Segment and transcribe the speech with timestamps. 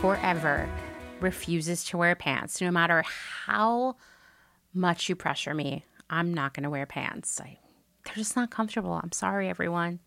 [0.00, 0.68] Forever
[1.20, 2.60] refuses to wear pants.
[2.60, 3.02] No matter
[3.46, 3.96] how
[4.72, 7.40] much you pressure me, I'm not going to wear pants.
[7.40, 7.58] I,
[8.04, 8.92] they're just not comfortable.
[9.02, 10.00] I'm sorry, everyone.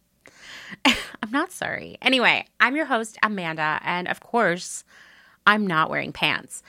[0.85, 1.97] I'm not sorry.
[2.01, 4.83] Anyway, I'm your host, Amanda, and of course,
[5.45, 6.61] I'm not wearing pants.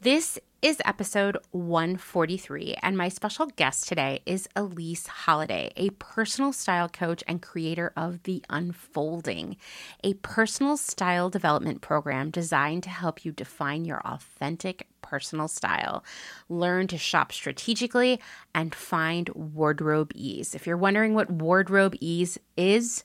[0.00, 6.88] This is episode 143, and my special guest today is Elyse Holladay, a personal style
[6.88, 9.56] coach and creator of The Unfolding,
[10.04, 16.04] a personal style development program designed to help you define your authentic personal style,
[16.50, 18.20] learn to shop strategically,
[18.54, 20.54] and find wardrobe ease.
[20.54, 23.04] If you're wondering what wardrobe ease is,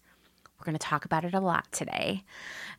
[0.60, 2.26] we're going to talk about it a lot today.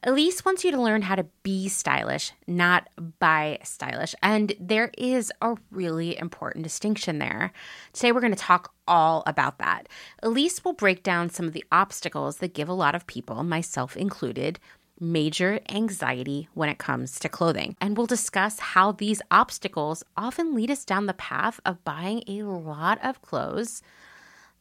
[0.05, 4.15] Elyse wants you to learn how to be stylish, not buy stylish.
[4.23, 7.53] And there is a really important distinction there.
[7.93, 9.89] Today, we're going to talk all about that.
[10.23, 13.97] Elyse will break down some of the obstacles that give a lot of people, myself
[13.97, 14.59] included,
[14.99, 17.77] major anxiety when it comes to clothing.
[17.81, 22.43] And we'll discuss how these obstacles often lead us down the path of buying a
[22.43, 23.83] lot of clothes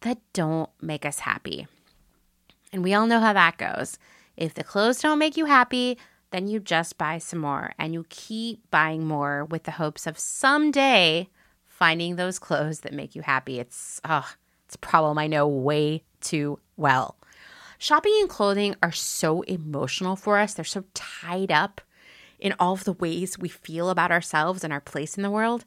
[0.01, 1.67] that don't make us happy.
[2.73, 3.97] And we all know how that goes.
[4.37, 5.97] If the clothes don't make you happy,
[6.31, 10.19] then you just buy some more and you keep buying more with the hopes of
[10.19, 11.29] someday
[11.65, 13.59] finding those clothes that make you happy.
[13.59, 14.29] It's oh,
[14.65, 17.17] it's a problem I know way too well.
[17.77, 20.53] Shopping and clothing are so emotional for us.
[20.53, 21.81] They're so tied up
[22.39, 25.65] in all of the ways we feel about ourselves and our place in the world.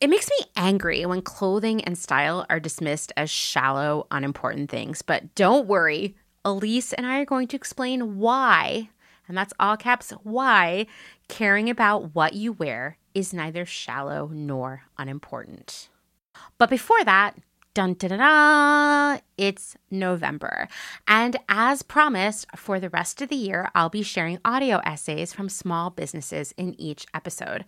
[0.00, 5.02] It makes me angry when clothing and style are dismissed as shallow, unimportant things.
[5.02, 6.14] But don't worry,
[6.48, 8.88] Elyse and I are going to explain why,
[9.26, 10.86] and that's all caps, why
[11.28, 15.90] caring about what you wear is neither shallow nor unimportant.
[16.56, 17.36] But before that,
[17.74, 20.68] dun da da, it's November.
[21.06, 25.48] And as promised, for the rest of the year, I'll be sharing audio essays from
[25.48, 27.64] small businesses in each episode.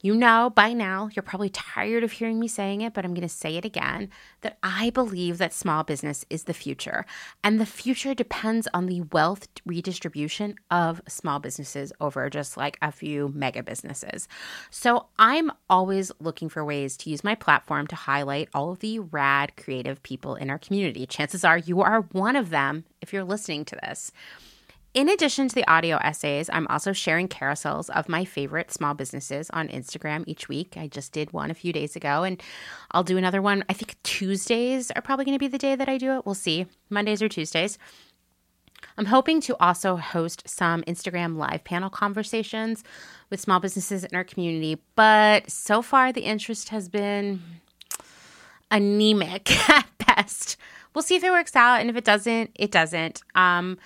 [0.00, 3.26] You know by now, you're probably tired of hearing me saying it, but I'm going
[3.26, 4.10] to say it again
[4.42, 7.04] that I believe that small business is the future.
[7.42, 12.92] And the future depends on the wealth redistribution of small businesses over just like a
[12.92, 14.28] few mega businesses.
[14.70, 19.00] So I'm always looking for ways to use my platform to highlight all of the
[19.00, 21.06] rad creative people in our community.
[21.06, 24.12] Chances are you are one of them if you're listening to this.
[24.94, 29.50] In addition to the audio essays, I'm also sharing carousels of my favorite small businesses
[29.50, 30.76] on Instagram each week.
[30.76, 32.42] I just did one a few days ago, and
[32.92, 33.64] I'll do another one.
[33.68, 36.26] I think Tuesdays are probably going to be the day that I do it.
[36.26, 36.66] We'll see.
[36.88, 37.78] Mondays or Tuesdays.
[38.96, 42.82] I'm hoping to also host some Instagram live panel conversations
[43.28, 47.42] with small businesses in our community, but so far the interest has been
[48.70, 50.56] anemic at best.
[50.94, 53.22] We'll see if it works out, and if it doesn't, it doesn't.
[53.34, 53.78] Um,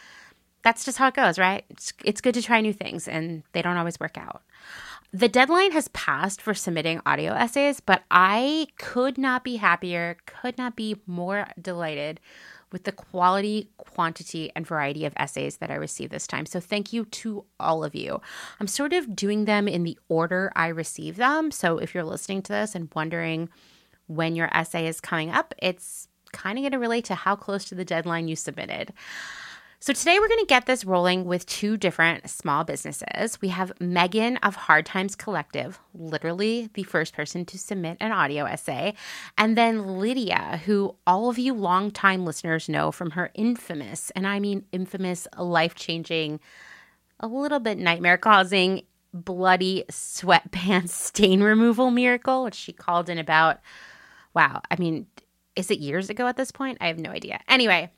[0.62, 1.64] that's just how it goes, right?
[1.70, 4.42] It's, it's good to try new things and they don't always work out.
[5.12, 10.56] The deadline has passed for submitting audio essays, but I could not be happier, could
[10.56, 12.18] not be more delighted
[12.72, 16.46] with the quality, quantity, and variety of essays that I received this time.
[16.46, 18.22] So thank you to all of you.
[18.58, 21.50] I'm sort of doing them in the order I receive them.
[21.50, 23.50] So if you're listening to this and wondering
[24.06, 27.66] when your essay is coming up, it's kind of going to relate to how close
[27.66, 28.94] to the deadline you submitted.
[29.82, 33.40] So today we're going to get this rolling with two different small businesses.
[33.40, 38.44] We have Megan of Hard Times Collective, literally the first person to submit an audio
[38.44, 38.94] essay,
[39.36, 44.38] and then Lydia, who all of you longtime listeners know from her infamous, and I
[44.38, 46.38] mean infamous, life changing,
[47.18, 48.82] a little bit nightmare causing,
[49.12, 53.58] bloody sweatpants stain removal miracle, which she called in about,
[54.32, 55.08] wow, I mean,
[55.56, 56.78] is it years ago at this point?
[56.80, 57.40] I have no idea.
[57.48, 57.90] Anyway,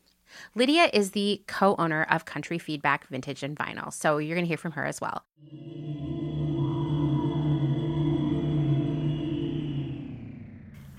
[0.54, 3.92] Lydia is the co owner of Country Feedback Vintage and Vinyl.
[3.92, 5.24] So you're going to hear from her as well.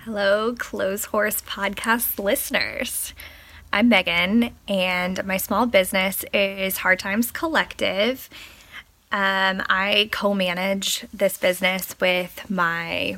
[0.06, 3.14] Hello, Clotheshorse podcast listeners.
[3.74, 8.30] I'm Megan, and my small business is Hard Times Collective.
[9.12, 13.18] Um, I co manage this business with my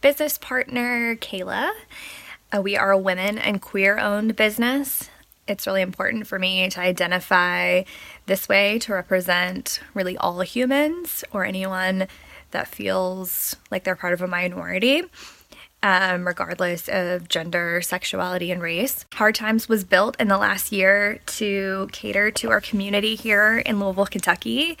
[0.00, 1.70] business partner, Kayla.
[2.52, 5.08] Uh, we are a women and queer owned business
[5.50, 7.82] it's really important for me to identify
[8.26, 12.06] this way to represent really all humans or anyone
[12.52, 15.04] that feels like they're part of a minority.
[15.82, 19.06] Um, regardless of gender, sexuality, and race.
[19.14, 23.80] Hard Times was built in the last year to cater to our community here in
[23.80, 24.76] Louisville, Kentucky.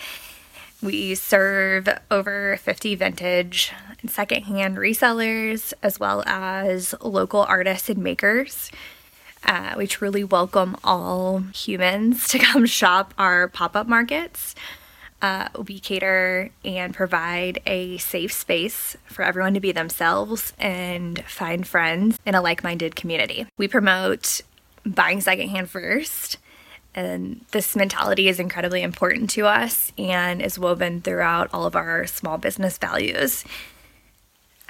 [0.82, 8.70] We serve over 50 vintage and secondhand resellers, as well as local artists and makers
[9.44, 14.54] Uh, we truly welcome all humans to come shop our pop up markets.
[15.22, 21.66] Uh, we cater and provide a safe space for everyone to be themselves and find
[21.66, 23.46] friends in a like minded community.
[23.58, 24.40] We promote
[24.86, 26.38] buying secondhand first,
[26.94, 32.06] and this mentality is incredibly important to us and is woven throughout all of our
[32.06, 33.44] small business values.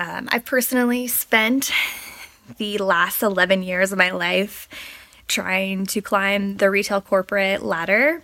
[0.00, 1.70] Um, I've personally spent
[2.58, 4.68] the last 11 years of my life
[5.28, 8.22] trying to climb the retail corporate ladder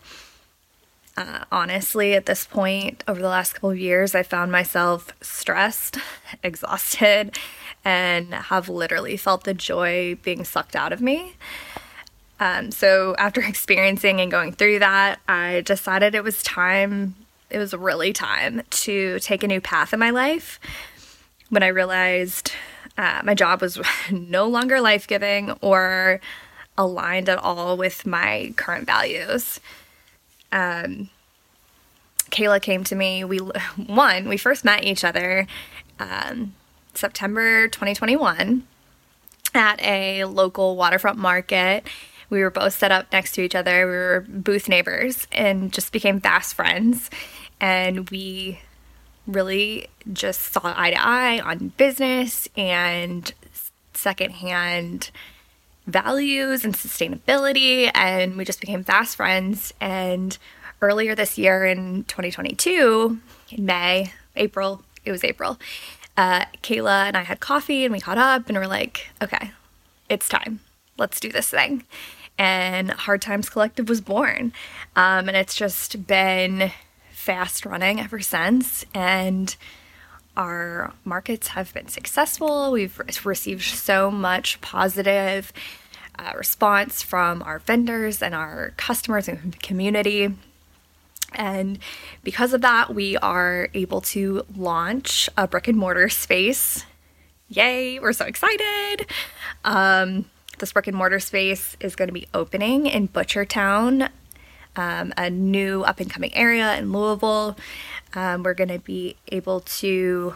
[1.17, 5.99] uh, honestly, at this point, over the last couple of years, I found myself stressed,
[6.43, 7.39] exhausted,
[7.85, 11.35] and have literally felt the joy being sucked out of me.
[12.39, 17.15] Um, so, after experiencing and going through that, I decided it was time,
[17.49, 20.61] it was really time to take a new path in my life.
[21.49, 22.53] When I realized
[22.99, 26.21] uh, my job was no longer life giving or
[26.79, 29.61] aligned at all with my current values
[30.53, 31.11] um,
[32.31, 33.25] Kayla came to me.
[33.25, 33.39] We
[33.87, 35.47] one, we first met each other
[35.99, 36.55] um,
[36.95, 38.67] September 2021
[39.55, 41.87] at a local waterfront market.
[42.29, 43.87] We were both set up next to each other.
[43.87, 47.09] We were booth neighbors and just became fast friends.
[47.61, 48.61] And we
[49.27, 53.33] really just saw eye to eye on business and
[53.95, 55.11] secondhand
[55.87, 57.91] values and sustainability.
[57.95, 59.73] And we just became fast friends.
[59.81, 60.37] And
[60.81, 63.19] earlier this year in 2022,
[63.51, 65.59] in May, April, it was April,
[66.17, 69.53] uh, Kayla and I had coffee and we caught up and we're like, okay,
[70.09, 70.61] it's time.
[70.99, 71.85] Let's do this thing.
[72.39, 74.53] And Hard Times Collective was born.
[74.95, 76.73] Um, and it's just been
[77.27, 78.87] fast running ever since.
[78.95, 79.57] And
[80.37, 82.71] our markets have been successful.
[82.71, 85.53] We've received so much positive
[86.21, 90.33] uh, response from our vendors and our customers and community.
[91.35, 91.81] And
[92.23, 96.87] because of that, we are able to launch a brick and mortar space.
[97.49, 99.07] Yay, we're so excited.
[99.65, 100.27] Um,
[100.59, 104.11] this brick and mortar space is going to be opening in Butchertown,
[104.77, 107.57] um, a new up and coming area in Louisville.
[108.15, 110.35] Um, we're going to be able to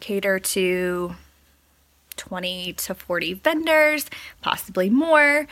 [0.00, 1.14] cater to
[2.16, 4.06] 20 to 40 vendors,
[4.40, 5.46] possibly more,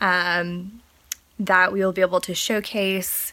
[0.00, 0.80] um,
[1.38, 3.32] that we will be able to showcase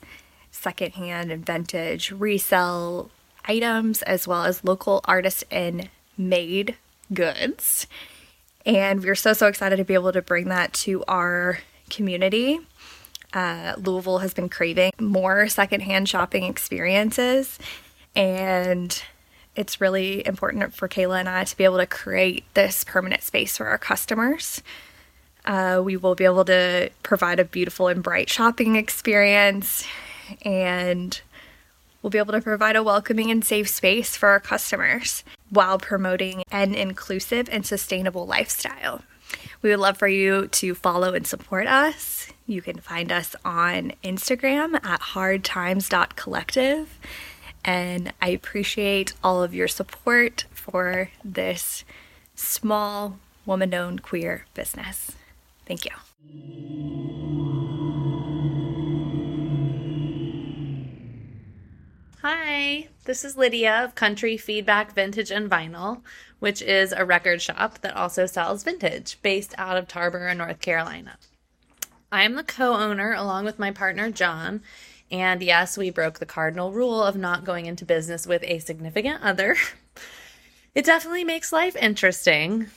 [0.51, 3.09] secondhand and vintage resell
[3.45, 6.75] items as well as local artist and made
[7.13, 7.87] goods.
[8.65, 11.59] And we're so, so excited to be able to bring that to our
[11.89, 12.59] community.
[13.35, 17.59] Uh, Louisville has been craving more secondhand shopping experiences,
[18.15, 19.03] and
[19.57, 23.57] it's really important for Kayla and I to be able to create this permanent space
[23.57, 24.63] for our customers.
[25.43, 29.85] Uh, we will be able to provide a beautiful and bright shopping experience
[30.41, 31.21] and
[32.01, 36.43] we'll be able to provide a welcoming and safe space for our customers while promoting
[36.51, 39.01] an inclusive and sustainable lifestyle.
[39.65, 42.27] We would love for you to follow and support us.
[42.45, 46.99] You can find us on Instagram at hardtimes.collective.
[47.63, 51.83] And I appreciate all of your support for this
[52.35, 53.17] small
[53.47, 55.13] woman owned queer business.
[55.65, 57.34] Thank you.
[62.27, 66.01] Hi, this is Lydia of Country Feedback Vintage and Vinyl,
[66.39, 71.19] which is a record shop that also sells vintage based out of Tarboro, North Carolina.
[72.11, 74.63] I am the co owner along with my partner John,
[75.11, 79.21] and yes, we broke the cardinal rule of not going into business with a significant
[79.21, 79.55] other.
[80.73, 82.67] It definitely makes life interesting.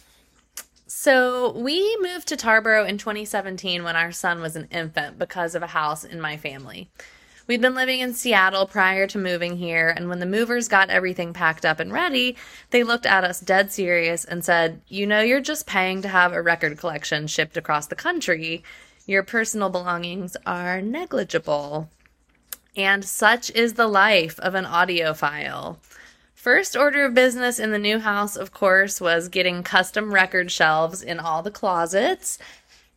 [0.87, 5.63] So, we moved to Tarboro in 2017 when our son was an infant because of
[5.63, 6.91] a house in my family.
[7.49, 11.33] We'd been living in Seattle prior to moving here, and when the movers got everything
[11.33, 12.37] packed up and ready,
[12.69, 16.35] they looked at us dead serious and said, You know, you're just paying to have
[16.35, 18.63] a record collection shipped across the country.
[19.07, 21.89] Your personal belongings are negligible.
[22.77, 25.79] And such is the life of an audiophile.
[26.35, 31.03] First order of business in the new house, of course, was getting custom record shelves
[31.03, 32.39] in all the closets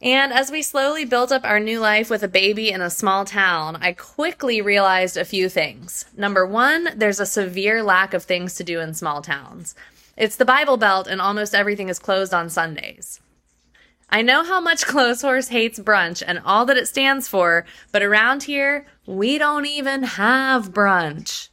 [0.01, 3.24] and as we slowly built up our new life with a baby in a small
[3.24, 6.05] town, I quickly realized a few things.
[6.17, 9.75] Number one, there's a severe lack of things to do in small towns.
[10.17, 13.20] It's the Bible Belt, and almost everything is closed on Sundays.
[14.10, 18.01] I know how much Close Clotheshorse hates brunch and all that it stands for, but
[18.01, 21.50] around here, we don't even have brunch.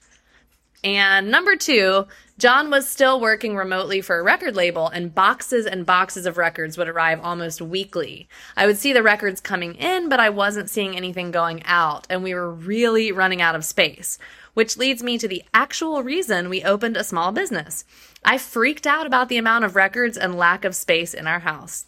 [0.82, 2.06] And number two,
[2.38, 6.78] John was still working remotely for a record label, and boxes and boxes of records
[6.78, 8.28] would arrive almost weekly.
[8.56, 12.22] I would see the records coming in, but I wasn't seeing anything going out, and
[12.22, 14.20] we were really running out of space.
[14.54, 17.84] Which leads me to the actual reason we opened a small business.
[18.24, 21.86] I freaked out about the amount of records and lack of space in our house.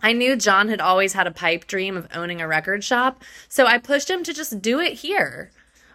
[0.00, 3.66] I knew John had always had a pipe dream of owning a record shop, so
[3.66, 5.50] I pushed him to just do it here.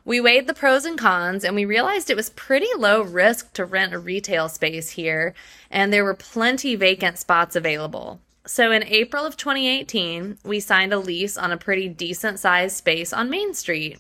[0.06, 3.64] We weighed the pros and cons and we realized it was pretty low risk to
[3.64, 5.34] rent a retail space here,
[5.72, 8.20] and there were plenty vacant spots available.
[8.46, 13.14] So in April of 2018, we signed a lease on a pretty decent sized space
[13.14, 14.00] on Main Street.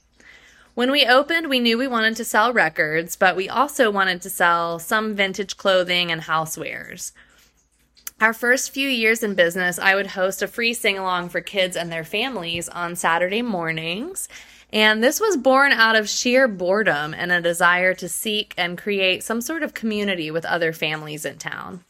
[0.74, 4.30] When we opened, we knew we wanted to sell records, but we also wanted to
[4.30, 7.14] sell some vintage clothing and housewares.
[8.20, 11.78] Our first few years in business, I would host a free sing along for kids
[11.78, 14.28] and their families on Saturday mornings.
[14.74, 19.22] And this was born out of sheer boredom and a desire to seek and create
[19.22, 21.86] some sort of community with other families in town.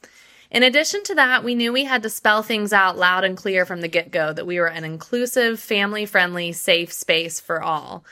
[0.52, 3.66] In addition to that, we knew we had to spell things out loud and clear
[3.66, 8.04] from the get go that we were an inclusive, family friendly, safe space for all.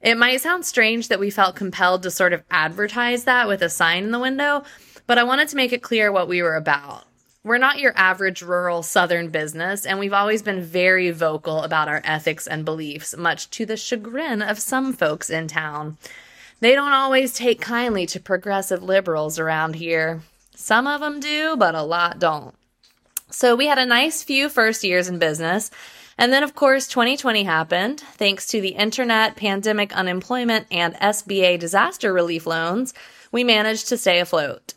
[0.00, 3.68] It might sound strange that we felt compelled to sort of advertise that with a
[3.68, 4.62] sign in the window,
[5.08, 7.04] but I wanted to make it clear what we were about.
[7.42, 12.02] We're not your average rural southern business, and we've always been very vocal about our
[12.04, 15.96] ethics and beliefs, much to the chagrin of some folks in town.
[16.60, 20.20] They don't always take kindly to progressive liberals around here.
[20.54, 22.54] Some of them do, but a lot don't.
[23.30, 25.70] So we had a nice few first years in business.
[26.18, 28.00] And then, of course, 2020 happened.
[28.00, 32.92] Thanks to the internet, pandemic unemployment, and SBA disaster relief loans,
[33.32, 34.74] we managed to stay afloat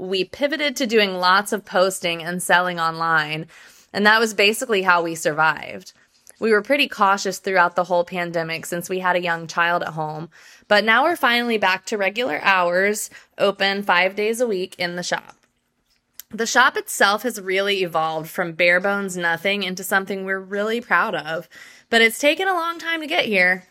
[0.00, 3.46] we pivoted to doing lots of posting and selling online.
[3.92, 5.92] And that was basically how we survived.
[6.38, 9.90] We were pretty cautious throughout the whole pandemic since we had a young child at
[9.90, 10.30] home.
[10.68, 15.02] But now we're finally back to regular hours, open five days a week in the
[15.02, 15.36] shop.
[16.30, 21.14] The shop itself has really evolved from bare bones nothing into something we're really proud
[21.14, 21.48] of,
[21.90, 23.64] but it's taken a long time to get here.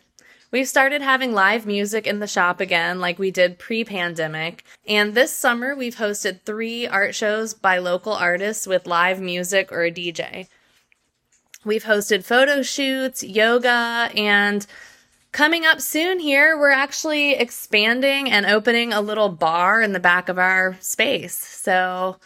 [0.51, 4.63] We've started having live music in the shop again, like we did pre pandemic.
[4.88, 9.84] And this summer, we've hosted three art shows by local artists with live music or
[9.84, 10.48] a DJ.
[11.63, 14.65] We've hosted photo shoots, yoga, and
[15.32, 20.29] coming up soon here, we're actually expanding and opening a little bar in the back
[20.29, 21.38] of our space.
[21.38, 22.18] So,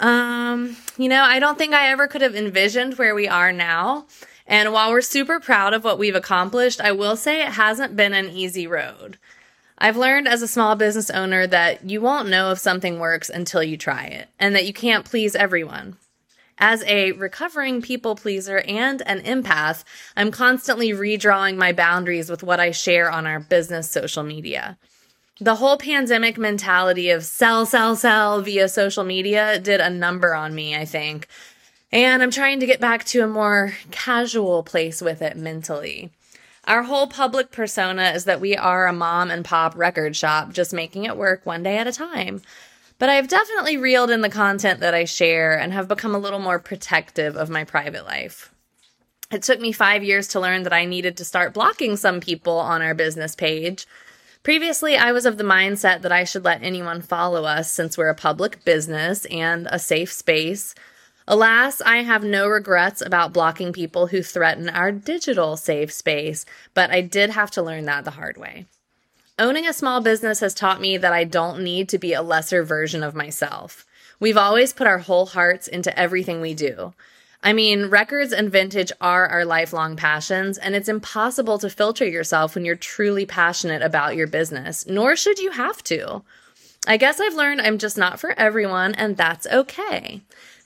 [0.00, 4.06] um, you know, I don't think I ever could have envisioned where we are now.
[4.46, 8.12] And while we're super proud of what we've accomplished, I will say it hasn't been
[8.12, 9.18] an easy road.
[9.78, 13.62] I've learned as a small business owner that you won't know if something works until
[13.62, 15.96] you try it, and that you can't please everyone.
[16.58, 19.82] As a recovering people pleaser and an empath,
[20.16, 24.78] I'm constantly redrawing my boundaries with what I share on our business social media.
[25.40, 30.54] The whole pandemic mentality of sell, sell, sell via social media did a number on
[30.54, 31.26] me, I think.
[31.94, 36.10] And I'm trying to get back to a more casual place with it mentally.
[36.64, 40.72] Our whole public persona is that we are a mom and pop record shop, just
[40.72, 42.42] making it work one day at a time.
[42.98, 46.40] But I've definitely reeled in the content that I share and have become a little
[46.40, 48.52] more protective of my private life.
[49.30, 52.58] It took me five years to learn that I needed to start blocking some people
[52.58, 53.86] on our business page.
[54.42, 58.08] Previously, I was of the mindset that I should let anyone follow us since we're
[58.08, 60.74] a public business and a safe space.
[61.26, 66.90] Alas, I have no regrets about blocking people who threaten our digital safe space, but
[66.90, 68.66] I did have to learn that the hard way.
[69.38, 72.62] Owning a small business has taught me that I don't need to be a lesser
[72.62, 73.86] version of myself.
[74.20, 76.92] We've always put our whole hearts into everything we do.
[77.42, 82.54] I mean, records and vintage are our lifelong passions, and it's impossible to filter yourself
[82.54, 86.22] when you're truly passionate about your business, nor should you have to.
[86.86, 90.20] I guess I've learned I'm just not for everyone, and that's okay.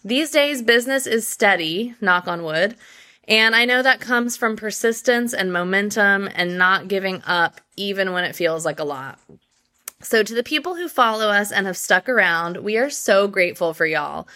[0.09, 2.77] These days, business is steady, knock on wood.
[3.25, 8.25] And I know that comes from persistence and momentum and not giving up, even when
[8.25, 9.19] it feels like a lot.
[10.00, 13.75] So, to the people who follow us and have stuck around, we are so grateful
[13.75, 14.27] for y'all.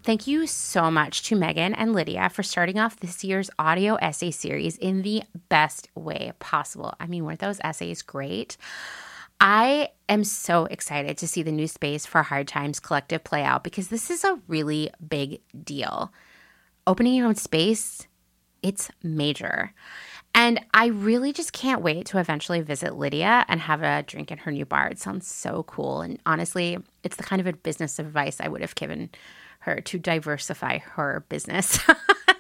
[0.09, 4.31] Thank you so much to Megan and Lydia for starting off this year's audio essay
[4.31, 6.95] series in the best way possible.
[6.99, 8.57] I mean, weren't those essays great?
[9.39, 13.63] I am so excited to see the new space for Hard Times Collective play out
[13.63, 16.11] because this is a really big deal.
[16.87, 18.07] Opening your own space,
[18.63, 19.75] it's major.
[20.35, 24.39] And I really just can't wait to eventually visit Lydia and have a drink in
[24.39, 24.89] her new bar.
[24.89, 26.01] It sounds so cool.
[26.01, 29.11] And honestly, it's the kind of business advice I would have given
[29.69, 31.79] her to diversify her business.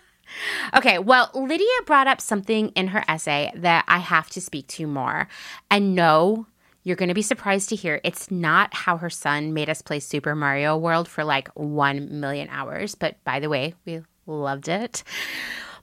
[0.76, 4.86] okay, well, Lydia brought up something in her essay that I have to speak to
[4.86, 5.28] more.
[5.70, 6.46] And no,
[6.82, 10.00] you're going to be surprised to hear it's not how her son made us play
[10.00, 12.94] Super Mario World for like 1 million hours.
[12.94, 15.02] But by the way, we loved it.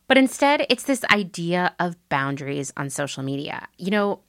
[0.07, 3.67] But instead, it's this idea of boundaries on social media.
[3.77, 4.19] You know,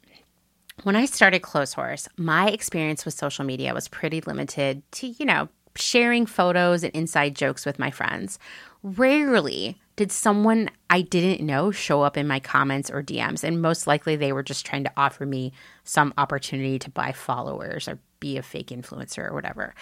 [0.83, 5.49] when I started Clotheshorse, my experience with social media was pretty limited to, you know,
[5.77, 8.39] sharing photos and inside jokes with my friends.
[8.83, 13.87] Rarely did someone I didn't know show up in my comments or DMs, and most
[13.87, 15.53] likely they were just trying to offer me
[15.85, 19.75] some opportunity to buy followers or be a fake influencer or whatever.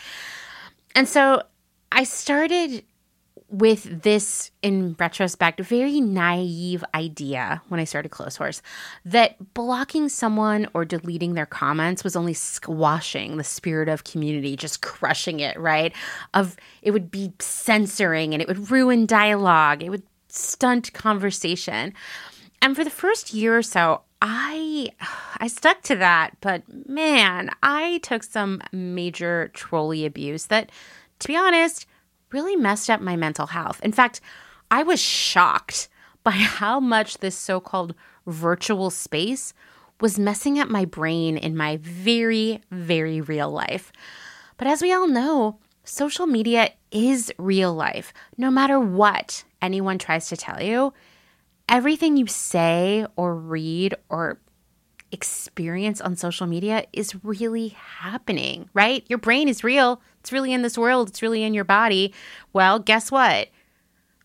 [0.94, 1.42] And so
[1.90, 2.84] I started
[3.54, 8.60] with this, in retrospect, very naive idea when I started Clotheshorse
[9.04, 14.82] that blocking someone or deleting their comments was only squashing the spirit of community, just
[14.82, 15.94] crushing it, right?
[16.34, 21.94] Of it would be censoring and it would ruin dialogue, it would stunt conversation.
[22.60, 24.88] And for the first year or so, I
[25.38, 30.72] I stuck to that, but man, I took some major trolley abuse that
[31.20, 31.86] to be honest,
[32.34, 33.80] really messed up my mental health.
[33.84, 34.20] In fact,
[34.70, 35.88] I was shocked
[36.24, 37.94] by how much this so called
[38.26, 39.54] virtual space
[40.00, 43.92] was messing up my brain in my very, very real life.
[44.56, 48.12] But as we all know, social media is real life.
[48.36, 50.92] No matter what anyone tries to tell you,
[51.68, 54.40] everything you say or read or
[55.12, 59.04] experience on social media is really happening, right?
[59.08, 60.02] Your brain is real.
[60.24, 61.10] It's really in this world.
[61.10, 62.14] It's really in your body.
[62.54, 63.48] Well, guess what?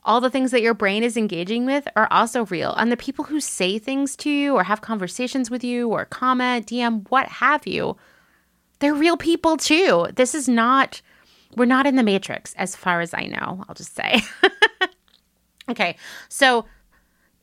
[0.06, 2.74] All the things that your brain is engaging with are also real.
[2.76, 6.68] And the people who say things to you or have conversations with you or comment,
[6.68, 7.98] DM, what have you,
[8.80, 10.08] they're real people too.
[10.16, 11.02] This is not,
[11.58, 14.22] we're not in the matrix as far as I know, I'll just say.
[15.70, 15.98] okay,
[16.30, 16.64] so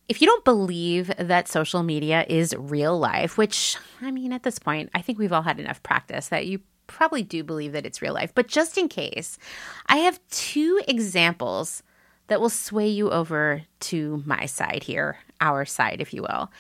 [0.09, 4.59] if you don't believe that social media is real life, which I mean, at this
[4.59, 8.03] point, I think we've all had enough practice that you probably do believe that it's
[8.03, 8.33] real life.
[8.35, 9.39] But just in case,
[9.87, 11.83] I have two examples
[12.29, 16.51] that will sway you over to my side here, our side, if you will.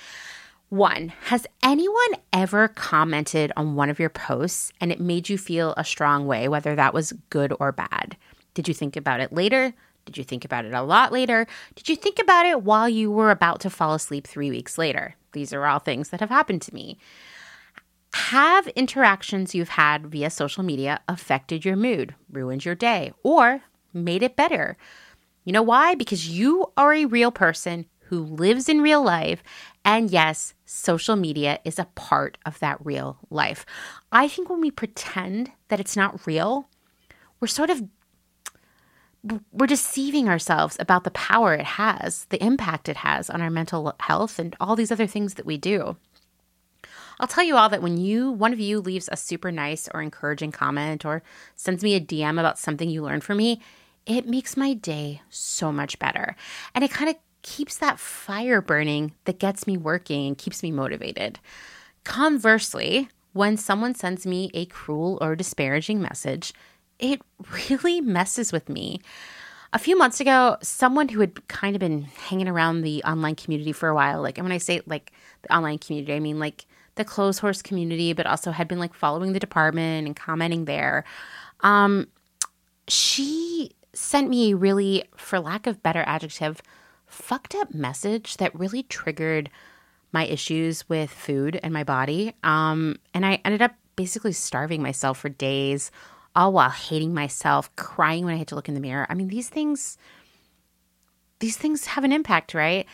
[0.69, 5.75] One, has anyone ever commented on one of your posts and it made you feel
[5.77, 8.17] a strong way, whether that was good or bad?
[8.55, 9.75] Did you think about it later?
[10.07, 11.47] Did you think about it a lot later?
[11.75, 15.15] Did you think about it while you were about to fall asleep three weeks later?
[15.33, 16.99] These are all things that have happened to me.
[18.17, 23.61] Have interactions you've had via social media affected your mood, ruined your day, or
[23.93, 24.79] made it better?
[25.45, 25.95] You know why?
[25.95, 29.43] Because you are a real person who lives in real life.
[29.85, 33.67] And yes, social media is a part of that real life.
[34.11, 36.71] I think when we pretend that it's not real,
[37.39, 37.83] we're sort of
[39.53, 43.95] we're deceiving ourselves about the power it has, the impact it has on our mental
[44.01, 45.97] health and all these other things that we do.
[47.19, 50.03] I'll tell you all that when you one of you leaves a super nice or
[50.03, 51.23] encouraging comment or
[51.55, 53.61] sends me a DM about something you learned from me,
[54.05, 56.37] it makes my day so much better.
[56.75, 60.71] And it kind of keeps that fire burning that gets me working and keeps me
[60.71, 61.39] motivated.
[62.05, 66.53] Conversely, when someone sends me a cruel or disparaging message,
[66.99, 67.21] it
[67.71, 69.01] really messes with me.
[69.73, 73.73] A few months ago, someone who had kind of been hanging around the online community
[73.73, 76.67] for a while, like, and when I say like the online community, I mean like
[76.97, 81.05] the Clotheshorse community, but also had been like following the department and commenting there.
[81.61, 82.09] Um,
[82.89, 86.61] she sent me a really, for lack of better adjective,
[87.07, 89.51] fucked up message that really triggered
[90.13, 92.35] my issues with food and my body.
[92.43, 95.91] Um, and I ended up basically starving myself for days
[96.35, 99.07] all while hating myself, crying when I had to look in the mirror.
[99.09, 99.97] I mean, these things
[101.39, 102.87] these things have an impact, right?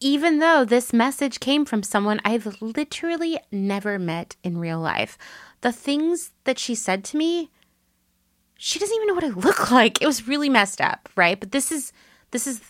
[0.00, 5.16] Even though this message came from someone I've literally never met in real life,
[5.62, 7.50] the things that she said to me,
[8.58, 10.02] she doesn't even know what I look like.
[10.02, 11.38] It was really messed up, right?
[11.38, 11.92] But this is
[12.30, 12.60] this is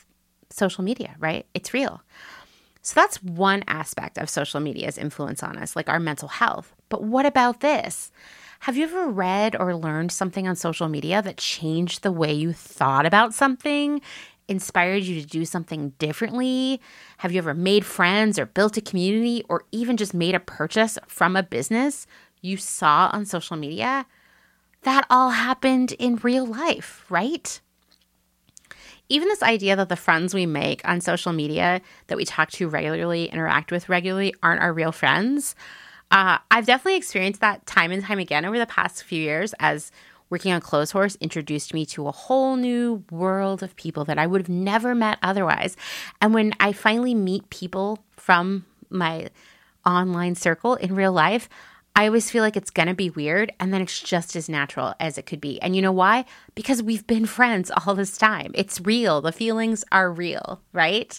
[0.50, 1.46] social media, right?
[1.54, 2.02] It's real.
[2.82, 6.72] So that's one aspect of social media's influence on us, like our mental health.
[6.88, 8.12] But what about this?
[8.60, 12.52] Have you ever read or learned something on social media that changed the way you
[12.52, 14.00] thought about something,
[14.48, 16.80] inspired you to do something differently?
[17.18, 20.98] Have you ever made friends or built a community or even just made a purchase
[21.06, 22.06] from a business
[22.42, 24.06] you saw on social media?
[24.82, 27.60] That all happened in real life, right?
[29.08, 32.68] even this idea that the friends we make on social media that we talk to
[32.68, 35.54] regularly, interact with regularly, aren't our real friends.
[36.10, 39.90] Uh, I've definitely experienced that time and time again over the past few years as
[40.30, 44.40] working on Clotheshorse introduced me to a whole new world of people that I would
[44.40, 45.76] have never met otherwise.
[46.20, 49.28] And when I finally meet people from my
[49.84, 51.48] online circle in real life,
[51.94, 54.94] I always feel like it's going to be weird and then it's just as natural
[55.00, 55.60] as it could be.
[55.62, 56.26] And you know why?
[56.54, 58.50] Because we've been friends all this time.
[58.54, 59.22] It's real.
[59.22, 61.18] The feelings are real, right?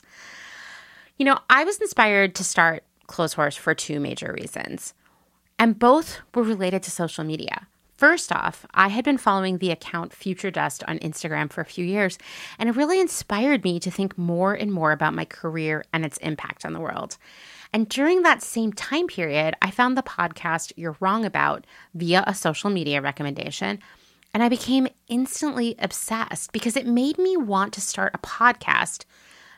[1.17, 4.93] You know, I was inspired to start Close Clotheshorse for two major reasons,
[5.57, 7.67] and both were related to social media.
[7.97, 11.83] First off, I had been following the account Future Dust on Instagram for a few
[11.83, 12.19] years,
[12.59, 16.17] and it really inspired me to think more and more about my career and its
[16.17, 17.17] impact on the world.
[17.73, 22.35] And during that same time period, I found the podcast You're Wrong About via a
[22.35, 23.79] social media recommendation.
[24.31, 29.05] And I became instantly obsessed because it made me want to start a podcast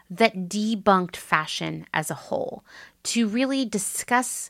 [0.09, 2.63] that debunked fashion as a whole,
[3.03, 4.49] to really discuss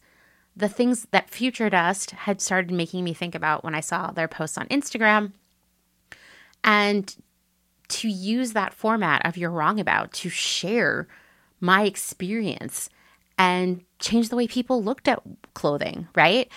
[0.60, 4.28] the things that Future Dust had started making me think about when I saw their
[4.28, 5.32] posts on Instagram,
[6.64, 7.16] and
[7.88, 11.08] to use that format of You're Wrong About to share
[11.62, 12.90] my experience
[13.38, 15.22] and change the way people looked at
[15.54, 16.52] clothing, right?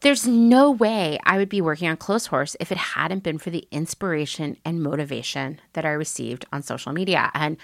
[0.00, 3.66] There's no way I would be working on Clotheshorse if it hadn't been for the
[3.72, 7.30] inspiration and motivation that I received on social media.
[7.34, 7.56] And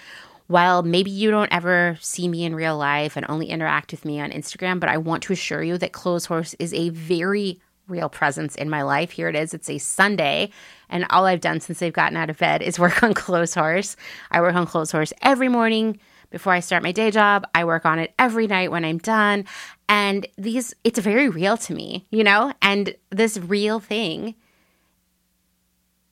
[0.47, 4.19] while maybe you don't ever see me in real life and only interact with me
[4.19, 8.55] on Instagram, but I want to assure you that Clotheshorse is a very real presence
[8.55, 9.11] in my life.
[9.11, 9.53] Here it is.
[9.53, 10.51] It's a Sunday,
[10.89, 13.95] and all I've done since they've gotten out of bed is work on Clotheshorse.
[14.31, 17.45] I work on Clotheshorse every morning before I start my day job.
[17.55, 19.45] I work on it every night when I'm done.
[19.87, 22.53] And these, it's very real to me, you know?
[22.61, 24.35] And this real thing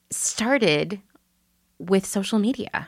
[0.10, 1.02] started
[1.78, 2.88] with social media.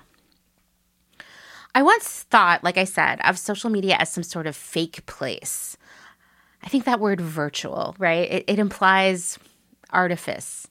[1.77, 5.77] I once thought, like I said, of social media as some sort of fake place.
[6.63, 8.31] I think that word virtual, right?
[8.31, 9.37] It, it implies
[9.91, 10.67] artifice.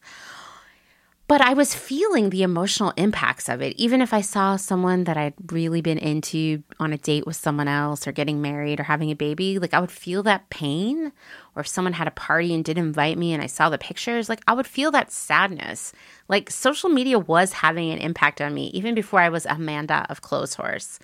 [1.28, 3.76] But I was feeling the emotional impacts of it.
[3.76, 7.66] Even if I saw someone that I'd really been into on a date with someone
[7.66, 11.10] else or getting married or having a baby, like I would feel that pain.
[11.56, 14.28] Or if someone had a party and didn't invite me and I saw the pictures,
[14.28, 15.92] like I would feel that sadness.
[16.28, 20.22] Like social media was having an impact on me even before I was Amanda of
[20.22, 21.00] Clotheshorse.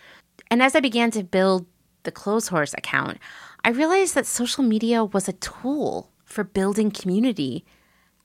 [0.53, 1.67] And as I began to build
[2.05, 3.19] the Clotheshorse account,
[3.65, 7.65] I realized that social media was a tool for building community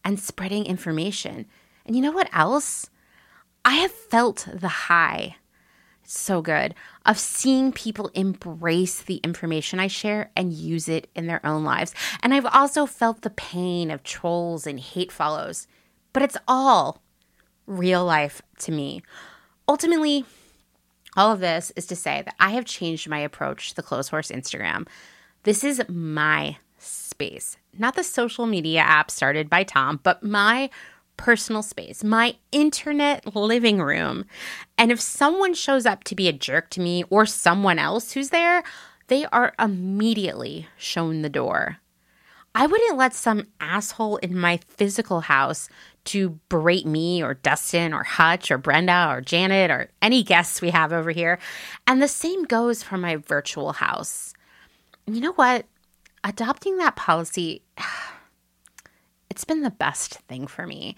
[0.06, 1.48] and spreading information.
[1.88, 2.90] And you know what else?
[3.66, 5.38] I have felt the high,
[6.04, 11.46] so good, of seeing people embrace the information I share and use it in their
[11.46, 11.96] own lives.
[12.22, 15.68] And I've also felt the pain of trolls and hate follows,
[16.14, 17.02] but it's all
[17.66, 19.02] real life to me.
[19.68, 20.26] Ultimately,
[21.16, 24.34] all of this is to say that I have changed my approach to the Clotheshorse
[24.34, 24.88] Instagram.
[25.44, 30.70] This is my space, not the social media app started by Tom, but my
[31.18, 34.26] personal space, my internet living room.
[34.78, 38.30] And if someone shows up to be a jerk to me or someone else who's
[38.30, 38.64] there,
[39.08, 41.78] they are immediately shown the door.
[42.56, 45.70] I wouldn't let some asshole in my physical house
[46.06, 50.72] to berate me or Dustin or Hutch or Brenda or Janet or any guests we
[50.72, 51.38] have over here.
[51.86, 54.34] And the same goes for my virtual house.
[55.06, 55.66] You know what?
[56.24, 57.62] Adopting that policy
[59.38, 60.96] it's been the best thing for me.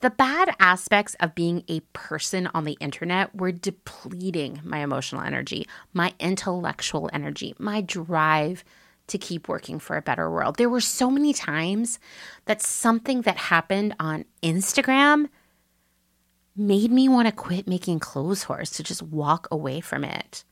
[0.00, 5.66] The bad aspects of being a person on the internet were depleting my emotional energy,
[5.92, 8.64] my intellectual energy, my drive
[9.08, 10.56] to keep working for a better world.
[10.56, 11.98] There were so many times
[12.46, 15.28] that something that happened on Instagram
[16.56, 20.44] made me want to quit making Clotheshorse to just walk away from it.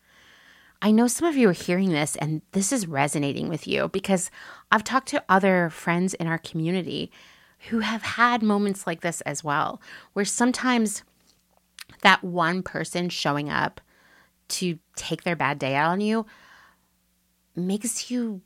[0.82, 4.30] I know some of you are hearing this and this is resonating with you because
[4.72, 7.10] I've talked to other friends in our community
[7.68, 9.80] who have had moments like this as well,
[10.12, 11.02] where sometimes
[12.02, 13.80] that one person showing up
[14.48, 16.26] to take their bad day out on you
[17.54, 18.40] makes you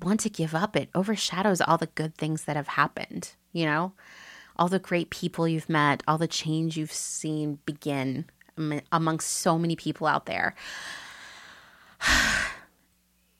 [0.00, 0.76] want to give up.
[0.76, 3.92] It overshadows all the good things that have happened, you know?
[4.56, 8.26] All the great people you've met, all the change you've seen begin
[8.90, 10.54] amongst so many people out there.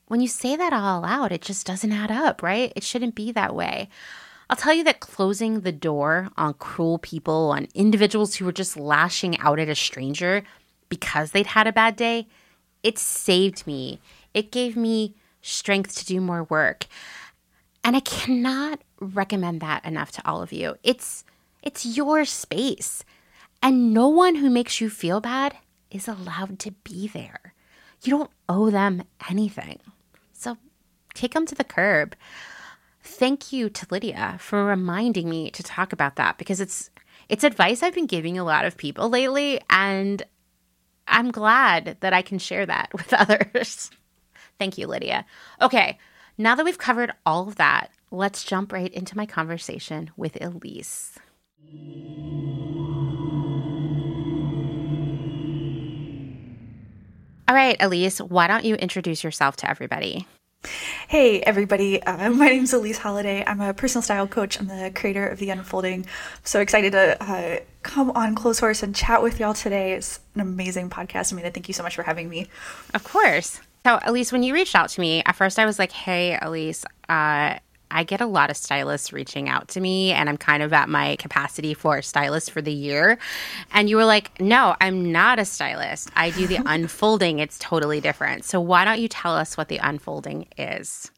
[0.07, 2.73] when you say that all out, it just doesn't add up, right?
[2.77, 3.89] It shouldn't be that way.
[4.53, 8.77] I'll tell you that closing the door on cruel people, on individuals who were just
[8.77, 10.43] lashing out at a stranger
[10.91, 12.29] because they'd had a bad day,
[12.83, 13.99] it saved me.
[14.35, 16.85] It gave me strength to do more work.
[17.83, 20.77] And I cannot recommend that enough to all of you.
[20.83, 21.25] It's
[21.62, 23.07] it's your space.
[23.62, 25.57] And no one who makes you feel bad
[25.91, 27.55] is allowed to be there.
[28.03, 29.79] You don't owe them anything.
[30.35, 30.59] So
[31.15, 32.15] take them to the curb.
[33.03, 36.91] Thank you to Lydia for reminding me to talk about that because it's
[37.29, 40.23] it's advice I've been giving a lot of people lately and
[41.09, 43.91] I'm glad that I can share that with others.
[44.59, 45.25] Thank you, Lydia.
[45.61, 45.99] Okay,
[46.38, 51.17] now that we've covered all of that, let's jump right into my conversation with Elyse.
[57.49, 60.27] All right, Elyse, why don't you introduce yourself to everybody?
[61.09, 62.03] Hey, everybody.
[62.03, 63.44] Uh, my name is Elyse Holladay.
[63.46, 64.61] I'm a personal style coach.
[64.61, 66.01] I'm the creator of The Unfolding.
[66.03, 69.92] I'm so excited to uh, come on Clotheshorse and chat with y'all today.
[69.92, 71.33] It's an amazing podcast.
[71.33, 72.48] I mean, thank you so much for having me.
[72.94, 73.61] Of course.
[73.85, 76.85] So, Elyse, when you reached out to me, at first I was like, hey, Elyse,
[77.09, 77.59] uh,
[77.93, 80.89] I get a lot of stylists reaching out to me, and I'm kind of at
[80.89, 83.19] my capacity for a stylist for the year.
[83.73, 86.11] And you were like, No, I'm not a stylist.
[86.17, 87.39] I do the unfolding.
[87.39, 88.45] It's totally different.
[88.45, 91.11] So, why don't you tell us what the unfolding is?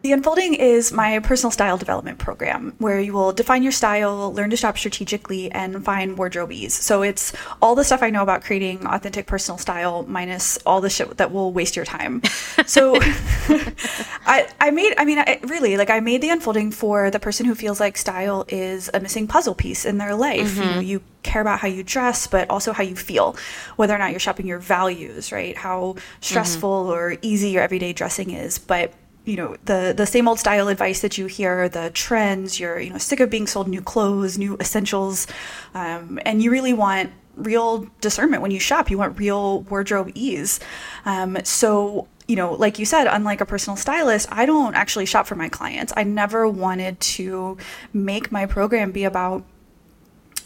[0.00, 4.48] The Unfolding is my personal style development program where you will define your style, learn
[4.50, 6.72] to shop strategically, and find wardrobe ease.
[6.72, 10.88] So it's all the stuff I know about creating authentic personal style minus all the
[10.88, 12.22] shit that will waste your time.
[12.66, 12.96] So
[14.26, 17.46] I, I made, I mean, I, really, like I made The Unfolding for the person
[17.46, 20.56] who feels like style is a missing puzzle piece in their life.
[20.56, 20.62] Mm-hmm.
[20.62, 23.36] You know, you care about how you dress, but also how you feel,
[23.76, 25.56] whether or not you're shopping your values, right?
[25.56, 26.92] How stressful mm-hmm.
[26.92, 28.58] or easy your everyday dressing is.
[28.58, 28.92] But
[29.28, 32.90] you know the the same old style advice that you hear the trends you're you
[32.90, 35.26] know sick of being sold new clothes new essentials
[35.74, 38.90] um, and you really want real discernment when you shop.
[38.90, 40.60] You want real wardrobe ease.
[41.04, 45.26] Um, so you know like you said unlike a personal stylist i don't actually shop
[45.26, 45.92] for my clients.
[45.96, 47.56] I never wanted to
[47.94, 49.44] make my program be about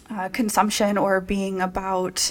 [0.09, 2.31] uh, consumption or being about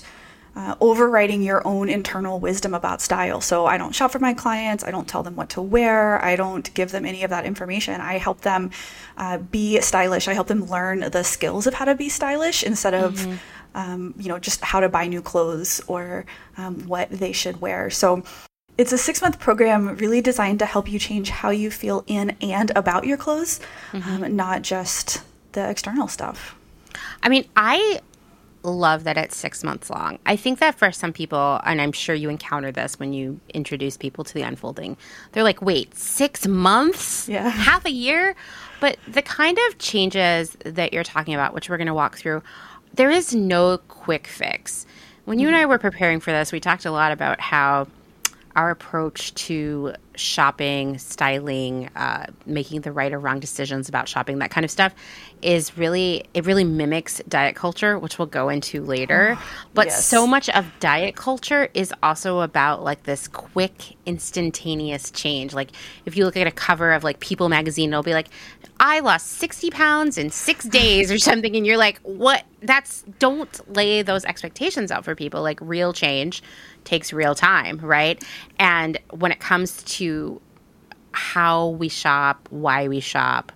[0.55, 3.39] uh, overriding your own internal wisdom about style.
[3.39, 4.83] So I don't shop for my clients.
[4.83, 6.23] I don't tell them what to wear.
[6.23, 8.01] I don't give them any of that information.
[8.01, 8.71] I help them
[9.17, 10.27] uh, be stylish.
[10.27, 13.35] I help them learn the skills of how to be stylish instead of, mm-hmm.
[13.75, 16.25] um, you know, just how to buy new clothes or
[16.57, 17.89] um, what they should wear.
[17.89, 18.23] So
[18.77, 22.35] it's a six month program really designed to help you change how you feel in
[22.41, 23.61] and about your clothes,
[23.91, 24.23] mm-hmm.
[24.23, 26.55] um, not just the external stuff.
[27.23, 28.01] I mean, I
[28.63, 30.19] love that it's six months long.
[30.25, 33.97] I think that for some people, and I'm sure you encounter this when you introduce
[33.97, 34.97] people to the unfolding,
[35.31, 37.27] they're like, wait, six months?
[37.27, 37.49] Yeah.
[37.49, 38.35] Half a year?
[38.79, 42.41] But the kind of changes that you're talking about, which we're going to walk through,
[42.93, 44.85] there is no quick fix.
[45.25, 45.63] When you and mm-hmm.
[45.63, 47.87] I were preparing for this, we talked a lot about how
[48.55, 54.51] our approach to shopping, styling, uh, making the right or wrong decisions about shopping, that
[54.51, 54.93] kind of stuff,
[55.41, 59.37] is really it really mimics diet culture, which we'll go into later.
[59.73, 60.05] But yes.
[60.05, 65.53] so much of diet culture is also about like this quick, instantaneous change.
[65.53, 65.71] Like
[66.05, 68.27] if you look at a cover of like People magazine, it'll be like,
[68.81, 72.43] "I lost sixty pounds in six days" or something, and you're like, "What?
[72.61, 75.41] That's don't lay those expectations out for people.
[75.41, 76.43] Like real change."
[76.83, 78.23] Takes real time, right?
[78.59, 80.41] And when it comes to
[81.11, 83.51] how we shop, why we shop,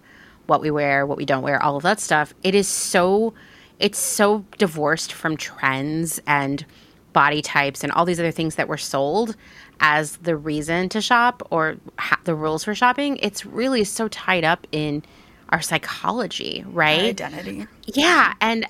[0.48, 3.34] what we wear, what we don't wear, all of that stuff, it is so
[3.80, 6.66] it's so divorced from trends and
[7.12, 9.36] body types and all these other things that were sold
[9.80, 13.18] as the reason to shop or ha- the rules for shopping.
[13.18, 15.04] It's really so tied up in
[15.50, 17.02] our psychology, right?
[17.02, 17.68] Our identity.
[17.86, 18.66] Yeah, and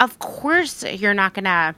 [0.00, 1.74] of course you're not going to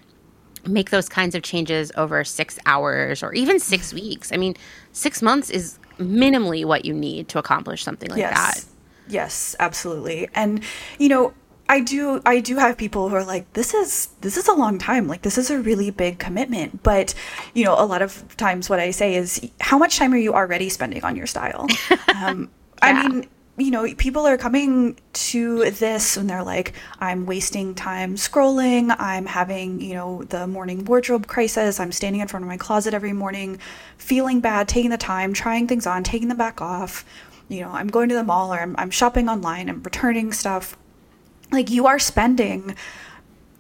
[0.67, 4.33] make those kinds of changes over six hours or even six weeks.
[4.33, 4.57] I mean,
[4.93, 8.35] six months is minimally what you need to accomplish something like yes.
[8.35, 8.65] that.
[9.13, 10.29] Yes, absolutely.
[10.35, 10.63] And,
[10.99, 11.35] you know,
[11.71, 14.77] I do I do have people who are like this is this is a long
[14.77, 17.15] time like this is a really big commitment but
[17.55, 20.35] you know a lot of times what I say is how much time are you
[20.35, 21.69] already spending on your style
[22.17, 22.51] um,
[22.83, 22.83] yeah.
[22.83, 23.29] I mean
[23.61, 28.95] you know, people are coming to this and they're like, I'm wasting time scrolling.
[28.99, 31.81] I'm having, you know, the morning wardrobe crisis.
[31.81, 33.59] I'm standing in front of my closet every morning,
[33.99, 37.05] feeling bad, taking the time, trying things on, taking them back off.
[37.49, 40.77] You know, I'm going to the mall or I'm, I'm shopping online, I'm returning stuff.
[41.51, 42.77] Like, you are spending,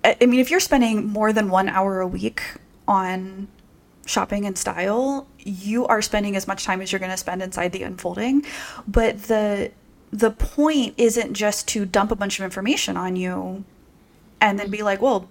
[0.04, 2.42] I mean, if you're spending more than one hour a week
[2.86, 3.48] on
[4.06, 7.72] shopping and style, you are spending as much time as you're going to spend inside
[7.72, 8.44] the unfolding.
[8.86, 9.72] But the
[10.12, 13.64] the point isn't just to dump a bunch of information on you
[14.40, 15.28] and then be like, well,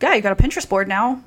[0.00, 1.22] yeah, you got a Pinterest board now.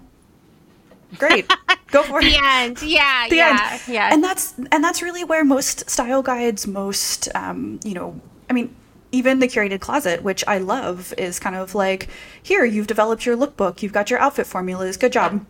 [1.17, 1.51] Great.
[1.87, 2.41] Go for the it.
[2.43, 2.81] end.
[2.81, 3.27] Yeah.
[3.29, 3.69] The yeah.
[3.71, 3.81] end.
[3.87, 4.09] Yeah.
[4.13, 8.19] And that's and that's really where most style guides, most um, you know,
[8.49, 8.75] I mean,
[9.11, 12.09] even the curated closet, which I love, is kind of like,
[12.43, 15.45] here, you've developed your lookbook, you've got your outfit formulas, good job.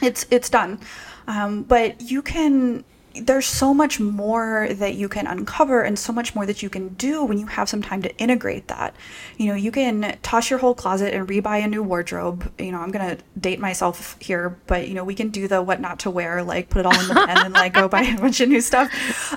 [0.00, 0.80] It's it's done.
[1.28, 6.34] Um, but you can there's so much more that you can uncover and so much
[6.34, 8.94] more that you can do when you have some time to integrate that.
[9.36, 12.52] You know, you can toss your whole closet and rebuy a new wardrobe.
[12.58, 15.62] You know, I'm going to date myself here, but you know, we can do the
[15.62, 18.02] what not to wear, like put it all in the pen and like go buy
[18.02, 18.90] a bunch of new stuff.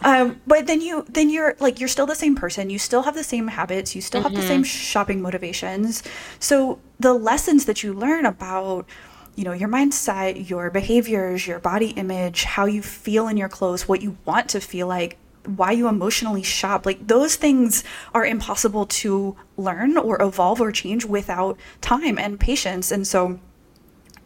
[0.05, 2.69] Um, but then you, then you're like, you're still the same person.
[2.69, 3.95] You still have the same habits.
[3.95, 6.03] You still have the same shopping motivations.
[6.39, 8.87] So the lessons that you learn about,
[9.35, 13.87] you know your mindset your behaviors your body image how you feel in your clothes
[13.87, 15.17] what you want to feel like
[15.47, 21.05] why you emotionally shop like those things are impossible to learn or evolve or change
[21.05, 22.91] without time and patience.
[22.91, 23.39] And so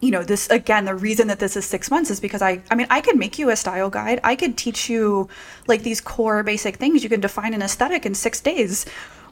[0.02, 2.76] you know this again the reason that this is six months is because i i
[2.76, 4.22] mean i could make you a style guide.
[4.24, 5.28] I could teach you
[5.68, 7.04] like these core basic things.
[7.04, 8.86] You can define an aesthetic in six days.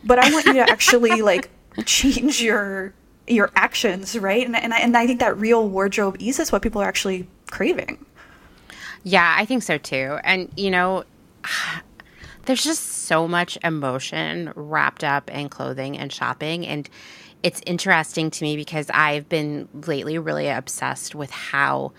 [0.03, 1.49] But i want you to actually like
[1.85, 2.93] change your
[3.27, 6.61] your actions right and, and, I, and i think that real wardrobe ease is what
[6.61, 8.05] people are actually craving
[9.03, 10.19] Yeah, I think so too.
[10.25, 11.05] And, you know,
[12.45, 16.65] there's just so much emotion wrapped up in clothing and shopping.
[16.67, 16.89] And
[17.43, 21.93] it's interesting to me because I've been lately really obsessed with how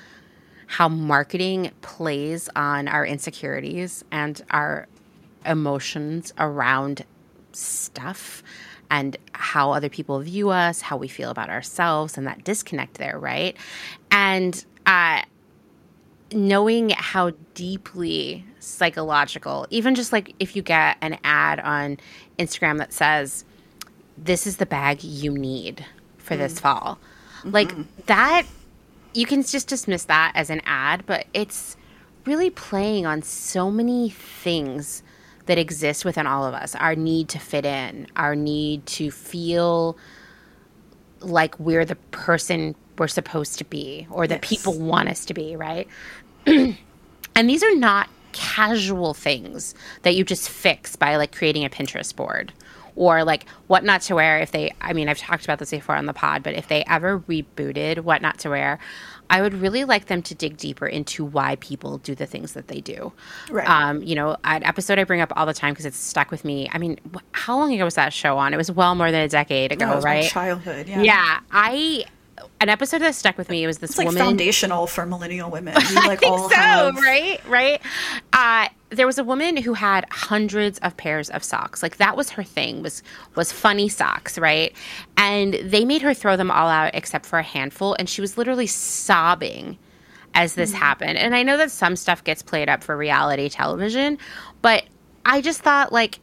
[0.66, 4.86] how marketing plays on our insecurities and our
[5.46, 7.06] emotions around
[7.52, 8.42] stuff
[8.90, 13.18] and how other people view us, how we feel about ourselves, and that disconnect there,
[13.18, 13.56] right?
[14.10, 15.22] And uh,
[16.32, 21.98] knowing how deeply psychological, even just like if you get an ad on
[22.38, 23.44] Instagram that says,
[24.16, 25.84] This is the bag you need
[26.18, 26.98] for this fall,
[27.44, 27.72] like
[28.06, 28.44] that,
[29.14, 31.76] you can just dismiss that as an ad, but it's
[32.26, 35.02] really playing on so many things
[35.48, 39.98] that exists within all of us our need to fit in, our need to feel
[41.20, 44.50] like we're the person we're supposed to be or that Yes.
[44.50, 45.88] people want us to be, right?
[46.46, 46.76] and
[47.36, 52.52] these are not casual things that you just fix by like creating a Pinterest board
[52.96, 55.96] or like what not to wear if they I mean I've talked about this before
[55.96, 58.80] on the pod but if they ever rebooted what not to wear
[59.30, 62.68] I would really like them to dig deeper into why people do the things that
[62.68, 63.12] they do.
[63.50, 63.68] Right.
[63.68, 66.44] Um, you know, an episode I bring up all the time because it's stuck with
[66.44, 66.68] me.
[66.72, 68.54] I mean, wh- how long ago was that show on?
[68.54, 70.22] It was well more than a decade ago, right?
[70.24, 72.04] my childhood yeah Yeah, I
[72.60, 74.22] an episode that stuck with me was this it's like woman.
[74.22, 77.40] foundational for millennial women we like think all so, have right?
[77.46, 77.80] Right.
[78.32, 81.82] Uh, there was a woman who had hundreds of pairs of socks.
[81.82, 83.02] Like that was her thing was
[83.34, 84.74] was funny socks, right?
[85.16, 88.38] And they made her throw them all out except for a handful, and she was
[88.38, 89.78] literally sobbing
[90.34, 91.18] as this happened.
[91.18, 94.18] And I know that some stuff gets played up for reality television,
[94.62, 94.84] but
[95.24, 96.20] I just thought like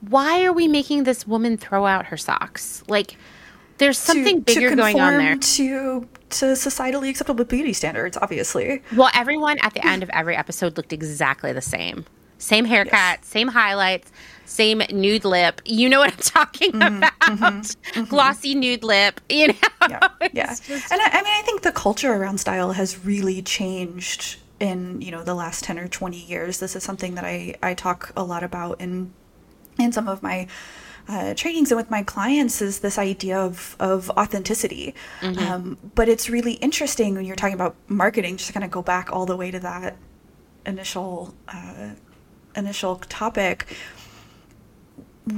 [0.00, 2.82] why are we making this woman throw out her socks?
[2.88, 3.16] Like
[3.78, 5.36] there's something to, bigger to going on there.
[5.36, 10.76] to to societally acceptable beauty standards obviously Well, everyone at the end of every episode
[10.76, 12.04] looked exactly the same.
[12.40, 13.26] Same haircut, Yes.
[13.26, 14.12] same highlights,
[14.44, 15.60] same nude lip.
[15.64, 18.08] You know what I'm talking Mm-hmm, about?
[18.08, 19.20] Glossy nude lip.
[19.28, 19.54] You know?
[19.88, 20.54] yeah, yeah.
[20.54, 25.00] just- And I, I mean, I think the culture around style has really changed in
[25.00, 26.58] you know the last ten or twenty years.
[26.60, 29.12] This is something that I I talk a lot about in
[29.78, 30.46] in some of my
[31.08, 34.94] uh, trainings and with my clients is this idea of of authenticity.
[35.38, 38.36] Um, but it's really interesting when you're talking about marketing.
[38.36, 39.96] Just to kind of go back all the way to that
[40.66, 41.90] initial uh,
[42.54, 43.66] initial topic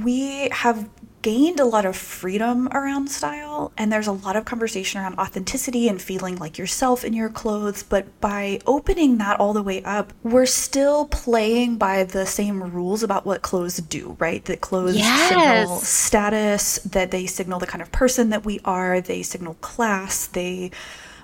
[0.03, 0.89] we have
[1.21, 5.87] gained a lot of freedom around style and there's a lot of conversation around authenticity
[5.87, 10.13] and feeling like yourself in your clothes but by opening that all the way up
[10.23, 14.45] we're still playing by the same rules about what clothes do right?
[14.45, 14.95] That clothes
[15.29, 20.27] signal status that they signal the kind of person that we are they signal class
[20.27, 20.71] they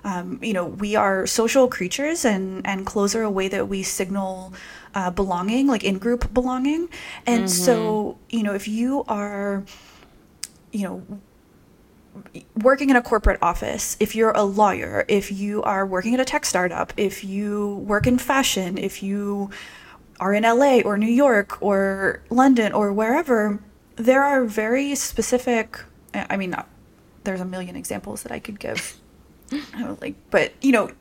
[0.04, 3.84] Um, you know, we are social creatures, and and clothes are a way that we
[3.84, 4.54] signal
[4.96, 6.88] uh, belonging, like in group belonging.
[7.26, 9.66] And so, you know, if you are,
[10.78, 11.04] you know,
[12.62, 16.26] working in a corporate office, if you're a lawyer, if you are working at a
[16.26, 19.50] tech startup, if you work in fashion, if you
[20.20, 23.60] are in LA or New York or London or wherever,
[23.96, 25.80] there are very specific.
[26.14, 26.56] I mean,
[27.24, 28.98] there's a million examples that I could give.
[29.52, 30.92] I like, but you know,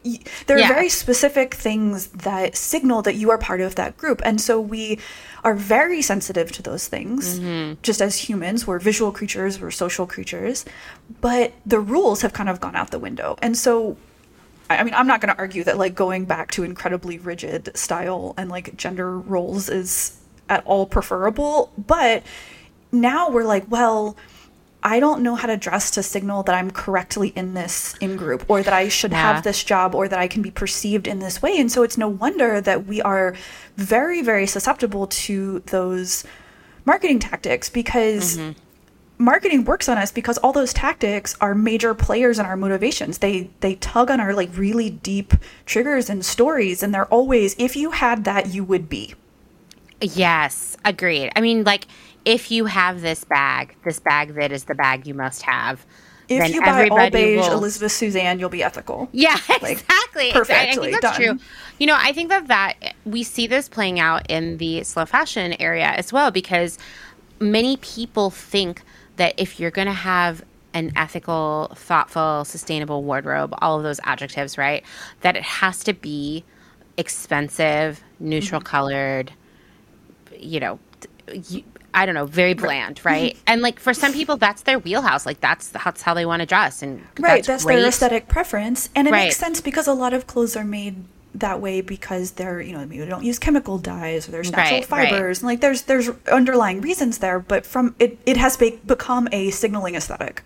[0.46, 0.68] there are Yeah.
[0.68, 4.98] very specific things that signal that you are part of that group, and so we
[5.44, 7.38] are very sensitive to those things.
[7.38, 7.74] Mm-hmm.
[7.82, 10.64] Just as humans, we're visual creatures, we're social creatures,
[11.20, 13.96] but the rules have kind of gone out the window, and so
[14.70, 17.76] I I mean, I'm not going to argue that like going back to incredibly rigid
[17.76, 20.18] style and like gender roles is
[20.48, 22.22] at all preferable, but
[22.92, 24.16] now we're like, well,
[24.86, 28.44] I don't know how to dress to signal that I'm correctly in this in group
[28.46, 29.34] or that I should Yeah.
[29.34, 31.58] have this job or that I can be perceived in this way.
[31.58, 33.34] And so it's no wonder that we are
[33.76, 36.22] very, very susceptible to those
[36.84, 38.52] marketing tactics because mm-hmm.
[39.18, 43.18] marketing works on us because all those tactics are major players in our motivations.
[43.18, 45.34] They they tug on our like really deep
[45.64, 49.14] triggers and stories and they're always if you had that you would be.
[50.00, 51.32] Yes, agreed.
[51.34, 51.86] I mean, like,
[52.26, 55.86] if you have this bag, this bag that is the bag you must have,
[56.28, 59.08] If you buy all beige will- Elizabeth Suzanne, you'll be ethical.
[59.12, 60.32] Yeah, Like, exactly.
[60.32, 61.36] perfect, I, I think that's done.
[61.36, 61.38] true.
[61.78, 65.54] You know, I think that that we see this playing out in the slow fashion
[65.60, 66.78] area as well because
[67.40, 68.82] many people think
[69.16, 74.58] that if you're going to have an ethical, thoughtful, sustainable wardrobe, all of those adjectives,
[74.58, 74.84] right?
[75.22, 76.44] That it has to be
[76.98, 78.66] expensive, neutral Mm-hmm.
[78.66, 79.32] colored,
[80.38, 80.78] you know,
[81.32, 81.62] you,
[81.96, 83.32] I don't know, very bland, right?
[83.32, 83.42] Mm-hmm.
[83.48, 85.26] and like for some people, that's their wheelhouse.
[85.26, 87.76] Like that's that's how they want to dress, and Right, that's, great.
[87.76, 89.24] their aesthetic preference, and it Right.
[89.24, 90.96] makes sense because a lot of clothes are made
[91.34, 94.80] that way because they're you know maybe they don't use chemical dyes or there's natural
[94.80, 95.08] Right, right.
[95.10, 99.28] fibers and like there's there's underlying reasons there, but from it it has be- become
[99.32, 100.42] a signaling aesthetic.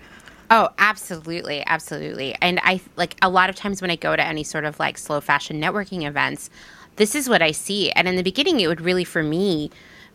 [0.52, 2.34] Oh, absolutely, absolutely.
[2.42, 4.98] And I like a lot of times when I go to any sort of like
[4.98, 6.50] slow fashion networking events,
[6.96, 7.90] this is what I see.
[7.92, 9.70] And in the beginning, it would really, for me,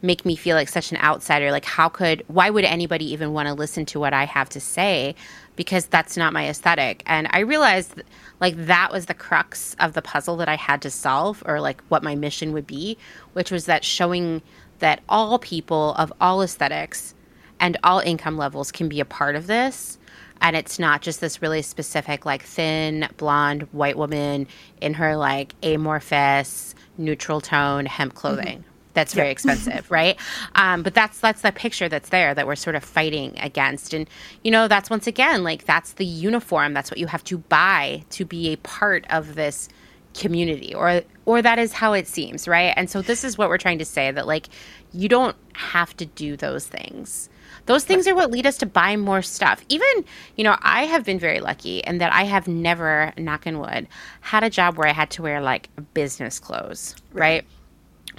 [0.05, 1.51] make me feel like such an outsider.
[1.51, 4.59] Like, how could, why would anybody even want to listen to what I have to
[4.59, 5.15] say?
[5.55, 7.03] Because that's not my aesthetic.
[7.05, 8.01] And I realized
[8.39, 11.81] like that was the crux of the puzzle that I had to solve, or like
[11.89, 12.97] what my mission would be,
[13.33, 14.41] which was that showing
[14.79, 17.13] that all people of all aesthetics
[17.59, 19.97] and all income levels can be a part of this
[20.41, 24.47] and it's not just this really specific like thin blonde white woman
[24.81, 28.19] in her like amorphous neutral tone hemp mm-hmm.
[28.19, 28.63] clothing
[28.95, 30.17] that's very expensive right?
[30.55, 33.93] Um, but that's that's the picture that's there that we're sort of fighting against.
[33.93, 34.09] And
[34.43, 36.73] you know that's once again like that's the uniform.
[36.73, 39.69] That's what you have to buy to be a part of this
[40.15, 42.73] community or or that is how it seems right?
[42.75, 44.49] And so this is what we're trying to say that like
[44.93, 47.29] you don't have to do those things.
[47.67, 49.63] Those things are what lead us to buy more stuff.
[49.69, 53.59] Even you know i have been very lucky in that i have never knock on
[53.59, 53.87] wood
[54.21, 57.45] had a job where i had to wear like business clothes right?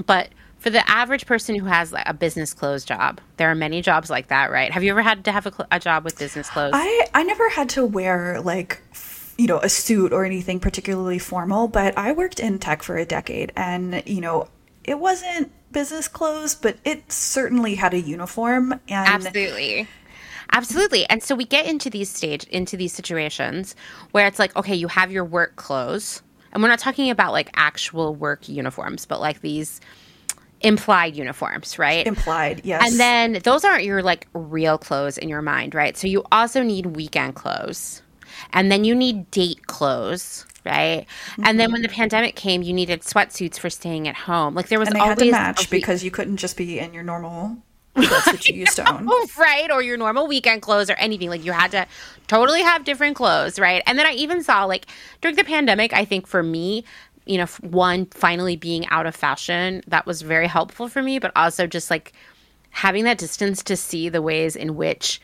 [0.04, 0.30] But
[0.66, 4.10] for the average person who has like a business clothes job there are many jobs
[4.10, 6.50] like that right have you ever had to have a, cl- a job with business
[6.50, 8.80] clothes I I never had to wear like
[9.38, 13.04] you know a suit or anything particularly formal, but I worked in tech for a
[13.04, 14.48] decade, and you know
[14.84, 19.88] it wasn't business clothes, but it certainly had a uniform and Absolutely.
[20.52, 21.04] Absolutely.
[21.10, 23.74] And so we get into these stage into these situations
[24.12, 26.22] where it's like, okay, you have your work clothes.
[26.52, 29.80] And we're not talking about like actual work uniforms, but like these
[30.60, 32.06] implied uniforms, right?
[32.06, 32.62] implied.
[32.64, 35.96] Yes, And then those aren't your like real clothes in your mind, right?
[35.96, 38.02] So you also need weekend clothes.
[38.52, 41.06] And then you need date clothes, right?
[41.42, 41.96] And then when the mm-hmm.
[41.96, 44.54] pandemic came, you needed sweatsuits for staying at home.
[44.54, 46.92] Like there was and they always had to match because you couldn't just be in
[46.92, 47.56] your normal
[47.94, 49.08] clothes that you used to own.
[49.38, 51.86] right or your normal weekend clothes or anything like you had to
[52.26, 54.86] totally have different clothes right and then i even saw like
[55.22, 56.84] during the pandemic i think for me
[57.26, 61.32] you know one finally being out of fashion that was very helpful for me but
[61.36, 62.12] also just like
[62.70, 65.20] having that distance to see the ways in which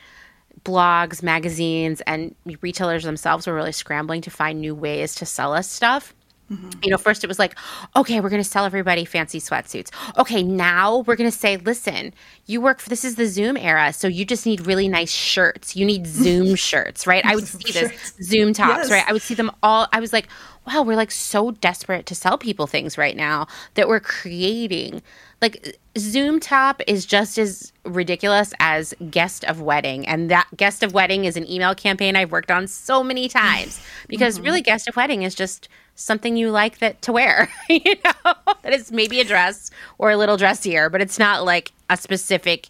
[0.65, 5.71] blogs magazines and retailers themselves were really scrambling to find new ways to sell us
[5.71, 6.15] stuff
[6.53, 6.71] mm-hmm.
[6.83, 7.57] you know, first it was like,
[7.97, 9.91] okay, we're going to sell everybody fancy sweatsuits.
[10.19, 12.13] Okay, now we're going to say, listen,
[12.47, 15.77] you work for this is the Zoom era, so you just need really nice shirts.
[15.77, 17.25] You need Zoom shirts, right?
[17.25, 18.91] I would see this Zoom tops, Yes.
[18.91, 19.05] right?
[19.09, 19.89] I would see them all.
[19.93, 20.29] I was like,
[20.67, 25.03] wow, we're like so desperate to sell people things right now that we're creating
[25.43, 30.07] like Zoom top is just as ridiculous as guest of wedding.
[30.07, 33.85] And that guest of wedding is an email campaign I've worked on so many times
[34.09, 34.45] because mm-hmm.
[34.45, 38.73] really guest of wedding is just something you like that to wear, you know, that
[38.73, 42.69] is maybe a dress or a little dressier, but it's not like a specific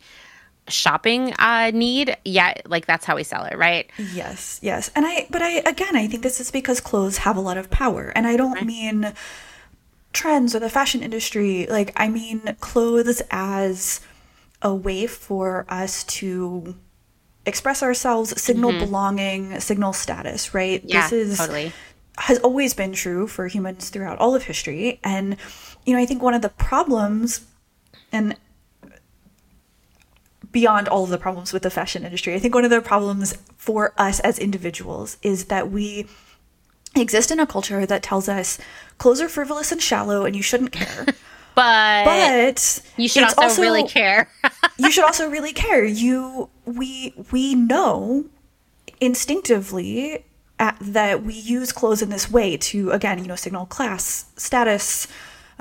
[0.72, 3.90] shopping uh, need yet like that's how we sell it right?
[4.12, 4.90] Yes yes.
[4.94, 7.70] And i but i again i think this is because clothes have a lot of
[7.70, 8.12] power.
[8.14, 8.66] And i don't right.
[8.66, 9.12] mean
[10.12, 11.66] trends or the fashion industry.
[11.68, 14.00] Like i mean clothes as
[14.60, 16.76] a way for us to
[17.44, 18.80] express ourselves signal mm-hmm.
[18.80, 20.82] belonging signal status right?
[20.84, 21.72] Yeah, this is totally.
[22.18, 25.00] has always been true for humans throughout all of history.
[25.02, 25.36] And
[25.84, 27.44] you know i think one of the problems
[28.12, 28.36] and
[30.52, 32.34] beyond all of the problems with the fashion industry.
[32.34, 36.06] I think one of the problems for us as individuals is that we
[36.94, 38.58] exist in a culture that tells us
[38.98, 41.06] clothes are frivolous and shallow and you shouldn't care.
[41.54, 44.30] but but you should also, also, really care.
[44.78, 45.84] you should also really care.
[45.84, 48.26] You we we know
[49.00, 50.24] instinctively
[50.58, 55.08] at, that we use clothes in this way to again, you know, signal class, status,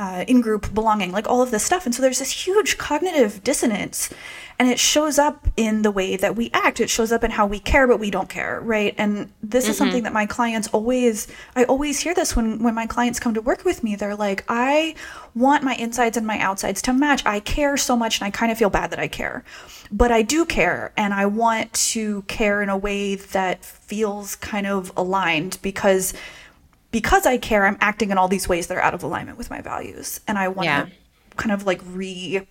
[0.01, 1.85] uh, in group belonging, like all of this stuff.
[1.85, 4.09] And so there's this huge cognitive dissonance
[4.57, 6.79] and it shows up in the way that we act.
[6.79, 8.95] It shows up in how we care but we don't care right?
[8.97, 9.71] And this mm-hmm.
[9.71, 13.35] is something that my clients always i always hear this when when my clients come
[13.35, 13.95] to work with me.
[13.95, 14.95] They're like i
[15.35, 17.23] want my insides and my outsides to match.
[17.23, 19.43] I care so much and i kind of feel bad that i care.
[19.91, 24.65] But i do care and i want to care in a way that feels kind
[24.65, 26.15] of aligned because
[26.91, 29.49] because i care i'm acting in all these ways that are out of alignment with
[29.49, 30.85] my values and i want to yeah.
[31.37, 32.45] kind of like re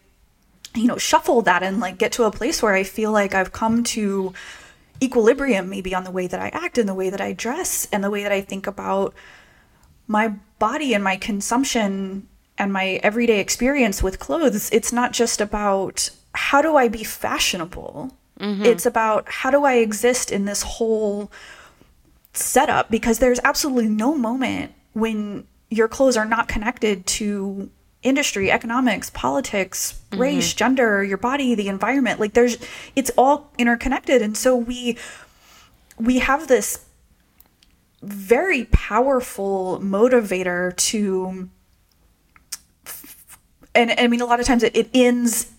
[0.74, 3.52] you know, shuffle that and like get to a place where I feel like I've
[3.52, 4.32] come to
[5.02, 8.04] equilibrium maybe on the way that I act and the way that I dress and
[8.04, 9.14] the way that I think about
[10.06, 10.28] my
[10.58, 12.28] body and my consumption
[12.58, 14.70] and my everyday experience with clothes.
[14.70, 18.14] It's not just about how do I be fashionable?
[18.38, 18.64] Mm-hmm.
[18.64, 21.32] It's about how do I exist in this whole
[22.32, 27.70] setup because there's absolutely no moment when your clothes are not connected to
[28.02, 30.20] industry, economics, politics, mm-hmm.
[30.20, 32.20] race, gender, your body, the environment.
[32.20, 32.58] Like there's
[32.96, 34.22] it's all interconnected.
[34.22, 34.96] And so we
[35.98, 36.84] we have this
[38.02, 41.50] very powerful motivator to
[43.74, 45.52] and, and I mean a lot of times it, it ends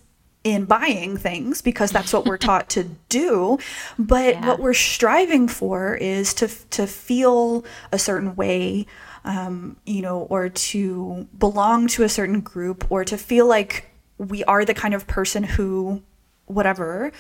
[0.44, 3.58] in buying things because that's what we're taught to do
[4.00, 4.48] but yeah.
[4.48, 8.86] what we're striving for is to to feel a certain way
[9.24, 14.44] um, you know, or to belong to a certain group, or to feel like we
[14.46, 16.02] are the kind of person who,
[16.46, 17.12] whatever,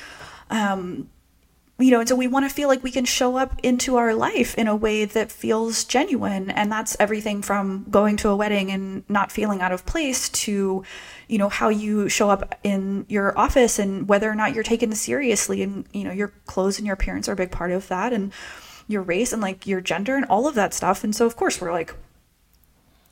[0.49, 1.09] um,
[1.81, 4.13] you know, and so we want to feel like we can show up into our
[4.13, 6.49] life in a way that feels genuine.
[6.49, 10.83] And that's everything from going to a wedding and not feeling out of place to,
[11.27, 14.93] you know, how you show up in your office and whether or not you're taken
[14.93, 15.61] seriously.
[15.63, 18.13] And, you know, your clothes and your appearance are a big part of that.
[18.13, 18.31] And,
[18.91, 21.03] your race and like your gender and all of that stuff.
[21.03, 21.95] And so, of course, we're like,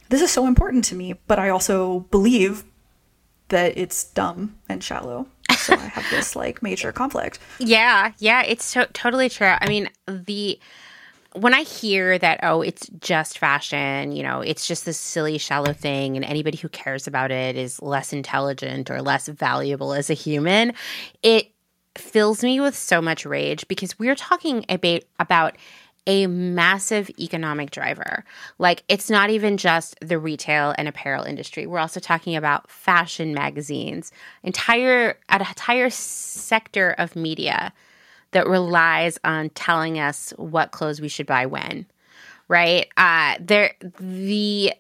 [0.10, 2.64] this is so important to me, but I also believe
[3.50, 5.28] that it's dumb and shallow.
[5.70, 7.40] So I have this like major conflict.
[7.60, 9.54] Yeah, yeah, it's to- totally true.
[9.60, 10.60] I mean, the
[11.34, 15.74] when I hear that, oh, it's just fashion, you know, it's just this silly, shallow
[15.74, 20.16] thing, and anybody who cares about it is less intelligent or less valuable as a
[20.16, 20.74] human,
[21.22, 21.52] it
[21.96, 25.56] fills me with so much rage because we're talking about about
[26.08, 28.24] a massive economic driver.
[28.58, 31.66] Like it's not even just the retail and apparel industry.
[31.66, 34.12] We're also talking about fashion magazines,
[34.44, 37.74] entire an entire sector of media
[38.32, 41.86] that relies on telling us what clothes we should buy when.
[42.48, 42.88] Right?
[42.98, 44.74] Uh there the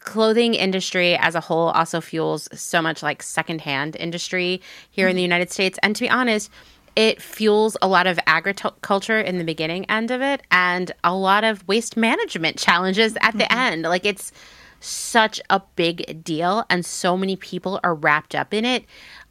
[0.00, 4.60] clothing industry as a whole also fuels so much like secondhand industry
[4.90, 5.10] here mm-hmm.
[5.10, 5.78] in the United States.
[5.82, 6.50] And to be honest,
[6.94, 11.44] it fuels a lot of agriculture in the beginning end of it and a lot
[11.44, 13.58] of waste management challenges at the mm-hmm.
[13.58, 13.82] end.
[13.82, 14.32] Like it's
[14.80, 18.84] such a big deal and so many people are wrapped up in it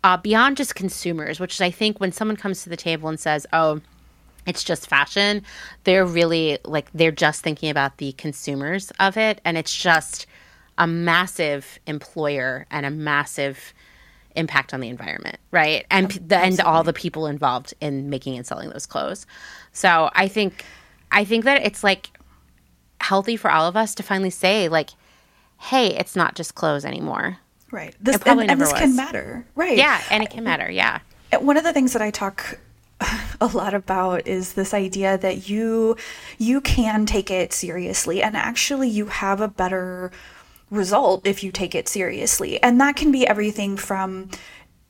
[0.03, 3.20] uh, beyond just consumers, which is, I think when someone comes to the table and
[3.20, 3.82] says, oh,
[4.47, 5.43] it's just fashion,
[5.84, 9.39] they're really like, they're just thinking about the consumers of it.
[9.45, 10.26] And it's just
[10.78, 13.74] a massive employer and a massive
[14.36, 15.86] impact on the environment, right?
[15.90, 19.26] And the, and all the people involved in making and selling those clothes.
[19.72, 20.66] So I think
[21.12, 22.10] I think that it's like
[23.00, 24.92] healthy for all of us to finally say like,
[25.58, 27.38] hey, it's not just clothes anymore.
[27.72, 27.96] Right.
[28.02, 28.82] This and, and, this was.
[28.82, 29.46] can matter.
[29.56, 29.78] Right.
[29.78, 30.70] Yeah, and it can matter.
[30.70, 31.00] Yeah.
[31.40, 32.60] One of the things that I talk
[33.42, 35.96] a lot about is this idea that you
[36.38, 40.12] you can take it seriously and actually you have a better
[40.72, 42.61] result if you take it seriously.
[42.63, 44.30] And that can be everything from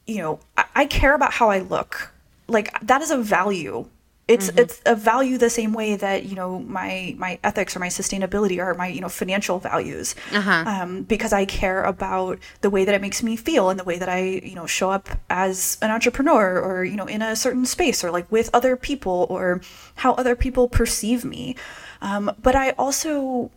[0.08, 2.14] you know, I, I care about how I look.
[2.48, 3.88] Like that is a value
[4.32, 4.60] it's mm-hmm.
[4.60, 8.60] it's a value the same way that you know my my ethics or my sustainability
[8.60, 10.64] or my you know financial values uh-huh.
[10.68, 13.98] um, because i care about the way that it makes me feel and the way
[13.98, 17.66] that i you know show up as an entrepreneur or you know in a certain
[17.66, 19.60] space or like with other people or
[19.96, 21.56] how other people perceive me
[22.02, 23.52] um, but i also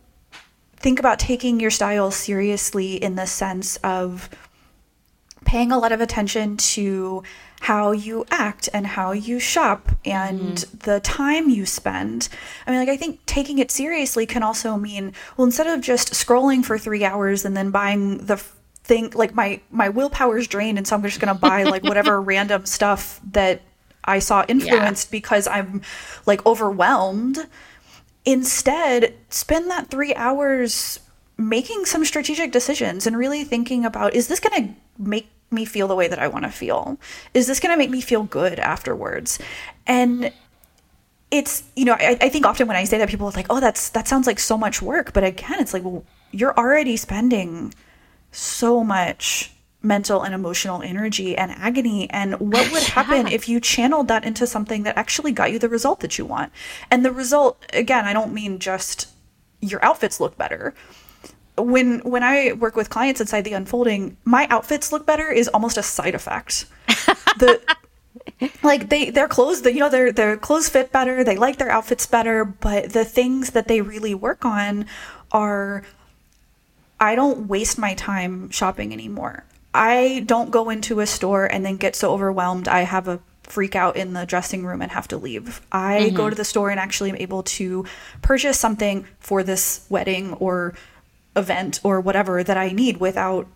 [0.77, 4.29] think about taking your style seriously in the sense of
[5.45, 7.23] paying a lot of attention to
[7.61, 10.79] how you act and how you shop and mm.
[10.81, 12.27] the time you spend.
[12.67, 16.13] I mean, like, I think taking it seriously can also mean, well, instead of just
[16.13, 20.85] scrolling for three hours and then buying the thing, like, my, my willpower's drained, and
[20.87, 23.61] so I'm just going to buy, like, whatever random stuff that
[24.03, 25.11] I saw influenced yeah.
[25.11, 25.81] because I'm,
[26.25, 27.47] like, overwhelmed.
[28.25, 30.99] Instead, spend that three hours
[31.37, 35.87] making some strategic decisions and really thinking about is this going to make me feel
[35.87, 36.97] the way that I want to feel?
[37.33, 39.39] Is this going to make me feel good afterwards?
[39.85, 40.31] And
[41.31, 43.59] it's you know I, I think often when I say that people are like oh
[43.59, 47.73] that's that sounds like so much work but again it's like well you're already spending
[48.31, 49.51] so much
[49.85, 53.33] mental and emotional energy and agony and what would happen yeah.
[53.33, 56.51] if you channeled that into something that actually got you the result that you want
[56.89, 59.07] and the result again i don't mean just
[59.61, 60.73] your outfits look better
[61.57, 65.77] when when I work with clients inside the unfolding, my outfits look better is almost
[65.77, 66.65] a side effect.
[67.39, 67.61] the
[68.63, 71.69] like they their clothes, the, you know, their their clothes fit better, they like their
[71.69, 74.85] outfits better, but the things that they really work on
[75.31, 75.83] are
[76.99, 79.43] I don't waste my time shopping anymore.
[79.75, 83.75] I don't go into a store and then get so overwhelmed I have a freak
[83.75, 85.61] out in the dressing room and have to leave.
[85.71, 86.15] I mm-hmm.
[86.15, 87.85] go to the store and actually am able to
[88.21, 90.73] purchase something for this wedding or
[91.35, 93.47] event or whatever that I need without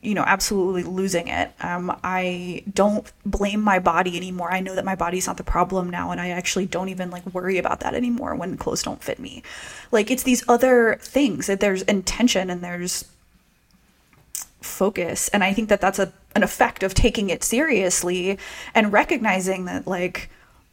[0.00, 4.84] you know absolutely losing it um, i don't blame my body anymore i know that
[4.84, 7.94] my body's not the problem now and i actually don't even like worry about that
[7.94, 9.42] anymore when clothes don't fit me
[9.90, 13.06] like it's these other things that there's intention and there's
[14.60, 18.38] focus and i think that that's a an effect of taking it seriously
[18.74, 20.28] and recognizing that like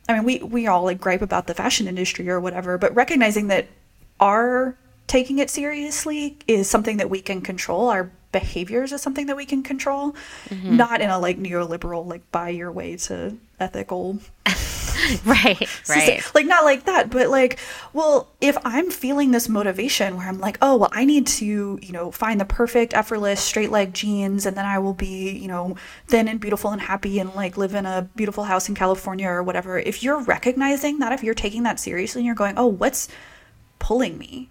[0.09, 3.47] i mean we we all like gripe about the fashion industry or whatever but recognizing
[3.47, 3.67] that
[4.19, 4.75] our
[5.07, 7.89] taking it seriously is something that we can control.
[7.89, 10.15] Our behaviors is something that we can control,
[10.49, 10.75] mm-hmm.
[10.75, 14.19] not in a like neoliberal, like buy your way to ethical.
[15.25, 16.35] right, right.
[16.35, 17.59] Like not like that, but like,
[17.93, 21.91] well, if I'm feeling this motivation where I'm like, oh, well, I need to, you
[21.91, 25.75] know, find the perfect effortless straight leg jeans and then I will be, you know,
[26.07, 29.43] thin and beautiful and happy and like live in a beautiful house in California or
[29.43, 29.77] whatever.
[29.77, 33.07] If you're recognizing that, if you're taking that seriously and you're going, oh, what's
[33.79, 34.49] pulling me?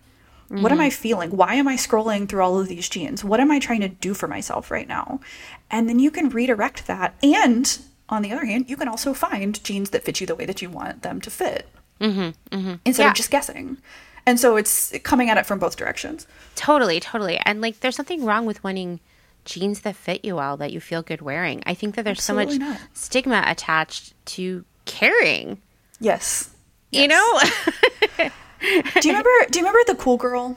[0.51, 0.62] Mm-hmm.
[0.62, 1.03] What am I mm-hmm.
[1.03, 1.30] feeling?
[1.30, 3.24] Why am I scrolling through all of these jeans?
[3.24, 5.20] What am I trying to do for myself right now?
[5.70, 7.14] And then you can redirect that.
[7.22, 7.78] And
[8.09, 10.62] on the other hand, you can also find jeans that fit you the way that
[10.62, 11.68] you want them to fit
[12.00, 12.74] mm-hmm, mm-hmm.
[12.84, 13.11] instead yeah.
[13.11, 13.78] of just guessing.
[14.26, 16.26] And so it's coming at it from both directions.
[16.55, 17.38] Totally, totally.
[17.44, 19.00] And like, there's something wrong with wanting
[19.44, 21.62] jeans that fit you well that you feel good wearing.
[21.66, 22.88] I think that there's Absolutely so much not.
[22.94, 25.61] stigma attached to caring.
[26.00, 26.50] Yes.
[26.90, 27.11] You yes.
[28.18, 28.30] know?
[29.00, 29.30] do you remember?
[29.50, 30.57] Do you remember the cool girl?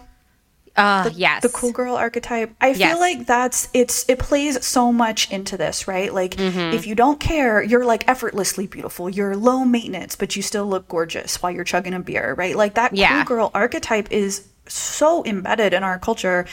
[0.77, 1.41] Uh, the, yes.
[1.41, 2.53] The cool girl archetype.
[2.61, 2.91] I yes.
[2.91, 6.13] feel like that's it's it plays so much into this, right?
[6.13, 6.75] Like mm-hmm.
[6.75, 9.09] if you don't care, you're like effortlessly beautiful.
[9.09, 12.55] You're low maintenance, but you still look gorgeous while you're chugging a beer, right?
[12.55, 13.23] Like that yeah.
[13.23, 16.45] cool girl archetype is so embedded in our culture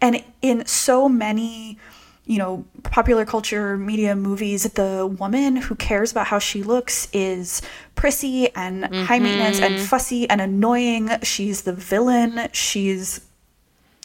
[0.00, 1.78] and in so many
[2.26, 7.60] you know, popular culture, media, movies, the woman who cares about how she looks is
[7.96, 9.04] prissy and mm-hmm.
[9.04, 11.10] high maintenance and fussy and annoying.
[11.22, 12.48] She's the villain.
[12.52, 13.26] She's,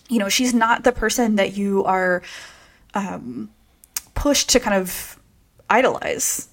[0.10, 2.22] you know, she's not the person that you are
[2.94, 3.50] um,
[4.14, 5.20] pushed to kind of
[5.70, 6.48] idolize.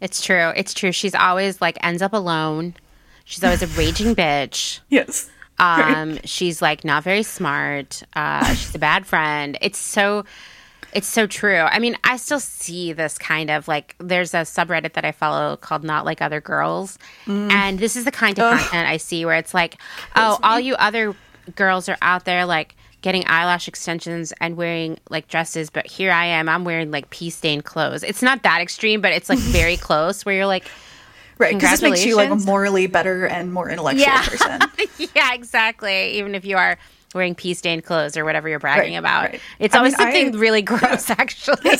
[0.00, 0.52] It's true.
[0.56, 0.92] It's true.
[0.92, 2.74] She's always like ends up alone.
[3.24, 4.80] She's always a raging bitch.
[4.88, 5.30] Yes.
[5.58, 8.02] Um, she's like not very smart.
[8.14, 9.56] Uh, she's a bad friend.
[9.60, 10.24] It's so
[10.92, 11.58] it's so true.
[11.58, 15.56] I mean, I still see this kind of like there's a subreddit that I follow
[15.56, 16.98] called Not Like Other Girls.
[17.26, 17.50] Mm.
[17.50, 18.58] And this is the kind of Ugh.
[18.58, 19.76] content I see where it's like,
[20.14, 21.14] oh, all you other
[21.54, 26.24] girls are out there like getting eyelash extensions and wearing like dresses, but here I
[26.26, 28.02] am, I'm wearing like pee stained clothes.
[28.02, 30.66] It's not that extreme, but it's like very close where you're like,
[31.38, 34.26] Right, because this makes you like a morally better and more intellectual yeah.
[34.26, 34.60] person.
[35.14, 36.12] yeah, exactly.
[36.12, 36.78] Even if you are
[37.14, 39.40] wearing pee stained clothes or whatever you're bragging right, about, right.
[39.58, 41.16] it's I always mean, something I, really gross, yeah.
[41.18, 41.76] actually.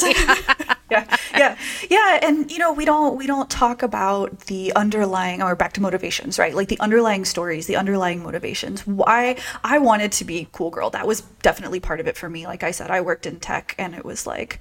[0.91, 1.59] Yeah, yeah,
[1.91, 2.21] yeah.
[2.23, 6.39] And you know, we don't we don't talk about the underlying or back to motivations,
[6.39, 6.55] right?
[6.55, 8.87] Like the underlying stories, the underlying motivations.
[8.87, 10.91] Why I wanted to be cool girl.
[10.91, 12.47] That was definitely part of it for me.
[12.47, 14.61] Like I said, I worked in tech, and it was like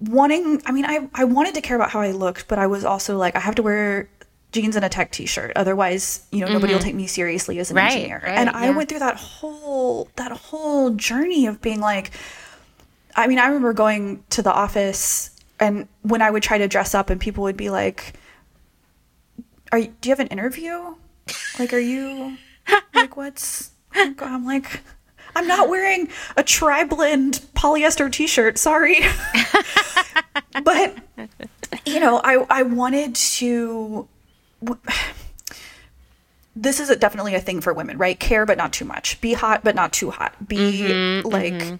[0.00, 0.62] wanting.
[0.64, 3.18] I mean, I I wanted to care about how I looked, but I was also
[3.18, 4.08] like, I have to wear
[4.52, 6.54] jeans and a tech t-shirt otherwise you know mm-hmm.
[6.54, 8.76] nobody will take me seriously as an right, engineer right, and i yeah.
[8.76, 12.10] went through that whole that whole journey of being like
[13.16, 15.30] I mean, I remember going to the office
[15.60, 18.14] and when I would try to dress up and people would be like,
[19.70, 20.94] "Are you, do you have an interview?
[21.58, 22.38] Like, are you
[22.94, 24.80] like what's?" I'm like,
[25.36, 28.56] I'm not wearing a tri-blend polyester T-shirt.
[28.56, 29.00] Sorry,
[30.64, 30.96] but
[31.84, 34.08] you know, I I wanted to.
[36.56, 38.18] This is a, definitely a thing for women, right?
[38.18, 39.20] Care, but not too much.
[39.20, 40.48] Be hot, but not too hot.
[40.48, 41.52] Be mm-hmm, like.
[41.52, 41.76] Mm-hmm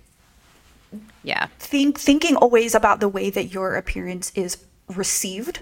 [1.23, 1.47] yeah.
[1.59, 5.61] Think thinking always about the way that your appearance is received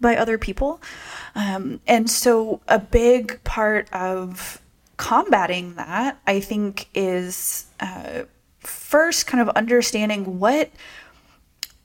[0.00, 0.80] by other people.
[1.34, 4.60] Um, and so a big part of
[4.96, 8.24] combating that i think is uh,
[8.58, 10.70] first kind of understanding what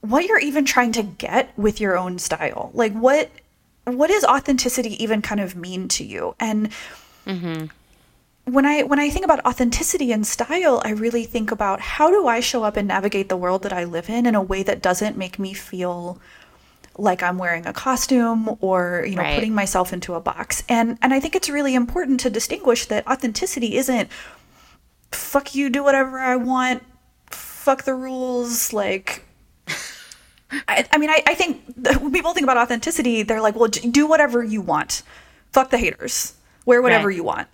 [0.01, 2.71] what you're even trying to get with your own style.
[2.74, 3.30] Like what
[3.86, 6.36] what does authenticity even kind of mean to you?
[6.39, 6.69] And
[7.26, 7.65] mm-hmm
[8.45, 12.27] when I when I think about authenticity and style, I really think about how do
[12.27, 14.81] I show up and navigate the world that I live in in a way that
[14.81, 16.19] doesn't make me feel
[16.97, 19.35] like I'm wearing a costume or you know right.
[19.35, 20.63] putting myself into a box.
[20.67, 24.09] And and I think it's really important to distinguish that authenticity isn't
[25.11, 26.83] fuck you do whatever I want,
[27.29, 29.23] fuck the rules like
[30.67, 31.63] I, I mean, I, I think
[32.01, 35.01] when people think about authenticity, they're like, well, do whatever you want.
[35.51, 36.33] Fuck the haters
[36.66, 37.16] wear whatever right.
[37.16, 37.47] you want.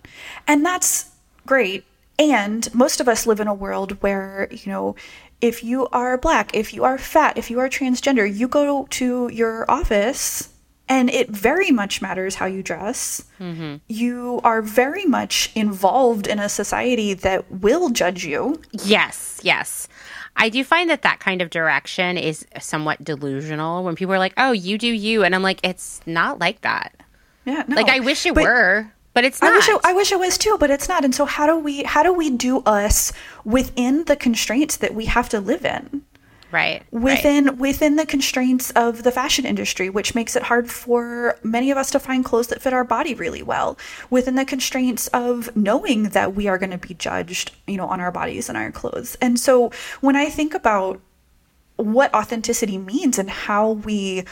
[0.46, 1.10] And that's
[1.46, 1.84] great.
[2.18, 4.94] And most of us live in a world where, you know,
[5.40, 9.30] if you are black, if you are fat, if you are transgender, you go to
[9.32, 10.50] your office
[10.90, 13.24] and it very much matters how you dress.
[13.38, 13.76] Mm-hmm.
[13.88, 18.60] You are very much involved in a society that will judge you.
[18.72, 19.88] Yes, yes.
[20.36, 24.34] I do find that that kind of direction is somewhat delusional when people are like,
[24.36, 26.94] "Oh, you do you," and I'm like, "It's not like that."
[27.44, 27.76] Yeah, no.
[27.76, 29.52] Like I wish it but, were but it's not.
[29.52, 31.04] I wish it, I wish it was too, but it's not.
[31.04, 33.12] And so how do we how do we do us
[33.44, 36.02] within the constraints that we have to live in?
[36.52, 36.82] Right.
[36.90, 37.56] Within right.
[37.58, 41.90] within the constraints of the fashion industry, which makes it hard for many of us
[41.92, 43.78] to find clothes that fit our body really well.
[44.10, 48.00] Within the constraints of knowing that we are going to be judged, you know, on
[48.00, 49.16] our bodies and our clothes.
[49.20, 51.00] And so when I think about
[51.76, 54.24] what authenticity means and how we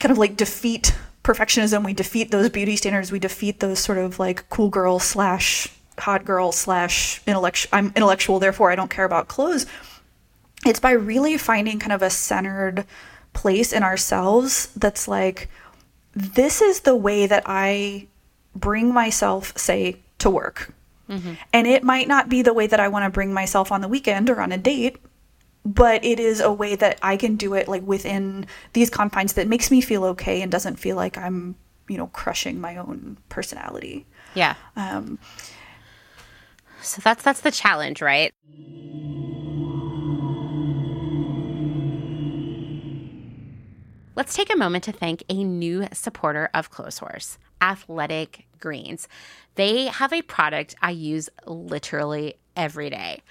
[0.00, 4.18] kind of like defeat perfectionism we defeat those beauty standards we defeat those sort of
[4.18, 5.68] like cool girl slash
[5.98, 9.66] hot girl slash intellectual i'm intellectual therefore i don't care about clothes
[10.64, 12.86] it's by really finding kind of a centered
[13.32, 15.48] place in ourselves that's like
[16.14, 18.06] this is the way that i
[18.54, 20.72] bring myself say to work
[21.08, 21.34] mm-hmm.
[21.52, 23.88] and it might not be the way that i want to bring myself on the
[23.88, 24.96] weekend or on a date
[25.64, 29.46] but it is a way that I can do it like within these confines that
[29.48, 31.56] makes me feel okay and doesn't feel like I'm,
[31.88, 34.06] you know, crushing my own personality.
[34.34, 34.54] Yeah.
[34.76, 35.18] Um,
[36.82, 38.32] so that's that's the challenge, right?
[44.16, 49.08] Let's take a moment to thank a new supporter of Clotheshorse, Athletic Greens.
[49.54, 53.22] They have a product I use literally every day.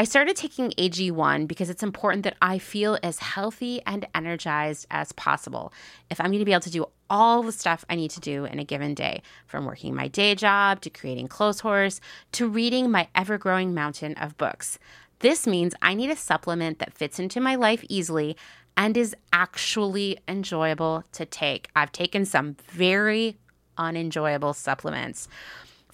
[0.00, 5.10] I started taking AG1 because it's important that I feel as healthy and energized as
[5.10, 5.72] possible
[6.08, 8.44] if I'm going to be able to do all the stuff I need to do
[8.44, 11.98] in a given day, from working my day job to creating Clotheshorse
[12.30, 14.78] to reading my ever growing mountain of books.
[15.18, 18.36] This means I need a supplement that fits into my life easily
[18.76, 21.70] and is actually enjoyable to take.
[21.74, 23.36] I've taken some very
[23.76, 25.26] unenjoyable supplements.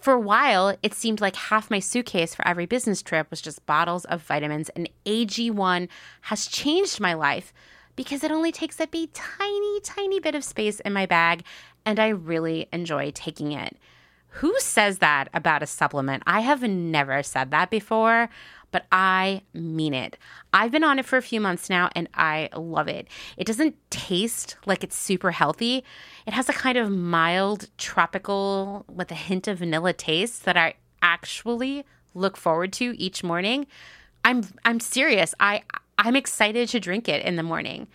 [0.04, 3.64] For a while, it seemed like half my suitcase for every business trip was just
[3.64, 5.88] bottles of vitamins, and AG1
[6.20, 7.54] has changed my life
[7.96, 11.42] because it only takes up a tiny, tiny bit of space in my bag,
[11.86, 13.78] and I really enjoy taking it.
[14.28, 16.22] Who says that about a supplement?
[16.26, 18.28] I have never said that before
[18.74, 20.18] but I mean it.
[20.52, 23.06] I've been on it for a few months now and I love it.
[23.36, 25.84] It doesn't taste like it's super healthy.
[26.26, 30.74] It has a kind of mild tropical with a hint of vanilla taste that I
[31.02, 33.66] actually look forward to each morning.
[34.24, 35.34] I'm I'm serious.
[35.38, 35.62] I
[35.98, 37.88] I'm excited to drink it in the morning.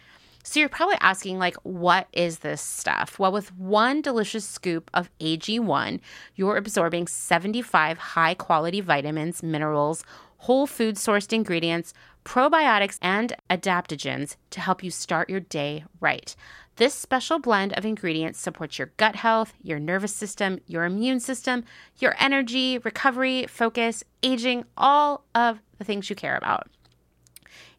[0.44, 3.18] So you're probably asking like what is this stuff?
[3.18, 6.00] Well, with one delicious scoop of AG1,
[6.36, 10.04] you're absorbing 75 high quality vitamins, minerals,
[10.38, 11.94] whole food sourced ingredients
[12.30, 16.36] probiotics, and adaptogens to help you start your day right.
[16.80, 21.66] This special blend of ingredients supports your gut health, your nervous system, your immune system,
[21.98, 26.70] your energy, recovery, focus, aging, all of the things you care about.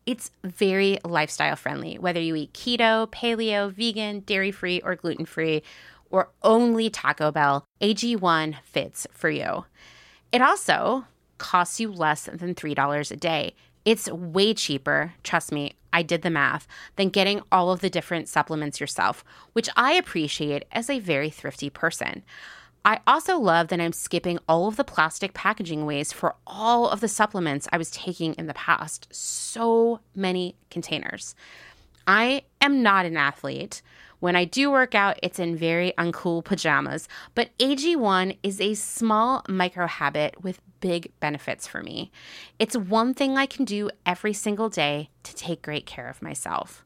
[0.05, 5.63] It's very lifestyle friendly, whether you eat keto, paleo, vegan, dairy free, or gluten free,
[6.11, 9.65] or only Taco Bell, AG1 fits for you.
[10.31, 11.07] It also
[11.39, 13.55] costs you less than $3 a day.
[13.85, 16.67] It's way cheaper, trust me, I did the math,
[16.97, 21.71] than getting all of the different supplements yourself, which I appreciate as a very thrifty
[21.71, 22.23] person.
[22.85, 27.01] I also love that I'm skipping all of the plastic packaging waste for all of
[27.01, 29.09] the supplements I was taking in the past.
[29.11, 31.35] So many containers.
[32.07, 33.83] I am not an athlete.
[34.21, 39.43] When I do work out, it's in very uncool pajamas, but AG1 is a small
[39.49, 42.11] micro habit with big benefits for me.
[42.59, 46.85] It's one thing I can do every single day to take great care of myself.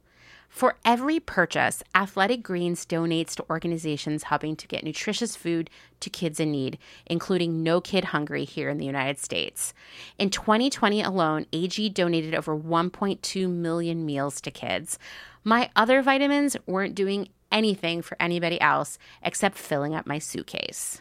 [0.54, 6.38] For every purchase, Athletic Greens donates to organizations helping to get nutritious food to kids
[6.38, 9.74] in need, including No Kid Hungry here in the United States.
[10.16, 14.96] In 2020 alone, AG donated over 1.2 million meals to kids.
[15.42, 21.00] My other vitamins weren't doing anything for anybody else except filling up my suitcase.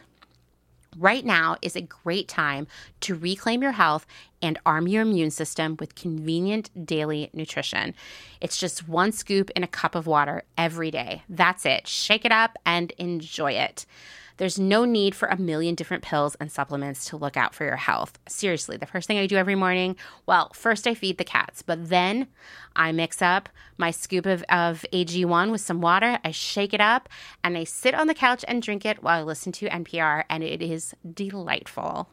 [0.98, 2.66] Right now is a great time
[3.00, 4.06] to reclaim your health
[4.42, 7.94] and arm your immune system with convenient daily nutrition.
[8.40, 11.22] It's just one scoop in a cup of water every day.
[11.28, 11.86] That's it.
[11.86, 13.86] Shake it up and enjoy it.
[14.36, 17.76] There's no need for a million different pills and supplements to look out for your
[17.76, 18.18] health.
[18.28, 21.88] Seriously, the first thing I do every morning, well, first I feed the cats, but
[21.88, 22.26] then
[22.74, 27.08] I mix up my scoop of, of AG1 with some water, I shake it up,
[27.42, 30.42] and I sit on the couch and drink it while I listen to NPR, and
[30.42, 32.08] it is delightful.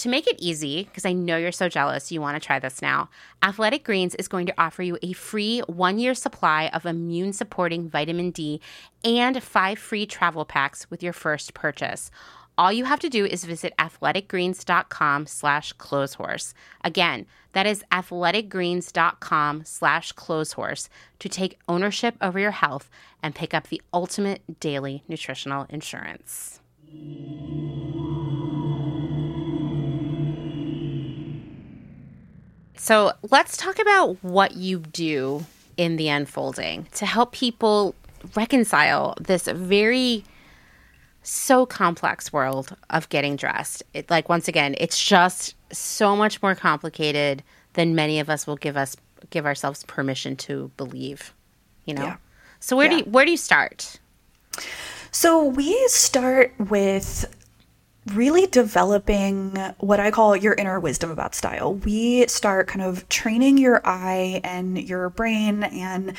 [0.00, 2.80] To make it easy, because I know you're so jealous, you want to try this
[2.80, 3.10] now,
[3.42, 7.86] Athletic Greens is going to offer you a free one year supply of immune supporting
[7.86, 8.62] vitamin D
[9.04, 12.10] and five free travel packs with your first purchase.
[12.56, 16.54] All you have to do is visit athleticgreens.com slash clotheshorse.
[16.82, 20.88] Again, that is athleticgreens.com slash clotheshorse
[21.18, 22.88] to take ownership over your health
[23.22, 26.62] and pick up the ultimate daily nutritional insurance.
[32.80, 35.44] So let's talk about what you do
[35.76, 37.94] in the unfolding to help people
[38.34, 40.24] reconcile this very
[41.22, 43.82] so complex world of getting dressed.
[43.92, 47.42] It, like once again, it's just so much more complicated
[47.74, 48.96] than many of us will give us
[49.28, 51.34] give ourselves permission to believe.
[51.84, 52.04] You know.
[52.04, 52.16] Yeah.
[52.60, 52.92] So where Yeah.
[52.92, 54.00] do you, where do you start?
[55.10, 57.26] So we start with
[58.06, 61.74] really developing what I call your inner wisdom about style.
[61.74, 66.14] We start kind of training your eye and your brain and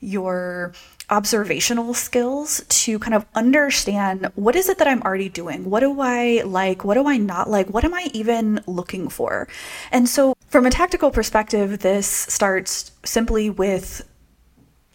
[0.00, 0.72] your
[1.10, 5.68] observational skills to kind of understand what is it that I'm already doing?
[5.68, 6.84] What do I like?
[6.84, 7.68] What do I not like?
[7.68, 9.48] What am I even looking for?
[9.90, 14.08] And so, from a tactical perspective, this starts simply with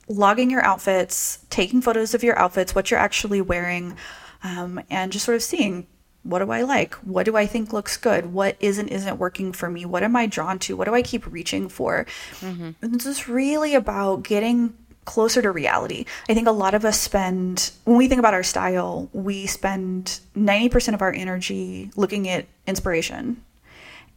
[0.07, 3.95] logging your outfits, taking photos of your outfits, what you're actually wearing,
[4.43, 5.87] um, and just sort of seeing
[6.27, 6.93] what do I like?
[6.95, 8.33] What do I think looks good?
[8.33, 9.85] What isn't isn't working for me?
[9.85, 10.75] What am I drawn to?
[10.75, 12.05] What do I keep reaching for?
[12.41, 12.71] Mm-hmm.
[12.81, 14.73] And it's just really about getting
[15.05, 16.05] closer to reality.
[16.29, 20.19] I think a lot of us spend when we think about our style, we spend
[20.35, 23.41] 90% of our energy looking at inspiration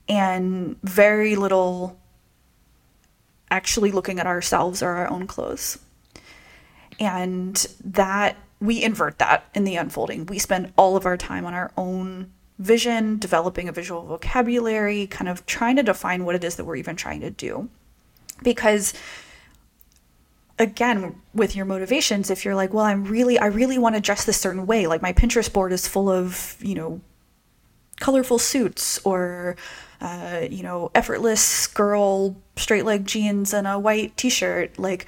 [0.08, 1.96] and very little
[3.50, 5.78] actually looking at ourselves or our own clothes.
[6.98, 7.54] And
[7.84, 10.26] that we invert that in the unfolding.
[10.26, 15.28] We spend all of our time on our own vision, developing a visual vocabulary, kind
[15.28, 17.70] of trying to define what it is that we're even trying to do.
[18.42, 18.92] Because
[20.58, 24.26] again, with your motivations, if you're like, well, I'm really, I really want to dress
[24.26, 27.00] this certain way, like my Pinterest board is full of, you know,
[28.00, 29.56] colorful suits or
[30.00, 35.06] uh, you know effortless girl straight leg jeans and a white t-shirt like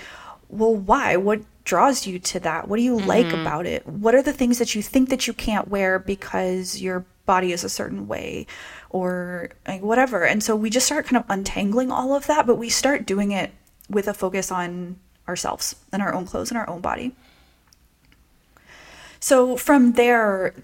[0.48, 2.68] well why what draws you to that?
[2.68, 3.40] What do you like mm-hmm.
[3.40, 3.86] about it?
[3.86, 7.64] What are the things that you think that you can't wear because your body is
[7.64, 8.46] a certain way
[8.90, 10.24] or like, whatever?
[10.24, 13.32] And so we just start kind of untangling all of that but we start doing
[13.32, 13.52] it
[13.88, 14.96] with a focus on
[15.28, 17.14] ourselves and our own clothes and our own body.
[19.20, 20.54] So from there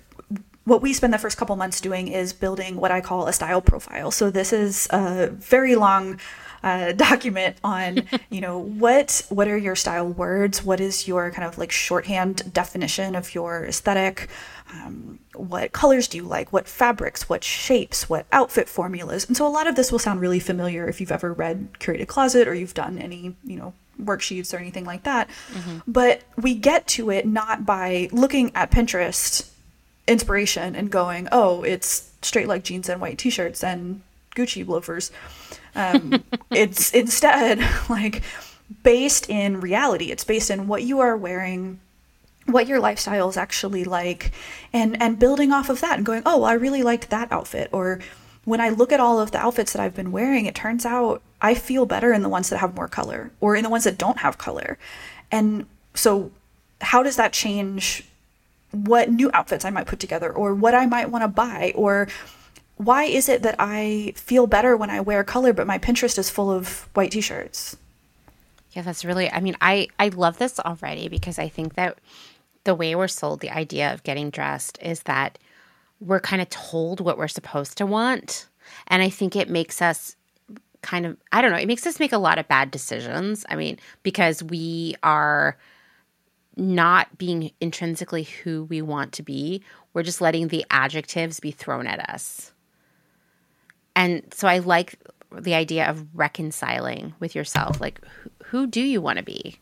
[0.68, 3.62] what we spend the first couple months doing is building what I call a style
[3.62, 4.10] profile.
[4.10, 6.20] So this is a very long
[6.62, 10.64] uh, document on you know what what are your style words?
[10.64, 14.28] What is your kind of like shorthand definition of your aesthetic?
[14.72, 16.52] Um, what colors do you like?
[16.52, 17.28] What fabrics?
[17.28, 18.08] What shapes?
[18.08, 19.26] What outfit formulas?
[19.26, 22.06] And so a lot of this will sound really familiar if you've ever read curated
[22.08, 25.28] closet or you've done any you know worksheets or anything like that.
[25.52, 25.78] Mm-hmm.
[25.86, 29.50] but we get to it not by looking at pinterest
[30.06, 34.00] inspiration and going oh it's straight leg jeans and white t-shirts and
[34.34, 35.10] gucci loafers
[35.74, 38.22] um, it's instead like
[38.82, 40.06] based in reality.
[40.06, 41.80] It's based in what you are wearing,
[42.46, 44.32] what your lifestyle is actually like,
[44.72, 47.68] and and building off of that and going, oh, I really liked that outfit.
[47.72, 48.00] Or
[48.44, 51.22] when I look at all of the outfits that I've been wearing, it turns out
[51.40, 53.98] I feel better in the ones that have more color or in the ones that
[53.98, 54.78] don't have color.
[55.30, 56.30] And so,
[56.80, 58.04] how does that change
[58.70, 62.08] what new outfits I might put together or what I might want to buy or
[62.78, 66.30] why is it that I feel better when I wear color, but my Pinterest is
[66.30, 67.76] full of white t-shirts?
[68.72, 69.30] Yeah, that's really.
[69.30, 71.98] I mean, I I love this already because I think that
[72.64, 75.38] the way we're sold the idea of getting dressed is that
[76.00, 78.46] we're kind of told what we're supposed to want,
[78.86, 80.16] and I think it makes us
[80.82, 83.44] kind of I don't know, it makes us make a lot of bad decisions.
[83.48, 85.56] I mean, because we are
[86.56, 89.62] not being intrinsically who we want to be.
[89.94, 92.52] We're just letting the adjectives be thrown at us.
[93.98, 94.94] And so I like
[95.32, 97.80] the idea of reconciling with yourself.
[97.80, 99.58] Like, who, who do you want to be?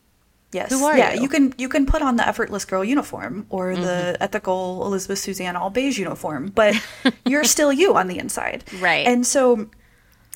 [0.51, 0.69] Yes.
[0.69, 1.23] Who are yeah, you?
[1.23, 1.27] you?
[1.27, 3.81] can you can put on the effortless girl uniform or mm-hmm.
[3.81, 6.75] the ethical Elizabeth Suzanne all beige uniform, but
[7.25, 8.63] you're still you on the inside.
[8.79, 9.07] Right.
[9.07, 9.69] And so,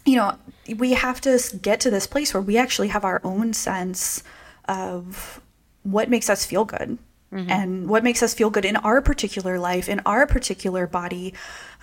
[0.03, 0.35] you know,
[0.77, 4.23] we have to get to this place where we actually have our own sense
[4.65, 5.39] of
[5.83, 6.97] what makes us feel good
[7.31, 7.49] mm-hmm.
[7.49, 11.33] and what makes us feel good in our particular life, in our particular body.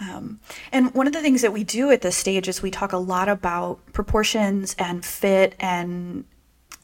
[0.01, 0.40] Um,
[0.72, 2.99] and one of the things that we do at this stage is we talk a
[2.99, 6.24] lot about proportions and fit and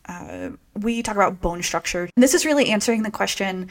[0.07, 2.09] uh, we talk about bone structure.
[2.15, 3.71] And this is really answering the question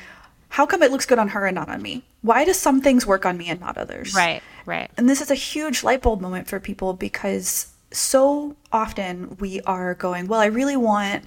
[0.49, 2.03] how come it looks good on her and not on me?
[2.21, 4.13] Why do some things work on me and not others?
[4.13, 4.91] Right, right.
[4.97, 9.95] And this is a huge light bulb moment for people because so often we are
[9.95, 11.25] going, well, I really want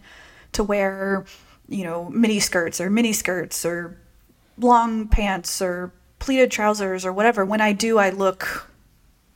[0.53, 1.25] to wear
[1.69, 3.99] you know, mini skirts or mini skirts or
[4.59, 7.45] long pants or pleated trousers or whatever.
[7.45, 8.71] When I do, I look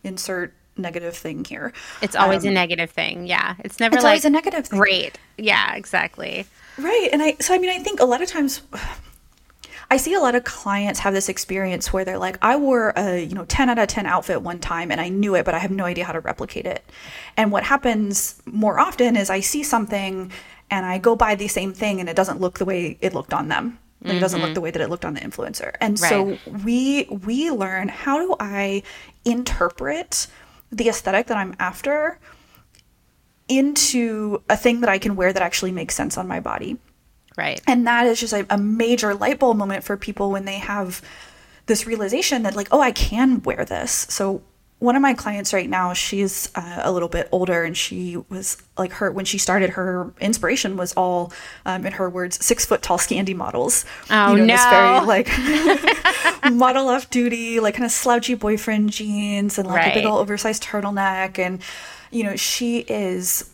[0.03, 1.72] insert negative thing here.
[2.01, 3.26] It's always um, a negative thing.
[3.26, 3.55] Yeah.
[3.61, 4.78] It's never it's like always a negative thing.
[4.78, 5.18] Great.
[5.37, 6.47] Yeah, exactly.
[6.78, 7.09] Right.
[7.12, 8.62] And I, so I mean, I think a lot of times
[9.91, 13.22] I see a lot of clients have this experience where they're like, I wore a,
[13.22, 15.59] you know, 10 out of 10 outfit one time and I knew it, but I
[15.59, 16.85] have no idea how to replicate it.
[17.37, 20.31] And what happens more often is I see something
[20.71, 23.35] and I go buy the same thing and it doesn't look the way it looked
[23.35, 23.79] on them.
[24.01, 24.16] Like mm-hmm.
[24.16, 24.55] It doesn't look mm-hmm.
[24.55, 25.75] the way that it looked on the influencer.
[25.81, 26.09] And right.
[26.09, 28.83] so we we learn how do I
[29.25, 30.27] interpret
[30.73, 32.18] the aesthetic that I'm after
[33.49, 36.79] into a thing that I can wear that actually makes sense on my body.
[37.37, 37.61] Right.
[37.66, 41.03] And that is just a, a major light bulb moment for people when they have
[41.66, 44.07] this realization that like, oh, I can wear this.
[44.09, 44.43] So
[44.81, 48.57] one of my clients right now, she's uh, a little bit older, and she was
[48.78, 49.70] like her when she started.
[49.70, 51.33] Her inspiration was all,
[51.66, 53.85] um, in her words, six foot tall Scandi models.
[54.11, 54.55] Oh you know, no!
[54.55, 59.93] This very like model off duty, like kind of slouchy boyfriend jeans, and like right.
[59.93, 61.61] a big old oversized turtleneck, and
[62.11, 63.51] you know she is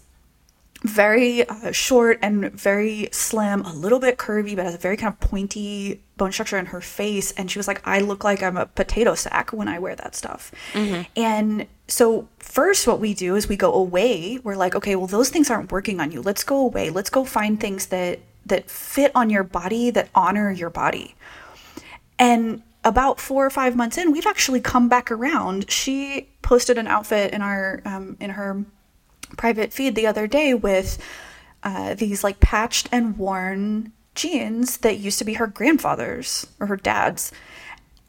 [0.84, 5.12] very uh, short and very slim, a little bit curvy, but has a very kind
[5.12, 7.32] of pointy bone structure in her face.
[7.32, 10.14] And she was like, I look like I'm a potato sack when I wear that
[10.14, 10.50] stuff.
[10.72, 11.02] Mm-hmm.
[11.16, 14.38] And so, first, what we do is we go away.
[14.42, 16.22] We're like, okay, well, those things aren't working on you.
[16.22, 16.90] Let's go away.
[16.90, 21.16] Let's go find things that that fit on your body that honor your body.
[22.18, 25.70] And about four or five months in, we've actually come back around.
[25.70, 28.64] She posted an outfit in our um, in her
[29.36, 30.98] private feed the other day with
[31.62, 36.76] uh, these like patched and worn jeans that used to be her grandfather's or her
[36.76, 37.32] dad's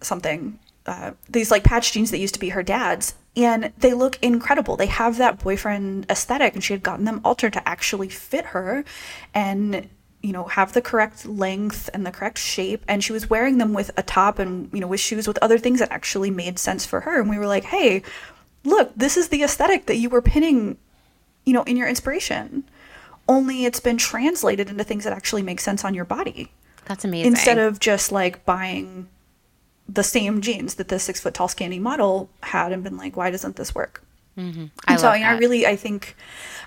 [0.02, 0.60] something.
[0.86, 4.78] Uh, these like patch jeans that used to be her dad's, and they look incredible.
[4.78, 8.86] They have that boyfriend aesthetic, and she had gotten them altered to actually fit her,
[9.34, 9.90] and
[10.22, 12.84] you know have the correct length and the correct shape.
[12.88, 15.58] And she was wearing them with a top and you know with shoes with other
[15.58, 17.20] things that actually made sense for her.
[17.20, 18.02] And we were like, hey,
[18.64, 20.78] look, this is the aesthetic that you were pinning
[21.48, 22.66] you know, in your inspiration.
[23.28, 26.52] Only it's been translated into things that actually make sense on your body.
[26.86, 27.32] That's amazing.
[27.32, 29.08] Instead of just like buying
[29.90, 33.32] the same jeans that the six foot tall Scandi model had and been like, why
[33.32, 34.04] doesn't this work?
[34.38, 34.66] Mm-hmm.
[34.88, 36.16] I and so I, I really I think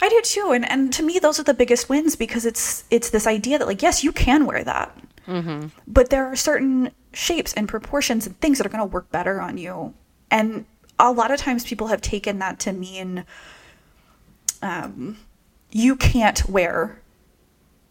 [0.02, 3.11] I do too, and and to me those are the biggest wins because it's it's
[3.11, 5.68] this idea that like yes you can wear that, mm-hmm.
[5.86, 9.40] but there are certain shapes and proportions and things that are going to work better
[9.40, 9.94] on you.
[10.32, 10.64] And
[10.98, 13.24] a lot of times people have taken that to mean
[14.62, 15.18] um,
[15.73, 17.01] you can't wear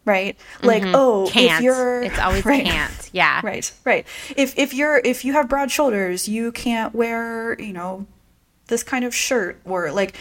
[0.04, 0.94] right like mm-hmm.
[0.94, 1.58] oh Can't.
[1.58, 2.64] if you're It's always right.
[2.64, 3.10] can't.
[3.12, 3.40] Yeah.
[3.44, 4.06] right right
[4.36, 8.06] if if you're if you have broad shoulders you can't wear you know
[8.68, 10.16] this kind of shirt or like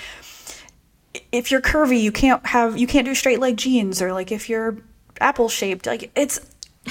[1.32, 4.49] if you're curvy you can't have you can't do straight leg jeans or like if
[4.49, 4.78] you're
[5.22, 6.39] apple shaped like it's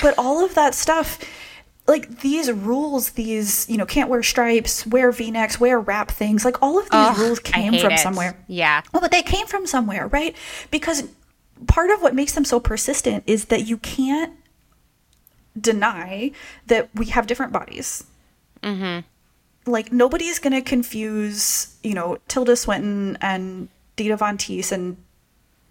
[0.03, 1.19] but all of that stuff
[1.89, 6.63] like these rules these you know can't wear stripes wear v-necks wear wrap things like
[6.63, 7.99] all of these Ugh, rules came from it.
[7.99, 8.83] somewhere Yeah.
[8.93, 10.37] well, but they came from somewhere, right?
[10.71, 11.09] Because
[11.67, 14.35] part of what makes them so persistent is that you can't
[15.61, 16.31] deny
[16.67, 18.05] that we have different bodies.
[18.63, 19.01] Mm-hmm.
[19.71, 24.97] Like nobody's gonna confuse, you know, Tilda Swinton and Dita Von Teese and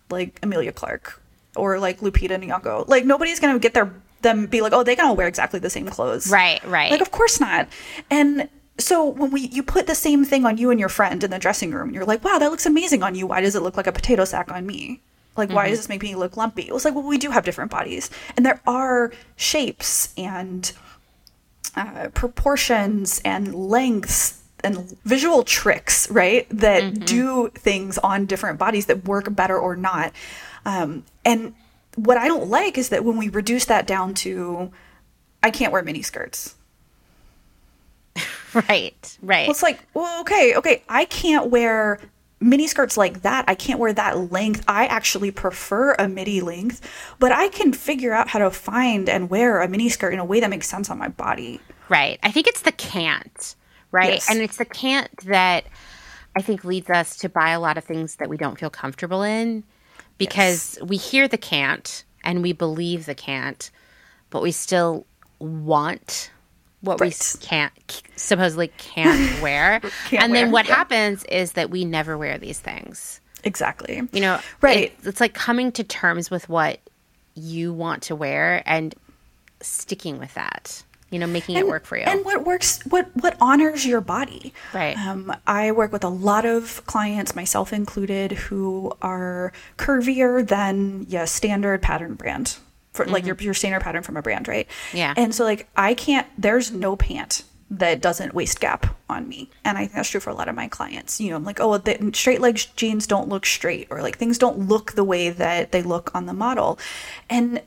[0.09, 1.21] like Emilia Clarke
[1.55, 2.87] or like Lupita Nyong'o.
[2.87, 5.69] Like nobody's gonna get their them be like, oh, they can all wear exactly the
[5.69, 6.91] same clothes, Right, right.
[6.91, 7.67] like, of course not.
[8.09, 8.49] And
[8.79, 11.39] so when we you put the same thing on you and your friend in the
[11.39, 13.27] dressing room, you're like, wow, that looks amazing on you.
[13.27, 15.01] Why does it look like a potato sack on me?
[15.35, 16.63] Like, why does this make me look lumpy?
[16.63, 20.71] It was like, well, we do have different bodies, and there are shapes and
[21.75, 26.47] uh, proportions and lengths and visual tricks, right?
[26.49, 30.11] That do things on different bodies that work better or not.
[30.65, 31.53] Um, and
[31.97, 34.71] what I don't like is that when we reduce that down to,
[35.41, 36.55] I can't wear mini skirts.
[38.53, 39.17] Right.
[39.21, 39.41] Right.
[39.41, 41.99] Well, it's like, well, okay, okay, I can't wear
[42.39, 43.45] mini skirts like that.
[43.47, 44.63] I can't wear that length.
[44.67, 46.81] I actually prefer a midi length,
[47.19, 50.25] but I can figure out how to find and wear a mini skirt in a
[50.25, 51.59] way that makes sense on my body.
[51.89, 52.19] Right.
[52.23, 53.55] I think it's the can't,
[53.91, 54.13] right?
[54.13, 54.29] Yes.
[54.29, 55.65] And it's the can't that
[56.35, 59.23] I think leads us to buy a lot of things that we don't feel comfortable
[59.23, 59.65] in
[60.17, 63.69] because we hear the can't and we believe the can't,
[64.29, 65.05] but we still
[65.39, 66.31] want
[66.81, 67.13] what we Right.
[67.13, 67.73] s- can't
[68.15, 69.79] supposedly can't wear.
[70.09, 70.75] Can't and then wear, what yeah.
[70.75, 73.19] happens is that we never wear these things.
[73.43, 74.01] Exactly.
[74.11, 74.91] You know, Right.
[74.91, 76.79] it- it's like coming to terms with what
[77.35, 78.93] you want to wear and
[79.61, 80.83] sticking with that.
[81.09, 82.03] You know, making it work for you.
[82.03, 84.53] And what works, what what honors your body.
[84.73, 84.97] Right.
[84.97, 91.25] Um, I work with a lot of clients, myself included, who are curvier than yeah
[91.25, 92.57] standard pattern brand
[92.91, 94.67] for like your your standard pattern from a brand, right?
[94.67, 94.97] Mm-hmm.
[94.97, 95.13] Yeah.
[95.15, 96.27] And so like I can't.
[96.37, 100.29] There's no pant that doesn't waist gap on me, and I think that's true for
[100.29, 101.21] a lot of my clients.
[101.21, 104.37] You know, I'm like, oh, the straight leg jeans don't look straight, or like things
[104.37, 106.79] don't look the way that they look on the model,
[107.29, 107.61] and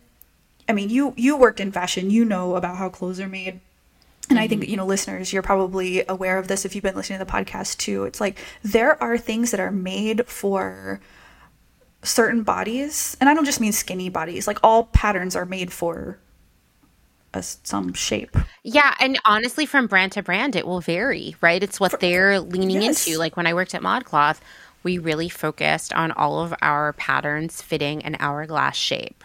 [0.71, 3.59] I mean, you you worked in fashion, you know about how clothes are made.
[4.29, 4.71] And I think, mm-hmm.
[4.71, 7.79] you know, listeners, you're probably aware of this if you've been listening to the podcast
[7.79, 8.05] too.
[8.05, 11.01] It's like there are things that are made for
[12.05, 14.47] certain bodies, and I don't just mean skinny bodies.
[14.47, 16.21] Like all patterns are made for
[17.35, 18.37] a, some shape.
[18.63, 21.61] Yeah, and honestly, from brand to brand, it will vary, right?
[21.61, 23.09] It's what they're leaning yes.
[23.09, 23.19] into.
[23.19, 24.39] Like when I worked at ModCloth,
[24.85, 29.25] we really focused on all of our patterns fitting an hourglass shape.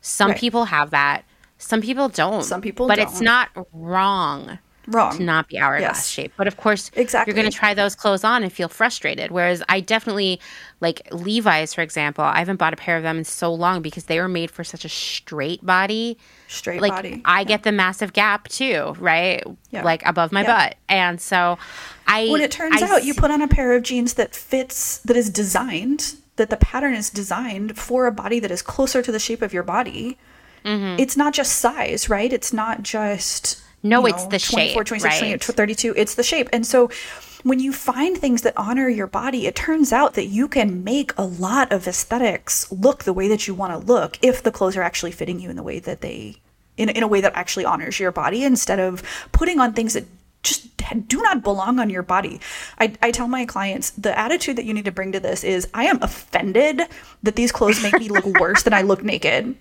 [0.00, 0.40] Some Right.
[0.40, 1.24] people have that,
[1.58, 2.42] some people don't.
[2.44, 3.24] Some people but it's don't.
[3.24, 5.16] not wrong Wrong.
[5.16, 6.08] to not be hourglass Yes.
[6.08, 6.32] shape.
[6.36, 7.30] But of course, Exactly.
[7.32, 9.30] you're going to try those clothes on and feel frustrated.
[9.32, 10.40] Whereas I definitely
[10.80, 12.22] like Levi's, for example.
[12.24, 14.62] I haven't bought a pair of them in so long because they were made for
[14.64, 17.20] such a straight body Straight like body.
[17.24, 19.42] I get the massive gap too, right?
[19.70, 19.82] Yeah.
[19.84, 20.68] Like above my Yeah.
[20.68, 20.76] butt.
[20.88, 21.58] And so
[22.06, 24.98] I when it turns I out you put on a pair of jeans that fits
[24.98, 29.12] that is designed that the pattern is designed for a body that is closer to
[29.12, 30.18] the shape of your body
[30.64, 30.98] Mm-hmm.
[30.98, 35.18] it's not just size right it's not just No, you it's the 24 shape, 26
[35.18, 35.42] 28, right?
[35.44, 36.90] 32 it's the shape and so
[37.44, 41.12] when you find things that honor your body it turns out that you can make
[41.16, 44.76] a lot of aesthetics look the way that you want to look if the clothes
[44.76, 46.36] are actually fitting you in the way that they
[46.76, 50.04] in, in a way that actually honors your body instead of putting on things that
[50.42, 50.68] just
[51.08, 52.40] do not belong on your body.
[52.78, 55.68] I, I tell my clients the attitude that you need to bring to this is
[55.74, 56.82] I am offended
[57.22, 59.54] that these clothes make me look worse than I look naked.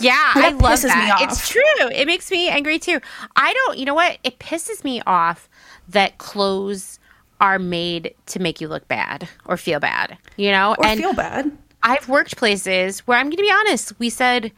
[0.00, 1.10] Yeah, That I love that.
[1.14, 1.22] off.
[1.22, 1.62] It's true.
[1.92, 3.00] It makes me angry too.
[3.36, 4.18] I don't, you know what?
[4.22, 5.48] It pisses me off
[5.88, 6.98] that clothes
[7.40, 10.74] are made to make you look bad or feel bad, you know?
[10.78, 11.56] Or and feel bad.
[11.82, 13.98] I've worked places where I'm going to be honest.
[13.98, 14.52] We said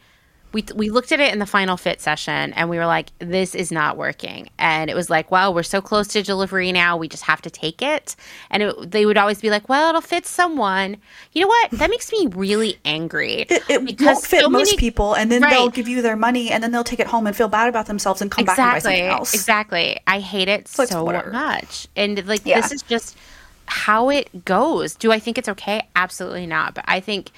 [0.53, 3.55] we we looked at it in the final fit session and we were like, this
[3.55, 4.49] is not working.
[4.59, 7.49] And it was like, well, we're so close to delivery now, we just have to
[7.49, 8.15] take it.
[8.49, 10.97] And it, they would always be like, well, it'll fit someone.
[11.31, 11.71] You know what?
[11.71, 13.45] That makes me really angry.
[13.49, 16.15] It, it because won't fit so most many- people, and then they'll give you their
[16.17, 18.57] money, and then they'll take it home and feel bad about themselves and come back
[18.59, 19.33] and buy something else.
[19.33, 22.59] exactly i hate it like, so much and like Yeah.
[22.61, 23.17] this is just
[23.65, 27.31] how it goes do i think it's okay absolutely not but i think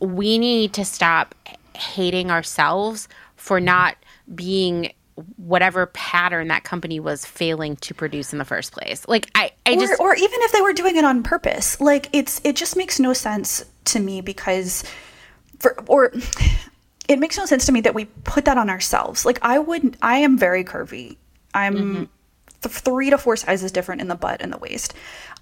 [0.00, 1.34] we need to stop
[1.74, 3.66] hating ourselves for mm-hmm.
[3.66, 3.96] not
[4.34, 4.92] being
[5.36, 9.06] whatever pattern that company was failing to produce in the first place.
[9.08, 11.80] Like I, I or, just or even if they were doing it on purpose.
[11.80, 14.84] Like it's it just makes no sense to me because
[15.58, 16.12] for or
[17.08, 19.24] it makes no sense to me that we put that on ourselves.
[19.24, 21.16] Like i would i am very curvy.
[21.54, 22.04] I'm mm-hmm.
[22.62, 24.94] th- three to four sizes different in the butt and the waist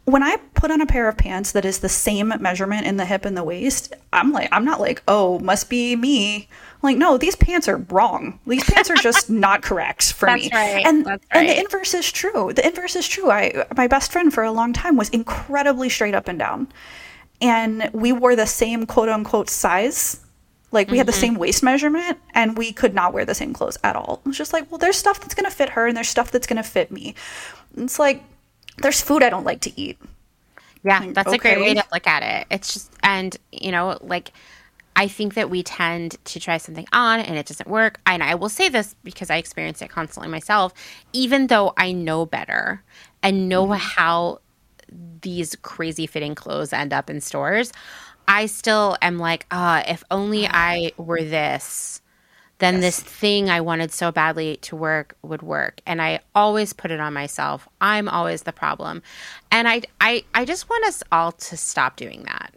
[0.04, 3.04] when i put on a pair of pants that is the same measurement in the
[3.04, 6.48] hip and the waist i'm like i'm not like oh must be me
[6.82, 10.50] like no these pants are wrong these pants are just not correct for That's me
[10.50, 10.86] right.
[10.86, 12.52] and That's and the inverse is true.
[12.52, 13.30] The inverse is true.
[13.30, 16.68] I my best friend for a long time was incredibly straight up and down.
[17.40, 20.20] And we wore the same quote unquote size.
[20.72, 21.20] Like we had the Mm-hmm.
[21.20, 24.20] same waist measurement and we could not wear the same clothes at all.
[24.24, 26.46] It was just like, well, there's stuff that's gonna fit her and there's stuff that's
[26.46, 27.14] gonna fit me.
[27.76, 28.22] It's like
[28.78, 29.98] there's food I don't like to eat.
[30.82, 32.46] Yeah, that's a great way to look at it.
[32.50, 34.32] It's just, and you know, like
[34.96, 38.00] I think that we tend to try something on and it doesn't work.
[38.06, 40.72] And I will say this because I experience it constantly myself,
[41.12, 42.82] even though I know better
[43.22, 44.40] and know how
[45.22, 47.72] these crazy fitting clothes end up in stores,
[48.26, 51.99] I still am like, ah, if only I were this,
[52.60, 55.80] then this thing I wanted so badly to work would work.
[55.86, 57.68] And I always put it on myself.
[57.80, 59.02] I'm always the problem.
[59.50, 62.54] And I I, I just want us all to stop doing that.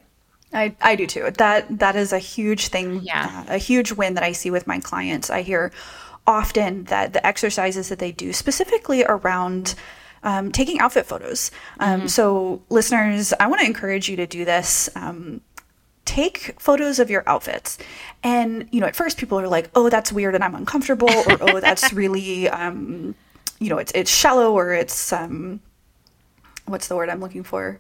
[0.54, 1.32] I, I do too.
[1.38, 3.46] That that is a huge thing, Yeah.
[3.50, 5.32] uh, a huge win that I see with my clients.
[5.32, 5.72] I hear
[6.28, 9.74] often that the exercises that they do, specifically around
[10.22, 11.52] um, taking outfit photos.
[11.80, 14.90] Um, So, listeners, I want to encourage you to do this.
[14.96, 15.42] Um,
[16.06, 17.78] take photos of your outfits.
[18.24, 21.38] And you know at first people are like oh that's weird and i'm uncomfortable or
[21.42, 23.16] oh that's really um
[23.60, 25.60] you know it's it's shallow or it's um
[26.66, 27.80] what's the word i'm looking for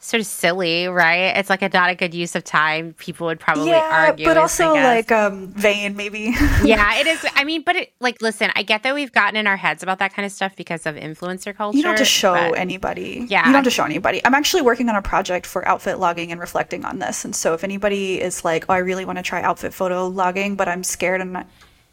[0.00, 1.36] Sort of silly, right?
[1.36, 2.94] It's like a not a good use of time.
[2.94, 4.26] People would probably yeah argue.
[4.26, 6.34] but also like um vain maybe
[6.64, 7.26] yeah, it is.
[7.34, 9.98] I mean, but it, like, listen, I get that we've gotten in our heads about
[9.98, 11.76] that kind of stuff because of influencer culture.
[11.76, 13.26] You don't have to show but- anybody.
[13.28, 13.40] Yeah.
[13.40, 14.20] You don't have to show anybody.
[14.24, 17.24] I'm actually working on a project for outfit logging and reflecting on this.
[17.24, 20.54] And so if anybody is like, oh, I really want to try outfit photo logging,
[20.54, 21.44] but I'm scared and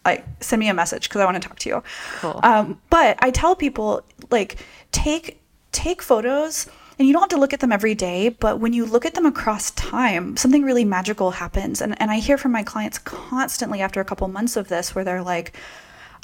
[0.05, 1.83] like, send me a message because I want to talk to you.
[2.19, 2.39] Cool.
[2.43, 4.57] Um, but I tell people, like,
[4.91, 5.41] take
[5.71, 8.85] take photos and you don't have to look at them every day, but when you
[8.85, 11.81] look at them across time, something really magical happens.
[11.81, 15.03] And and I hear from my clients constantly after a couple months of this where
[15.03, 15.55] they're like,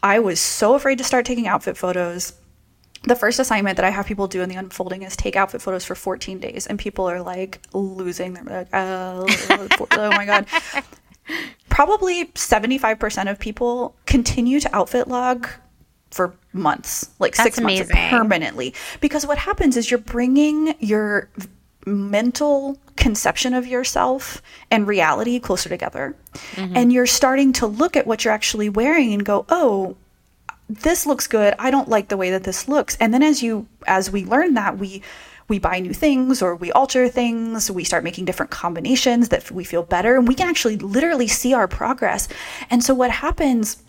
[0.03, 2.33] I was so afraid to start taking outfit photos
[3.03, 5.83] the first assignment that I have people do in the unfolding is take outfit photos
[5.83, 9.25] for 14 days, and people are like losing their like, oh,
[9.91, 10.45] oh my god.
[11.69, 15.47] Probably 75% of people continue to outfit log
[16.11, 18.73] for months, like That's six months permanently.
[18.99, 21.29] Because what happens is you're bringing your
[21.85, 26.15] mental conception of yourself and reality closer together.
[26.53, 26.77] Mm-hmm.
[26.77, 29.95] And you're starting to look at what you're actually wearing and go, oh,
[30.69, 31.53] this looks good.
[31.59, 32.95] I don't like the way that this looks.
[32.99, 35.01] And then as you as we learn that we
[35.51, 37.69] we buy new things or we alter things.
[37.69, 40.15] We start making different combinations that we feel better.
[40.15, 42.29] And we can actually literally see our progress.
[42.69, 43.83] And so what happens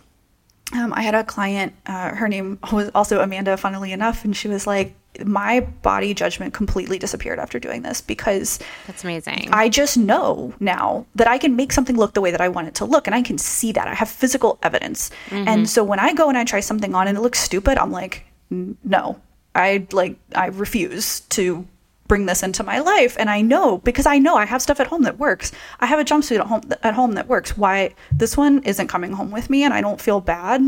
[0.73, 4.49] um, I had a client, uh, her name was also Amanda, funnily enough, and she
[4.49, 4.95] was like,
[5.25, 9.51] My body judgment completely disappeared after doing this because That's amazing.
[9.53, 12.69] I just know now that I can make something look the way that I want
[12.69, 13.87] it to look, and I can see that.
[13.87, 15.11] I have physical evidence.
[15.31, 17.93] And so when I go and I try something on and it looks stupid, I'm
[17.93, 19.21] like, no,
[19.55, 21.67] I like, I refuse to
[22.13, 23.17] bring this into my life.
[23.19, 25.51] And I know because I know I have stuff at home that works.
[25.81, 27.57] I have a jumpsuit at home at home that works.
[27.57, 30.61] Why this one isn't coming home with me, and I don't feel bad.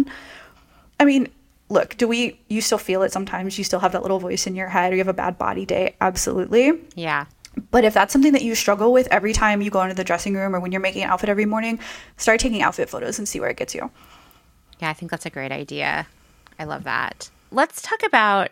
[0.99, 1.29] I mean,
[1.69, 2.41] look, do we?
[2.49, 3.59] You still feel it sometimes.
[3.59, 5.67] You still have that little voice in your head, or you have a bad body
[5.67, 5.97] day.
[6.01, 6.81] Absolutely.
[6.95, 7.27] yeah.
[7.71, 10.33] But if that's something that you struggle with every time you go into the dressing
[10.35, 11.79] room or when you're making an outfit every morning,
[12.17, 13.91] start taking outfit photos and see where it gets you.
[14.81, 16.07] Yeah, I think that's a great idea.
[16.59, 17.29] I love that.
[17.51, 18.49] Let's talk about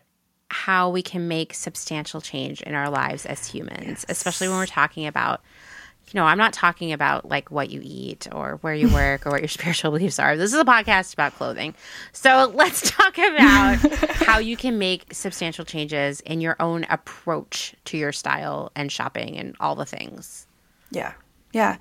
[0.52, 5.06] how we can make substantial change in our lives as humans, especially when we're talking
[5.06, 5.40] about,
[6.08, 9.30] you know, I'm not talking about like what you eat or where you work or
[9.30, 10.36] what your spiritual beliefs are.
[10.36, 11.74] This is a podcast about clothing.
[12.12, 13.76] So let's talk about
[14.10, 19.38] how you can make substantial changes in your own approach to your style and shopping
[19.38, 20.46] and all the things.
[20.90, 21.14] Yeah.
[21.54, 21.78] Yeah.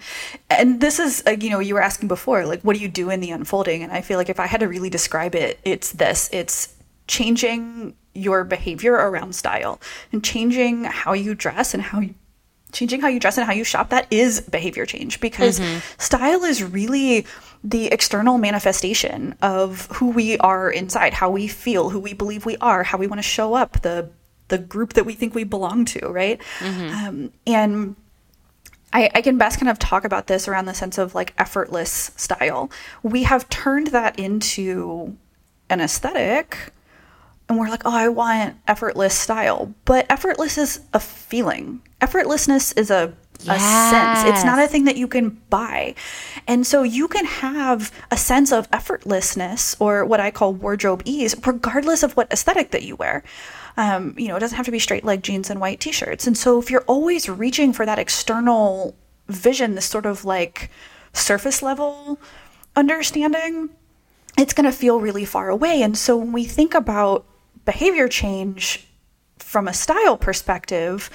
[0.49, 3.09] And this is, uh, you know, you were asking before, like, what do you do
[3.09, 3.83] in the unfolding?
[3.83, 6.73] And I feel like if I had to really describe it, it's this it's
[7.11, 9.81] changing your behavior around style
[10.13, 12.15] and changing how you dress and how you.
[12.71, 15.59] Changing how you dress and how you shop, that is behavior change because
[15.97, 17.25] style is really
[17.65, 22.55] the external manifestation of who we are inside, how we feel, who we believe we
[22.61, 24.09] are, how we want to show up, the
[24.47, 26.39] the group that we think we belong to, right?
[27.05, 27.97] Um, and
[28.93, 32.11] I, I can best kind of talk about this around the sense of like effortless
[32.15, 32.71] style.
[33.03, 35.17] We have turned that into
[35.69, 36.71] an aesthetic
[37.51, 39.73] and we're like, oh, I want effortless style.
[39.83, 41.81] But effortless is a feeling.
[41.99, 44.23] Effortlessness is a, a sense.
[44.23, 45.95] It's not a thing that you can buy.
[46.47, 51.35] And so you can have a sense of effortlessness or what I call wardrobe ease,
[51.45, 53.21] regardless of what aesthetic that you wear.
[53.75, 56.25] Um, you know, it doesn't have to be straight leg jeans and white t shirts.
[56.27, 58.95] And so if you're always reaching for that external
[59.27, 60.71] vision, this sort of like
[61.11, 62.17] surface level
[62.77, 63.69] understanding,
[64.37, 65.81] it's going to feel really far away.
[65.81, 67.25] And so when we think about
[67.65, 68.87] behavior change
[69.37, 71.09] from a style perspective,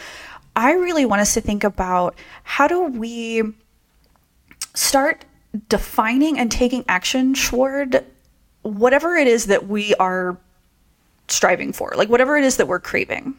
[0.54, 3.42] I really want us to think about how do we
[4.74, 5.24] start
[5.68, 8.04] defining and taking action toward
[8.62, 10.36] whatever it is that we are
[11.28, 13.34] striving for, like whatever it is that we're craving.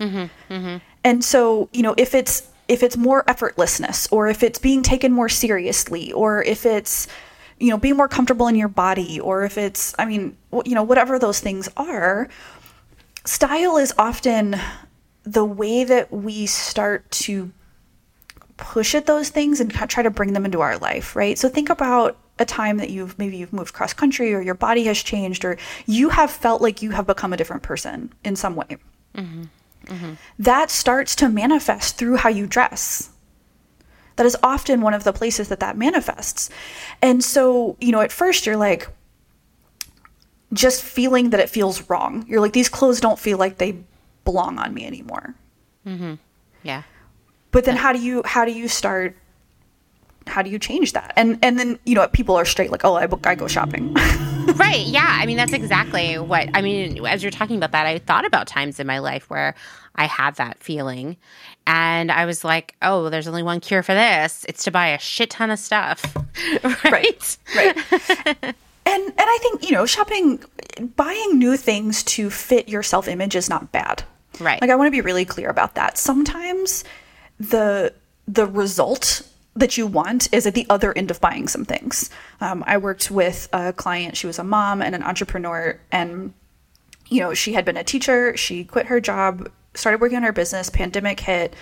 [0.00, 0.76] Mm-hmm, mm-hmm.
[1.04, 5.12] And so, you know, if it's if it's more effortlessness, or if it's being taken
[5.12, 7.08] more seriously, or if it's
[7.58, 10.82] you know being more comfortable in your body, or if it's, I mean, you know,
[10.82, 12.28] whatever those things are,
[13.24, 14.56] style is often
[15.24, 17.52] the way that we start to
[18.56, 21.38] push at those things and try to bring them into our life, right?
[21.38, 24.84] So think about a time that you've maybe you've moved cross country or your body
[24.84, 28.56] has changed or you have felt like you have become a different person in some
[28.56, 28.76] way.
[29.14, 29.44] Mm-hmm.
[29.86, 30.12] Mm-hmm.
[30.38, 33.10] That starts to manifest through how you dress.
[34.16, 36.50] That is often one of the places that that manifests.
[37.00, 38.88] And so, you know, at first you're like,
[40.52, 42.24] just feeling that it feels wrong.
[42.28, 43.78] You're like, these clothes don't feel like they
[44.24, 45.34] belong on me anymore.
[45.86, 46.14] Mm-hmm.
[46.62, 46.82] Yeah.
[47.50, 49.16] But then how do you how do you start
[50.26, 51.12] how do you change that?
[51.16, 53.94] And and then you know people are straight like, oh, I, I go shopping.
[54.56, 54.84] right.
[54.86, 55.06] Yeah.
[55.08, 57.04] I mean, that's exactly what I mean.
[57.06, 59.54] As you're talking about that, I thought about times in my life where
[59.96, 61.16] I had that feeling,
[61.66, 64.44] and I was like, oh, there's only one cure for this.
[64.48, 66.16] It's to buy a shit ton of stuff.
[66.84, 67.38] right.
[67.54, 67.92] Right.
[67.92, 68.36] right.
[68.86, 70.42] and and I think you know shopping,
[70.96, 74.02] buying new things to fit your self image is not bad.
[74.40, 74.60] Right.
[74.60, 75.98] Like I want to be really clear about that.
[75.98, 76.84] Sometimes
[77.38, 77.94] the
[78.26, 82.08] the result that you want is at the other end of buying some things.
[82.40, 86.32] Um, I worked with a client, she was a mom and an entrepreneur, and
[87.08, 90.32] you know, she had been a teacher, she quit her job, started working on her
[90.32, 91.54] business, pandemic hit.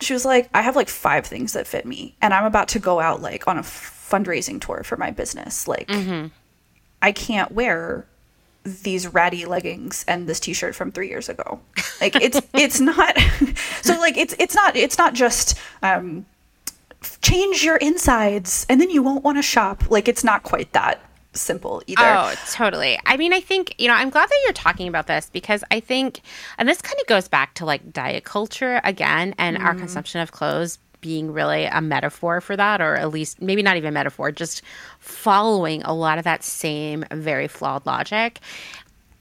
[0.00, 2.78] She was like, I have like five things that fit me, and I'm about to
[2.78, 5.66] go out like on a fundraising tour for my business.
[5.66, 6.28] Like, mm-hmm.
[7.02, 8.06] I can't wear
[8.64, 11.60] these ratty leggings and this t-shirt from three years ago.
[12.00, 13.16] Like it's it's not
[13.82, 16.26] so like it's it's not it's not just um
[17.22, 19.90] change your insides and then you won't want to shop.
[19.90, 21.00] Like it's not quite that
[21.32, 22.02] simple either.
[22.02, 22.98] Oh, totally.
[23.06, 25.80] I mean, I think, you know, I'm glad that you're talking about this because I
[25.80, 26.20] think,
[26.56, 29.64] and this kind of goes back to like diet culture again and mm.
[29.64, 33.76] our consumption of clothes being really a metaphor for that, or at least maybe not
[33.76, 34.62] even metaphor, just
[34.98, 38.40] following a lot of that same very flawed logic.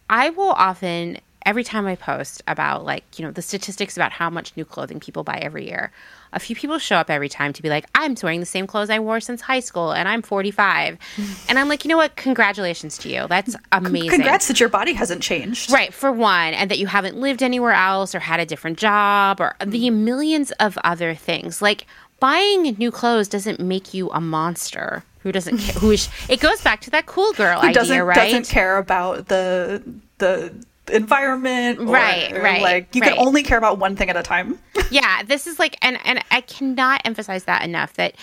[0.10, 1.18] I will often,
[1.48, 5.00] every time I post about like, you know, the statistics about how much new clothing
[5.00, 5.92] people buy every year,
[6.34, 8.90] a few people show up every time to be like, I'm wearing the same clothes
[8.90, 10.98] I wore since high school and I'm 45.
[11.50, 12.18] and I'm like, you know what?
[12.18, 13.28] Congratulations to you.
[13.30, 14.10] That's amazing.
[14.10, 15.72] Congrats that your body hasn't changed.
[15.72, 19.40] Right, for one, and that you haven't lived anywhere else or had a different job
[19.40, 19.70] or mm-hmm.
[19.70, 21.62] the millions of other things.
[21.62, 21.86] Like,
[22.20, 26.62] buying new clothes doesn't make you a monster who doesn't care who is it goes
[26.62, 29.84] back to that cool girl who idea doesn't, right doesn't care about the
[30.18, 30.52] the
[30.90, 33.14] environment or, right right like you right.
[33.14, 34.58] can only care about one thing at a time
[34.92, 38.16] yeah this is like and and i cannot emphasize that enough that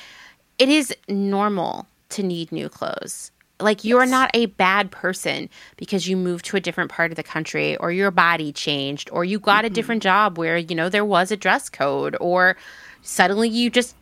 [0.58, 3.30] it is normal to need new clothes
[3.60, 4.10] like you're yes.
[4.10, 7.92] not a bad person because you moved to a different part of the country or
[7.92, 9.66] your body changed or you got mm-hmm.
[9.66, 12.56] a different job where you know there was a dress code or
[13.02, 13.94] suddenly you just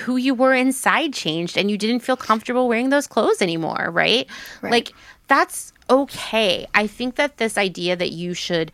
[0.00, 4.28] who you were inside changed and you didn't feel comfortable wearing those clothes anymore right,
[4.60, 4.70] right.
[4.70, 4.92] like
[5.28, 6.66] that's okay.
[6.74, 8.72] I think that this idea that you should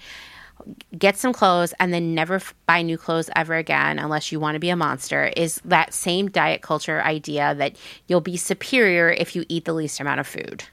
[0.98, 4.54] get some clothes and then never f- buy new clothes ever again unless you want
[4.54, 7.76] to be a monster is that same diet culture idea that
[8.08, 10.64] you'll be superior if you eat the least amount of food.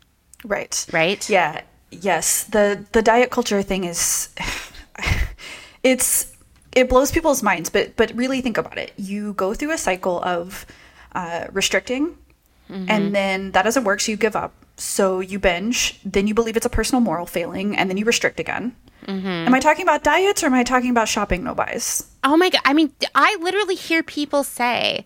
[0.44, 0.86] Right.
[0.92, 1.30] Right?
[1.30, 1.62] Yeah.
[1.92, 2.46] Yes.
[2.46, 4.30] The the diet culture thing is
[5.84, 6.34] it's
[6.72, 8.94] it blows people's minds, but but really think about it.
[8.98, 10.66] You go through a cycle of
[11.14, 12.18] uh, restricting,
[12.74, 12.86] mm-hmm.
[12.90, 16.58] and then that doesn't work, so you give up so you binge, then you believe
[16.58, 18.76] it's a personal moral failing, and then you restrict again.
[19.06, 19.28] Mm-hmm.
[19.28, 22.10] Am I talking about diets or am I talking about shopping no buys?
[22.24, 22.62] Oh my God.
[22.64, 25.06] I mean, I literally hear people say,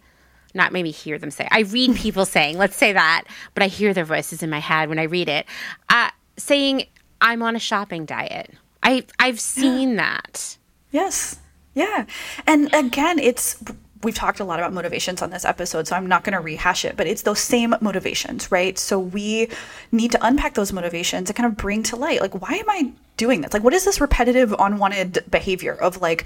[0.53, 3.23] not maybe hear them say, I read people saying, let's say that,
[3.53, 5.45] but I hear their voices in my head when I read it,
[5.89, 6.83] uh, saying,
[7.19, 8.53] I'm on a shopping diet.
[8.83, 9.95] I, I've seen yeah.
[9.95, 10.57] that.
[10.91, 11.39] Yes.
[11.73, 12.05] Yeah.
[12.45, 13.61] And again, it's
[14.03, 16.85] we've talked a lot about motivations on this episode, so I'm not going to rehash
[16.85, 18.77] it, but it's those same motivations, right?
[18.77, 19.49] So we
[19.91, 22.91] need to unpack those motivations and kind of bring to light, like, why am I
[23.17, 23.53] doing this?
[23.53, 26.25] Like, what is this repetitive, unwanted behavior of like,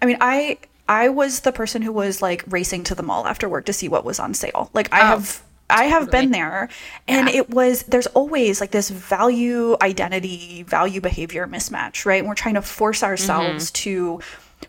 [0.00, 0.58] I mean, I
[0.88, 3.88] I was the person who was like racing to the mall after work to see
[3.88, 4.70] what was on sale.
[4.74, 5.42] Like, I oh, have.
[5.72, 6.68] I have been there
[7.06, 7.36] and Yeah.
[7.36, 12.56] it was there's always like this value identity value behavior mismatch right and we're trying
[12.56, 13.84] to force ourselves mm-hmm.
[13.84, 14.20] to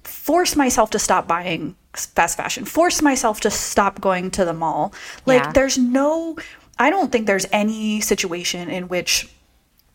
[0.04, 4.94] force myself to stop buying fast fashion force myself to stop going to the mall
[5.26, 5.52] like Yeah.
[5.52, 6.38] there's no
[6.80, 9.30] i don't think there's any situation in which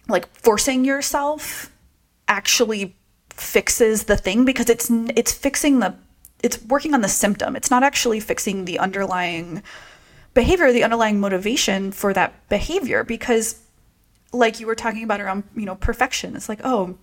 [0.09, 1.73] like forcing yourself
[2.29, 2.95] actually
[3.31, 5.95] fixes the thing because it's it's fixing the
[6.43, 9.63] it's working on the symptom it's not actually fixing the underlying
[10.35, 13.61] behavior the underlying motivation for that behavior because
[14.33, 16.97] like you were talking about around you know perfection it's like oh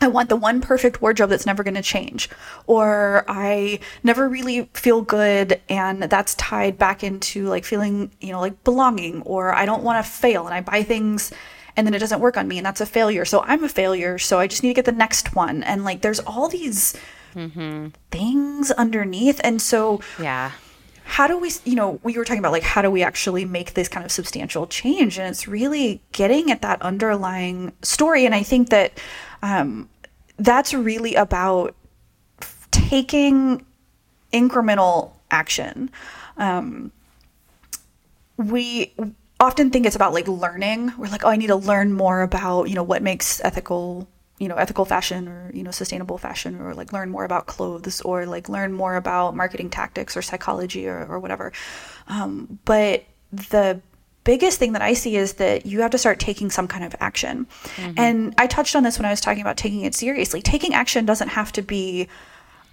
[0.00, 2.30] I want the one perfect wardrobe that's never going to change.
[2.66, 8.40] Or I never really feel good and that's tied back into like feeling, you know,
[8.40, 11.32] like belonging or I don't want to fail and I buy things
[11.76, 13.24] and then it doesn't work on me and that's a failure.
[13.24, 14.18] So I'm a failure.
[14.18, 15.62] So I just need to get the next one.
[15.64, 16.96] And like there's all these
[17.34, 17.88] mm-hmm.
[18.10, 19.40] things underneath.
[19.42, 20.52] And so Yeah.
[21.04, 23.74] how do we you know we were talking about like how do we actually make
[23.74, 28.42] this kind of substantial change and it's really getting at that underlying story and i
[28.42, 28.92] think that
[29.42, 29.88] um,
[30.38, 31.74] that's really about
[32.70, 33.64] taking
[34.32, 35.90] incremental action.
[36.36, 36.92] Um,
[38.36, 38.94] we
[39.40, 40.92] often think it's about like learning.
[40.96, 44.08] We're like oh i need to learn more about you know what makes ethical
[44.38, 48.00] you know ethical fashion or you know sustainable fashion or like learn more about clothes
[48.02, 51.52] or like learn more about marketing tactics or psychology or, or whatever.
[52.06, 53.80] Um, but the
[54.32, 56.94] biggest thing that i see is that you have to start taking some kind of
[57.00, 57.46] action
[57.76, 57.92] mm-hmm.
[58.04, 61.06] and i touched on this when i was talking about taking it seriously taking action
[61.06, 62.06] doesn't have to be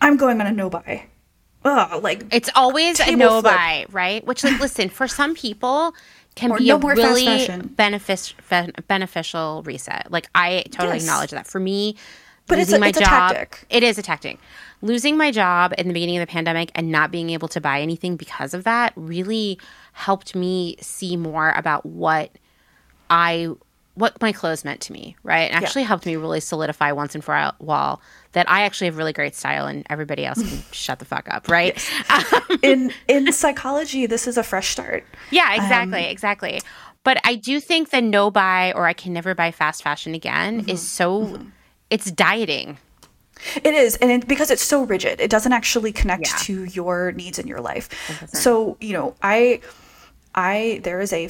[0.01, 1.05] i'm going on a no buy
[1.67, 3.45] Ugh, like It's always a no flip.
[3.55, 4.23] buy, right?
[4.23, 5.95] Which, like, listen, for some people,
[6.35, 10.11] can Or be no a more really benefic- beneficial reset.
[10.11, 11.03] Like, I totally Yes.
[11.05, 11.47] acknowledge that.
[11.47, 11.95] For me,
[12.45, 13.65] But it's losing a- my it's job, tactic.
[13.71, 14.37] it is a tactic.
[14.83, 17.81] Losing my job in the beginning of the pandemic and not being able to buy
[17.81, 19.57] anything because of that really
[19.95, 22.29] helped me see more about what
[23.09, 23.49] I
[23.93, 25.49] what my clothes meant to me, right?
[25.49, 28.01] And actually helped me really solidify once and for all
[28.33, 31.47] that I actually have really great style and everybody else can shut the fuck up,
[31.47, 31.81] right?
[32.61, 36.61] in in psychology this is a fresh start Yeah, um, exactly, exactly.
[37.05, 40.61] But I do think the no buy or I can never buy fast fashion again
[40.61, 40.71] mm-hmm.
[40.71, 41.47] is so mm-hmm.
[41.89, 42.79] it's dieting.
[43.63, 46.37] It is, and it, because it's so rigid, it doesn't actually connect Yeah.
[46.43, 47.89] to your needs in your life.
[48.27, 49.61] So you know, I,
[50.35, 51.29] I there is a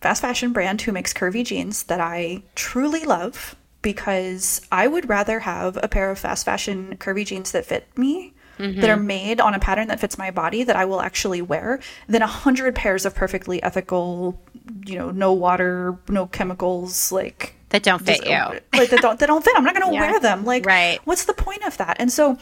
[0.00, 5.40] fast fashion brand who makes curvy jeans that I truly love because I would rather
[5.40, 8.34] have a pair of fast fashion curvy jeans that fit me.
[8.58, 9.06] That are mm-hmm.
[9.06, 12.26] made on a pattern that fits my body that I will actually wear than a
[12.26, 14.38] hundred pairs of perfectly ethical,
[14.84, 18.60] you know, no water, no chemicals, like That don't fit just- you.
[18.78, 19.54] like that don't that don't fit.
[19.56, 20.10] I'm not going to Yeah.
[20.10, 20.44] wear them.
[20.44, 21.00] Like, Right.
[21.04, 21.96] what's the point of that?
[22.00, 22.36] And so,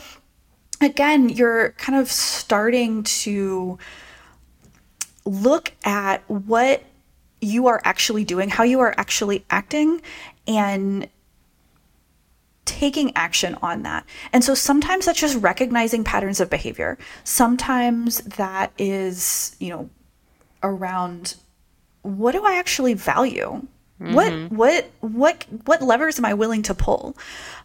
[0.80, 3.78] again, you're kind of starting to
[5.28, 6.82] look at what
[7.40, 10.00] you are actually doing, how you are actually acting,
[10.46, 11.08] and
[12.64, 14.04] taking action on that.
[14.32, 16.98] And so sometimes that's just recognizing patterns of behavior.
[17.24, 19.90] Sometimes that is, you know,
[20.62, 21.36] around
[22.02, 23.66] what do I actually value?
[23.98, 27.16] What what what what levers am I willing to pull?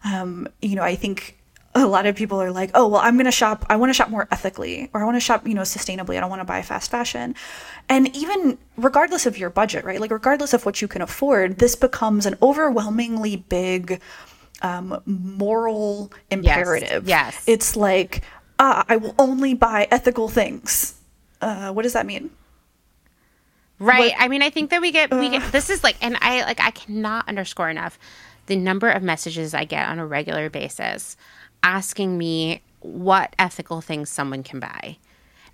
[0.04, 1.38] Um, you know, I think
[1.74, 3.66] a lot of people are like, "Oh, well, I'm going to shop.
[3.68, 6.16] I want to shop more ethically, or I want to shop, you know, sustainably.
[6.16, 7.34] I don't want to buy fast fashion."
[7.88, 10.00] And even regardless of your budget, right?
[10.00, 14.00] Like regardless of what you can afford, this becomes an overwhelmingly big
[14.62, 17.06] um, moral imperative.
[17.06, 17.34] yes.
[17.34, 17.44] yes.
[17.46, 18.22] it's like,
[18.58, 20.94] ah, I will only buy ethical things.
[21.40, 22.30] Uh, what does that mean?
[23.78, 24.12] Right.
[24.16, 26.60] I mean, I think that we get we get this is like and I like
[26.60, 27.98] I cannot underscore enough
[28.46, 31.16] the number of messages I get on a regular basis
[31.64, 34.98] asking me what ethical things someone can buy.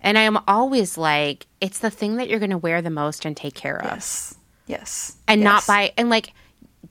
[0.03, 3.25] And I am always like, it's the thing that you're going to wear the most
[3.25, 3.91] and take care of.
[3.91, 4.35] Yes.
[4.67, 5.17] Yes.
[5.27, 6.33] and not buy and like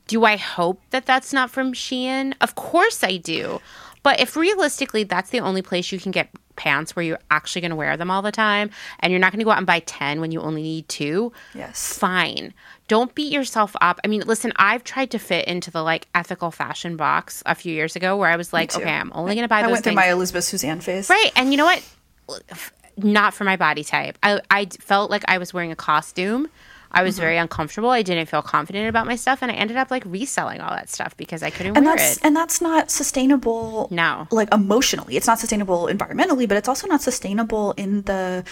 [0.08, 3.62] do i hope that that's not from shein of course i do
[4.04, 6.30] but if realistically that's the only place you can get
[6.60, 8.70] pants where you're actually going to wear them all the time
[9.00, 11.32] and you're not going to go out and buy 10 when you only need two
[11.56, 11.98] Yes.
[11.98, 12.54] fine
[12.88, 16.52] don't beat yourself up i mean listen i've tried to fit into the like ethical
[16.52, 19.48] fashion box a few years ago where i was like okay i'm only going to
[19.48, 21.10] buy I those went through things my Elizabeth Suzanne phase.
[21.10, 21.32] Right.
[21.36, 21.82] And you know what?
[22.98, 24.18] Not for my body type.
[24.22, 26.50] I, I felt like I was wearing a costume
[26.92, 27.22] I was mm-hmm.
[27.22, 27.90] very uncomfortable.
[27.90, 30.90] I didn't feel confident about my stuff, and I ended up like reselling all that
[30.90, 32.26] stuff because I couldn't and wear that's it.
[32.26, 34.28] and that's not sustainable No.
[34.32, 38.44] like emotionally it's not sustainable environmentally but it's also not sustainable in the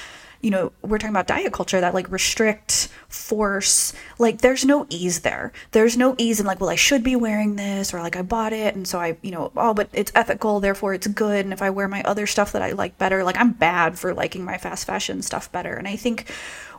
[0.41, 5.22] you know we're talking about diet culture that like restrict force like there's no ease
[5.22, 8.22] there there's no ease in like well i should be wearing this or like i
[8.22, 11.53] bought it and so i you know oh but it's ethical therefore it's good and
[11.53, 14.43] if i wear my other stuff that i like better like i'm bad for liking
[14.45, 16.31] my fast fashion stuff better and i think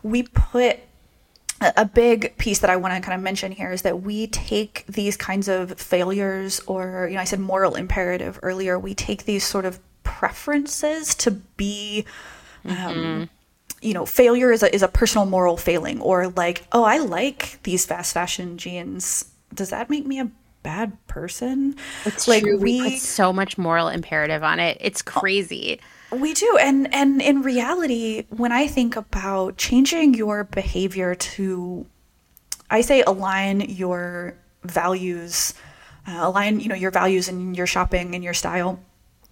[0.03, 0.79] we put
[1.61, 4.85] a big piece that I want to kind of mention here is that we take
[4.87, 9.45] these kinds of failures, or, you know, I said moral imperative earlier, we take these
[9.45, 12.05] sort of preferences to be.
[12.65, 13.31] Um,
[13.81, 17.63] you know, failure is a, is a personal moral failing, or like, oh, I like
[17.63, 19.25] these fast fashion jeans.
[19.55, 20.31] Does that make me a
[20.65, 21.77] bad person?
[22.05, 22.59] It's like true.
[22.59, 24.79] We, we put so much moral imperative on it.
[24.81, 25.81] It's crazy.
[26.11, 26.57] We do.
[26.61, 31.87] And and in reality, when I think about changing your behavior to
[32.71, 35.55] I say align your values,
[36.07, 38.81] uh, align, you know, your values and your shopping and your style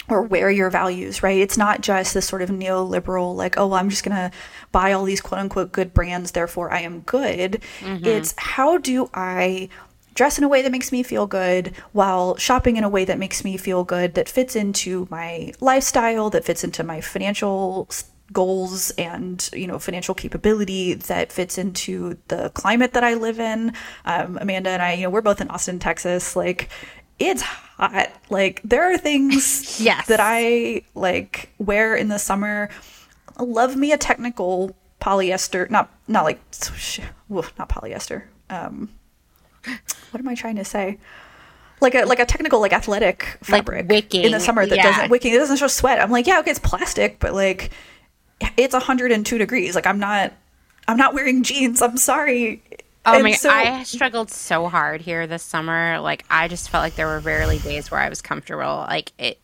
[0.09, 1.39] or where your values, right?
[1.39, 4.31] It's not just this sort of neoliberal, like, oh, well, I'm just going to
[4.71, 7.61] buy all these quote unquote good brands, therefore I am good.
[8.07, 9.69] It's how do I
[10.17, 13.19] dress in a way that makes me feel good while shopping in a way that
[13.19, 17.89] makes me feel good, that fits into my lifestyle, that fits into my financial
[18.33, 23.73] goals and you know financial capability that fits into the climate that I live in.
[24.05, 26.35] Um, Amanda and I, you know, we're both in Austin, Texas.
[26.35, 26.69] Like,
[27.21, 28.11] it's hot.
[28.29, 30.09] Like, there are things Yes.
[30.09, 32.69] that I like wear in the summer.
[33.39, 36.41] Love me a technical polyester, not not like
[37.59, 38.25] not polyester.
[38.51, 38.89] Um,
[40.11, 40.99] what am I trying to say?
[41.81, 44.83] Like a like a technical like athletic Like fabric wicking, in the summer that yeah.
[44.83, 45.35] doesn't wicking.
[45.35, 46.01] It doesn't show sweat.
[46.01, 47.71] I'm like, yeah, okay, it's plastic, but like,
[48.57, 49.75] it's 102 degrees.
[49.75, 50.33] Like, I'm not
[50.89, 51.83] I'm not wearing jeans.
[51.83, 52.63] I'm sorry.
[53.05, 53.33] Oh And my!
[53.33, 56.01] so- I struggled so hard here this summer.
[56.01, 58.85] Like I just felt like there were rarely days where I was comfortable.
[58.89, 59.39] Like it,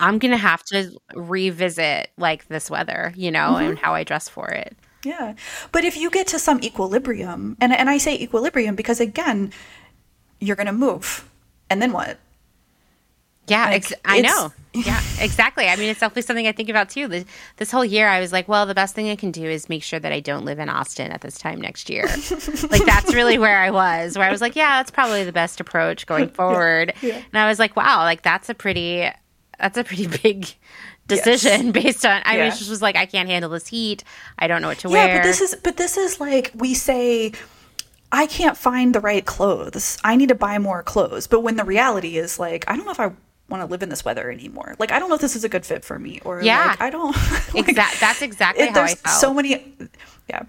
[0.00, 3.64] I'm gonna have to revisit like this weather, you know, Mm-hmm.
[3.70, 4.76] and how I dress for it.
[5.04, 5.34] Yeah.
[5.72, 9.52] But if you get to some equilibrium, and, and I say equilibrium because, again,
[10.40, 11.28] you're going to move.
[11.70, 12.18] And then what?
[13.48, 14.52] Yeah, Like, ex- I know.
[14.72, 15.66] Yeah, exactly.
[15.66, 17.08] I mean, it's definitely something I think about too.
[17.08, 17.24] This,
[17.56, 19.82] this whole year, I was like, well, the best thing I can do is make
[19.82, 22.04] sure that I don't live in Austin at this time next year.
[22.70, 25.60] like, that's really where I was, where I was like, yeah, that's probably the best
[25.60, 26.94] approach going forward.
[27.02, 27.16] yeah.
[27.16, 29.10] And I was like, wow, like that's a pretty,
[29.58, 30.46] that's a pretty big
[31.16, 32.22] decision based on.
[32.24, 32.44] I Yeah.
[32.46, 34.04] was just was like, I can't handle this heat.
[34.38, 35.06] I don't know what to Yeah, wear.
[35.08, 37.32] Yeah, but this is but this is like we say
[38.10, 39.98] I can't find the right clothes.
[40.04, 41.26] I need to buy more clothes.
[41.26, 43.12] But when the reality is like I don't know if I
[43.48, 44.74] want to live in this weather anymore.
[44.78, 46.68] Like I don't know if this is a good fit for me or Yeah.
[46.68, 47.16] like I don't
[47.54, 49.20] like, Exact- that's exactly how I felt.
[49.20, 49.74] so many
[50.28, 50.42] yeah.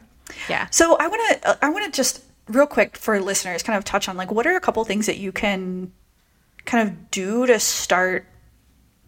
[0.50, 0.68] yeah.
[0.72, 4.10] So I want to I want to just real quick for listeners kind of touch
[4.10, 5.92] on like what are a couple things that you can
[6.66, 8.26] kind of do to start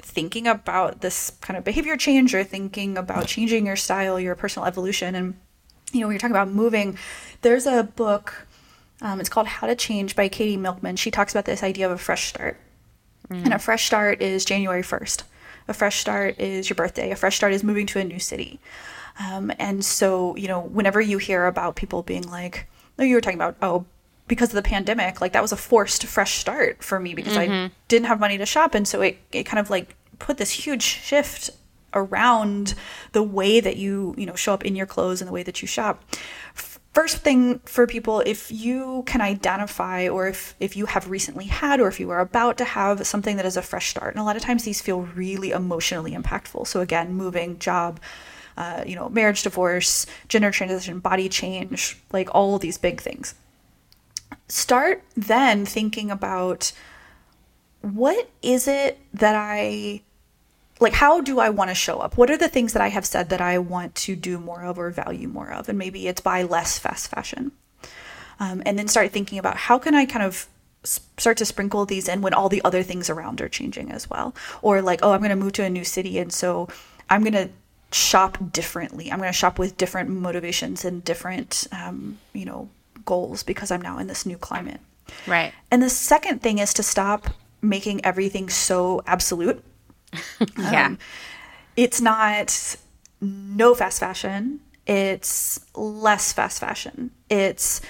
[0.06, 4.68] thinking about this kind of behavior change or thinking about changing your style, your personal
[4.68, 5.36] evolution and
[5.92, 6.98] you know, when you're talking about moving,
[7.42, 8.48] there's a book
[9.02, 10.96] um, it's called How to Change by Katie Milkman.
[10.96, 12.58] She talks about this idea of a fresh start.
[13.30, 15.24] And a fresh start is January 1st.
[15.68, 17.12] A fresh start is your birthday.
[17.12, 18.60] A fresh start is moving to a new city.
[19.20, 22.68] Um, and so, you know, whenever you hear about people being like,
[22.98, 23.86] no, you were talking about, oh,
[24.28, 27.72] because of the pandemic, like that was a forced fresh start for me because I
[27.88, 28.74] didn't have money to shop.
[28.74, 31.52] And so it, it kind of like put this huge shift
[31.94, 32.74] around
[33.14, 35.62] the way that you, you know, show up in your clothes and the way that
[35.62, 36.04] you shop.
[36.94, 41.80] First thing for people, if you can identify or if, if you have recently had
[41.80, 44.24] or if you are about to have something that is a fresh start, and a
[44.24, 46.68] lot of times these feel really emotionally impactful.
[46.68, 48.00] So again, moving, job,
[48.58, 53.36] uh, you know, marriage, divorce, gender transition, body change, like all of these big things.
[54.48, 56.72] Start then thinking about
[57.82, 60.02] what is it that I
[60.80, 62.18] like how do I want to show up?
[62.18, 64.78] What are the things that I have said that I want to do more of
[64.78, 65.70] or value more of?
[65.70, 67.52] And maybe it's buy less fast fashion.
[68.40, 70.48] Um, and then start thinking about how can I kind of
[70.84, 74.36] start to sprinkle these in when all the other things around are changing as well.
[74.62, 76.68] Or like, oh, I'm going to move to a new city, and so
[77.10, 77.50] I'm going to
[77.92, 79.12] shop differently.
[79.12, 82.70] I'm going to shop with different motivations and different, um, you know,
[83.06, 84.82] goals because I'm now in this new climate.
[85.28, 85.54] Right.
[85.72, 87.28] And the second thing is to stop
[87.62, 89.64] making everything so absolute
[90.58, 90.86] Yeah.
[90.88, 90.98] um,
[91.76, 92.76] it's not
[93.22, 97.82] no fast fashion it's less fast fashion it's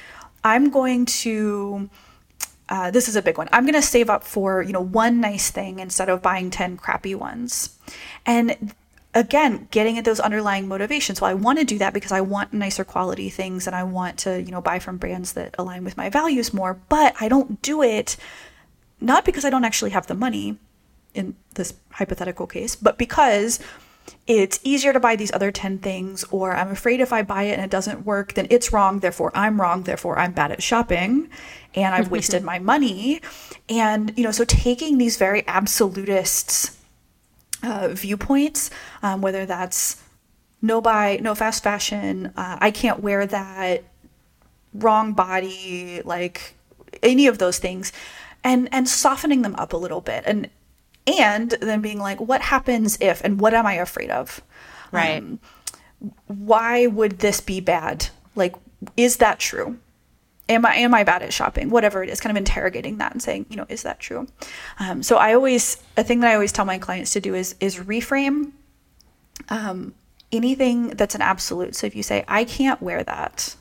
[0.46, 1.90] i'm going to
[2.70, 5.20] uh, this is a big one i'm going to save up for you know one
[5.20, 7.78] nice thing instead of buying 10 crappy ones
[8.26, 8.74] and
[9.16, 11.22] again getting at those underlying motivations.
[11.22, 14.20] Well i want to do that because i want nicer quality things and i want
[14.20, 17.62] to you know buy from brands that align with my values more but i don't
[17.62, 18.18] do it
[19.00, 20.60] not because i don't actually have the money
[21.14, 23.60] in this hypothetical case but because
[24.28, 27.54] it's easier to buy these other 10 things or i'm afraid if i buy it
[27.54, 31.30] and it doesn't work then it's wrong therefore i'm wrong therefore i'm bad at shopping
[31.74, 33.22] and i've wasted my money.
[33.68, 36.78] And you know so taking these very absolutists
[37.66, 38.70] uh, viewpoints,
[39.02, 40.02] um, whether that's
[40.62, 43.84] no buy, no fast fashion, uh, I can't wear that,
[44.74, 46.56] wrong body, like
[47.04, 47.92] any of those things,
[48.44, 50.50] and and softening them up a little bit, and
[51.08, 54.42] and then being like, what happens if, and what am I afraid of?
[54.92, 55.18] Right.
[55.18, 55.40] Um,
[56.28, 58.08] why would this be bad?
[58.36, 58.56] Like,
[58.98, 59.78] is that true?
[60.50, 61.70] Am I am I bad at shopping?
[61.70, 64.28] Whatever it is, kind of interrogating that and saying, you know, is that true?
[64.80, 67.56] Um, so I always a thing that I always tell my clients to do is
[67.60, 68.52] is reframe
[69.50, 69.94] um,
[70.32, 71.76] anything that's an absolute.
[71.76, 73.56] So if you say I can't wear that,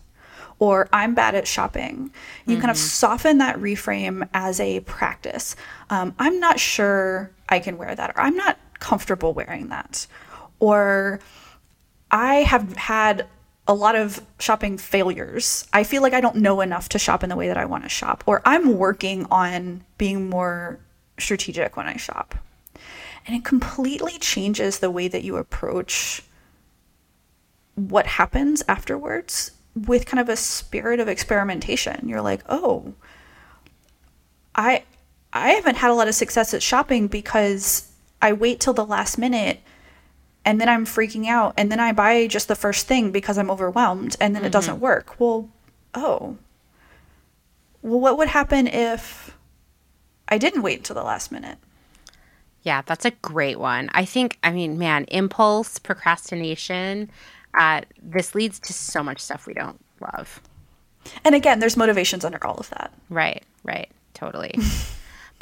[0.59, 2.13] or I'm bad at shopping,
[2.47, 2.61] you mm-hmm.
[2.61, 2.87] kind of mm-hmm.
[2.87, 5.57] soften that reframe as a practice.
[5.91, 10.07] Um, I'm not sure I can wear that, or I'm not comfortable wearing that,
[10.61, 11.21] or
[12.11, 13.27] I have had
[13.67, 15.67] a lot of shopping failures.
[15.73, 17.85] I feel like I don't know enough to shop in the way that I want
[17.85, 20.79] to shop, or I'm working on being more
[21.19, 22.35] strategic when I shop.
[23.27, 26.23] And it completely changes the way that you approach
[27.75, 32.09] what happens afterwards with kind of a spirit of experimentation.
[32.09, 32.95] You're like, "Oh,
[34.55, 34.85] I
[35.33, 37.91] I haven't had a lot of success at shopping because
[38.23, 39.61] I wait till the last minute
[40.45, 43.51] and then I'm freaking out and then I buy just the first thing because I'm
[43.51, 44.47] overwhelmed and then mm-hmm.
[44.47, 45.19] it doesn't work.
[45.19, 45.49] Well,
[45.95, 46.37] oh.
[47.83, 49.37] Well, what would happen if
[50.29, 51.59] I didn't wait until the last minute?
[52.63, 53.91] Yeah, that's a great one.
[53.93, 57.11] I think, I mean, man, impulse, procrastination,
[57.53, 60.41] uh, this leads to so much stuff we don't love.
[61.25, 62.93] And again, there's motivations under all of that.
[63.11, 64.55] Right, right, totally.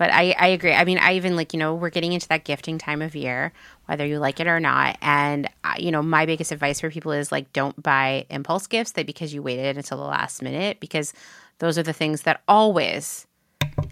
[0.03, 0.73] but I, I agree.
[0.73, 3.53] I mean, I even like, you know, we're getting into that gifting time of year
[3.87, 4.99] whether you like it or not.
[5.01, 8.91] And, uh, you know, my biggest advice for people is like, don't buy impulse gifts
[8.93, 11.15] that because you waited until the last minute, because
[11.61, 13.29] those are the things that always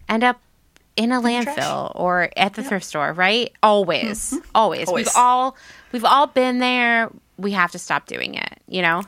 [0.09, 0.41] end up
[0.97, 2.69] in a landfill or at the yep.
[2.71, 3.53] thrift store, right?
[3.63, 4.51] Always, mm-hmm.
[4.53, 4.89] always.
[4.89, 5.07] always.
[5.07, 5.57] We've all,
[5.93, 7.09] we've all been there.
[7.37, 9.05] We have to stop doing it, you know?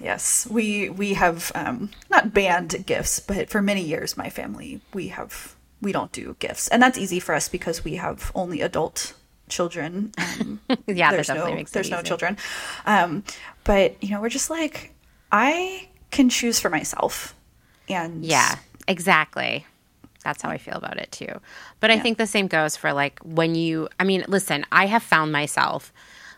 [0.00, 5.08] Yes, we we have um, not banned gifts, but for many years, my family we
[5.08, 9.14] have we don't do gifts, and that's easy for us because we have only adult
[9.48, 10.12] children.
[10.18, 12.36] Um, yeah, there's no there's no children.
[12.86, 13.24] Um,
[13.64, 14.94] but you know, we're just like
[15.32, 17.34] I can choose for myself,
[17.88, 18.56] and yeah,
[18.86, 19.66] exactly.
[20.24, 21.40] That's how I feel about it too.
[21.80, 22.02] But I yeah.
[22.02, 23.88] think the same goes for like when you.
[23.98, 25.92] I mean, listen, I have found myself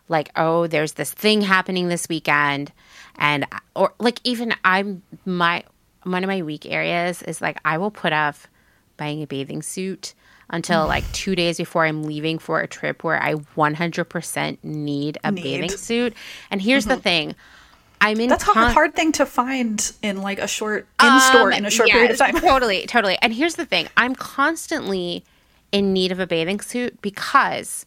[0.08, 2.72] like, oh, there's this thing happening this weekend,
[3.16, 5.64] and or like even I'm my
[6.02, 8.48] one of my weak areas is like I will put off
[9.00, 10.14] buying a bathing suit
[10.50, 15.32] until like two days before I'm leaving for a trip where I 100% need a
[15.32, 15.42] need.
[15.42, 16.14] bathing suit.
[16.50, 16.96] And here's mm-hmm.
[16.96, 17.34] the thing.
[18.02, 21.52] I'm in That's con- a hard thing to find in like a short in store
[21.52, 22.34] um, in a short period of time.
[22.40, 23.18] totally, totally.
[23.22, 23.88] And here's the thing.
[23.96, 25.24] I'm constantly
[25.72, 27.86] in need of a bathing suit because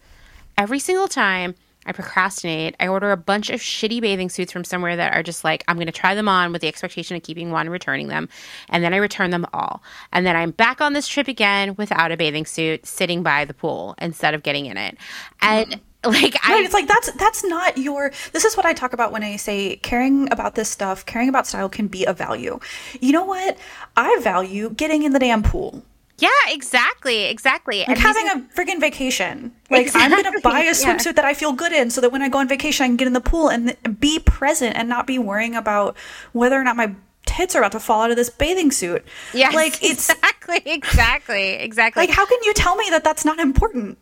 [0.58, 1.56] every single time
[1.86, 2.76] I procrastinate.
[2.80, 5.76] I order a bunch of shitty bathing suits from somewhere that are just like, I'm
[5.76, 8.30] going to try them on with the expectation of keeping one and returning them.
[8.70, 9.84] And then I return them all.
[10.12, 13.54] And then I'm back on this trip again without a bathing suit sitting by the
[13.54, 14.98] pool instead of getting in it.
[15.42, 18.92] And like I, right, it's like that's that's not your this is what i talk
[18.92, 22.60] about when i say caring about this stuff caring about style can be a value
[23.00, 23.58] you know what
[23.96, 25.82] i value getting in the damn pool
[26.24, 27.80] yeah, exactly, exactly.
[27.80, 29.54] Like and having a freaking vacation.
[29.70, 30.16] Like exactly.
[30.16, 31.12] I'm gonna buy a swimsuit yeah.
[31.14, 33.08] that I feel good in, so that when I go on vacation, I can get
[33.08, 35.98] in the pool and be present and not be worrying about
[36.32, 36.96] whether or not my
[37.26, 39.04] tits are about to fall out of this bathing suit.
[39.34, 42.04] Yeah, like it's exactly, exactly, exactly.
[42.04, 43.98] Like, how can you tell me that that's not important?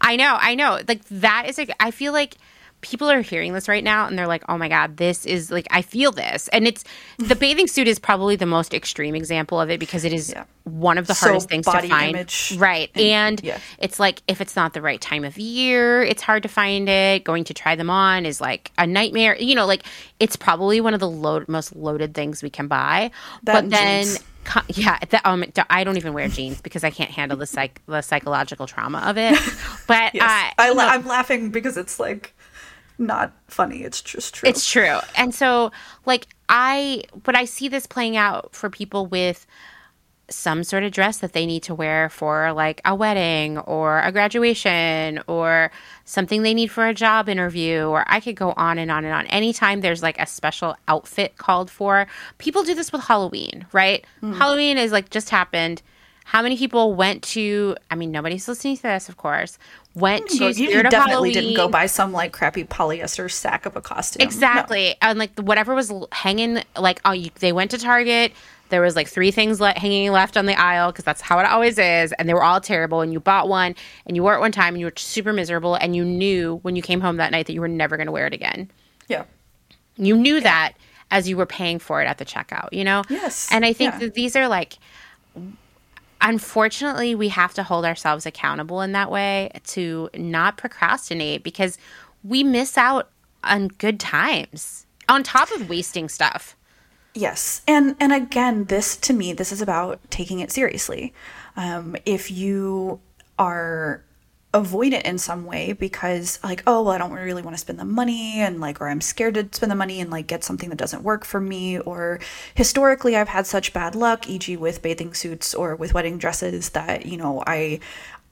[0.00, 0.80] I know, I know.
[0.86, 1.58] Like that is.
[1.58, 2.36] A, I feel like
[2.82, 5.66] people are hearing this right now and they're like, oh my God, this is like,
[5.70, 6.48] I feel this.
[6.48, 6.84] And it's
[7.16, 10.44] the bathing suit is probably the most extreme example of it because it is yeah.
[10.72, 12.14] One of the so hardest things to find.
[12.56, 12.90] Right.
[12.94, 13.58] And, and yeah.
[13.78, 17.24] it's like, if it's not the right time of year, it's hard to find it.
[17.24, 19.36] Going to try them on is like a nightmare.
[19.36, 19.84] You know, like
[20.18, 23.10] it's probably one of the load, most loaded things we can buy.
[23.44, 24.04] That but then.
[24.04, 24.24] Jeans.
[24.70, 28.02] Yeah, the, um, I don't even wear jeans because I can't handle the psych the
[28.02, 29.38] psychological trauma of it.
[29.86, 30.24] But yes.
[30.24, 32.34] uh, I, I I'm laughing because it's like
[32.98, 33.84] not funny.
[33.84, 34.48] It's just true.
[34.48, 34.98] It's true.
[35.16, 35.70] And so,
[36.06, 39.46] like, I, but I see this playing out for people with
[40.28, 44.10] some sort of dress that they need to wear for like a wedding or a
[44.12, 45.70] graduation or
[46.04, 49.12] something they need for a job interview or I could go on and on and
[49.14, 49.26] on.
[49.26, 52.06] Anytime there's like a special outfit called for,
[52.38, 54.04] people do this with Halloween, right?
[54.22, 54.36] Mm.
[54.36, 55.82] Halloween is like just happened.
[56.24, 59.58] How many people went to I mean nobody's listening to this of course.
[59.94, 61.32] Went to you Spirit definitely Halloween.
[61.34, 64.22] didn't go buy some like crappy polyester sack of a costume.
[64.22, 64.90] Exactly.
[65.02, 65.08] No.
[65.08, 68.32] And like whatever was hanging like oh you, they went to Target
[68.72, 71.46] there was like three things le- hanging left on the aisle because that's how it
[71.46, 73.02] always is, and they were all terrible.
[73.02, 73.76] And you bought one,
[74.06, 76.74] and you wore it one time, and you were super miserable, and you knew when
[76.74, 78.70] you came home that night that you were never going to wear it again.
[79.08, 79.24] Yeah,
[79.96, 80.40] you knew yeah.
[80.40, 80.72] that
[81.10, 82.72] as you were paying for it at the checkout.
[82.72, 83.02] You know.
[83.08, 83.48] Yes.
[83.52, 83.98] And I think yeah.
[84.00, 84.78] that these are like
[86.22, 91.76] unfortunately, we have to hold ourselves accountable in that way to not procrastinate because
[92.22, 93.10] we miss out
[93.44, 96.56] on good times on top of wasting stuff.
[97.14, 97.62] Yes.
[97.66, 101.12] And and again, this to me, this is about taking it seriously.
[101.56, 103.00] Um, if you
[103.38, 104.02] are
[104.54, 107.78] avoid it in some way because like oh well i don't really want to spend
[107.78, 110.68] the money and like or i'm scared to spend the money and like get something
[110.68, 112.20] that doesn't work for me or
[112.54, 117.06] historically i've had such bad luck e.g with bathing suits or with wedding dresses that
[117.06, 117.80] you know i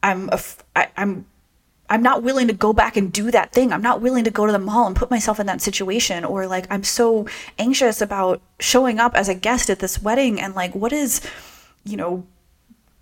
[0.02, 0.28] i'm
[0.97, 1.24] i'm
[1.91, 3.73] I'm not willing to go back and do that thing.
[3.73, 6.25] I'm not willing to go to the mall and put myself in that situation.
[6.25, 7.27] Or like, I'm so
[7.59, 11.21] anxious about showing up as a guest at this wedding and like, what is,
[11.85, 12.25] you know,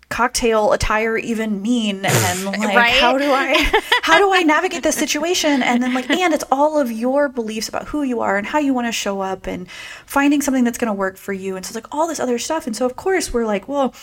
[0.09, 2.93] cocktail attire even mean and like right?
[2.93, 3.53] how do i
[4.01, 7.69] how do i navigate this situation and then like and it's all of your beliefs
[7.69, 9.69] about who you are and how you want to show up and
[10.07, 12.39] finding something that's going to work for you and so it's like all this other
[12.39, 13.93] stuff and so of course we're like well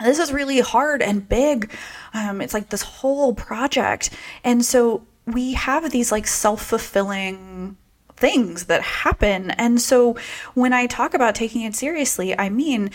[0.00, 1.72] this is really hard and big.
[2.12, 4.10] Um, it's like this whole project.
[4.42, 7.76] And so we have these like self fulfilling
[8.16, 9.50] things that happen.
[9.52, 10.16] And so
[10.54, 12.90] when I talk about taking it seriously, I mean,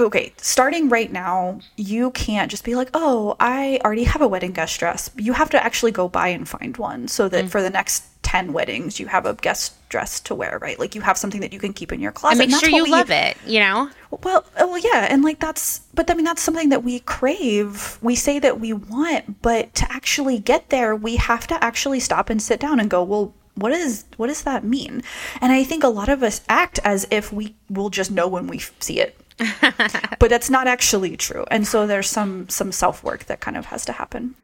[0.00, 4.52] okay, starting right now, you can't just be like, oh, I already have a wedding
[4.52, 5.10] guest dress.
[5.16, 7.50] You have to actually go buy and find one so that mm.
[7.50, 10.78] for the next 10 weddings, you have a guest dress to wear, right?
[10.78, 12.42] Like you have something that you can keep in your closet.
[12.42, 13.90] And make sure you we, love it, you know?
[14.10, 15.06] Well, uh, well, yeah.
[15.10, 17.98] And like that's, but I mean, that's something that we crave.
[18.02, 22.30] We say that we want, but to actually get there, we have to actually stop
[22.30, 25.02] and sit down and go, well, what is what does that mean
[25.40, 28.46] and i think a lot of us act as if we will just know when
[28.46, 29.19] we see it
[30.18, 33.66] but that's not actually true and so there's some some self work that kind of
[33.66, 34.34] has to happen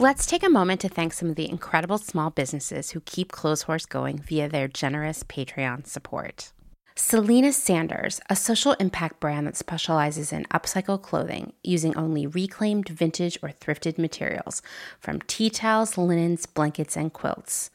[0.00, 3.86] Let's take a moment to thank some of the incredible small businesses who keep Clotheshorse
[3.86, 6.52] going via their generous Patreon support.
[6.96, 13.38] Selena Sanders, a social impact brand that specializes in upcycle clothing using only reclaimed vintage
[13.42, 14.62] or thrifted materials
[14.98, 17.70] from tea towels, linens, blankets, and quilts.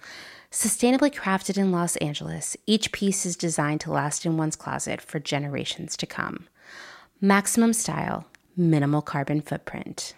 [0.55, 5.19] Sustainably crafted in Los Angeles, each piece is designed to last in one's closet for
[5.19, 6.47] generations to come.
[7.19, 8.25] Maximum style,
[8.55, 10.13] minimal carbon footprint.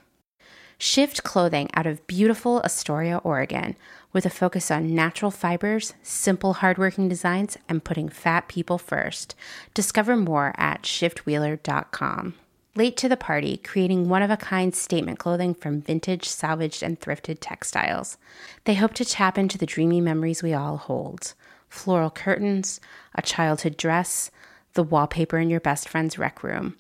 [0.77, 3.75] Shift clothing out of beautiful Astoria, Oregon,
[4.13, 9.33] with a focus on natural fibers, simple, hardworking designs, and putting fat people first.
[9.73, 12.35] Discover more at shiftwheeler.com.
[12.77, 16.99] Late to the party, creating one of a kind statement clothing from vintage, salvaged, and
[16.99, 18.17] thrifted textiles.
[18.65, 21.33] They hope to tap into the dreamy memories we all hold
[21.69, 22.79] floral curtains,
[23.15, 24.29] a childhood dress,
[24.73, 26.77] the wallpaper in your best friend's rec room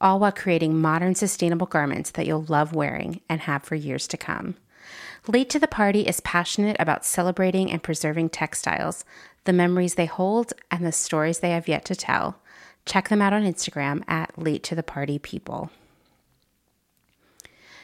[0.00, 4.16] all while creating modern, sustainable garments that you'll love wearing and have for years to
[4.16, 4.54] come.
[5.26, 9.04] Late to the Party is passionate about celebrating and preserving textiles,
[9.44, 12.40] the memories they hold, and the stories they have yet to tell.
[12.86, 15.70] Check them out on Instagram at Late to the Party People.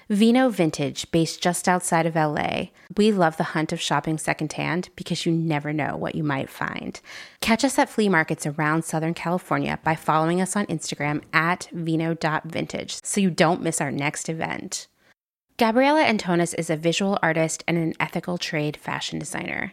[0.08, 2.66] Vino Vintage, based just outside of LA.
[2.96, 7.00] We love the hunt of shopping secondhand because you never know what you might find.
[7.40, 13.02] Catch us at flea markets around Southern California by following us on Instagram at vino.vintage
[13.02, 14.86] so you don't miss our next event.
[15.58, 19.72] Gabriella Antonis is a visual artist and an ethical trade fashion designer.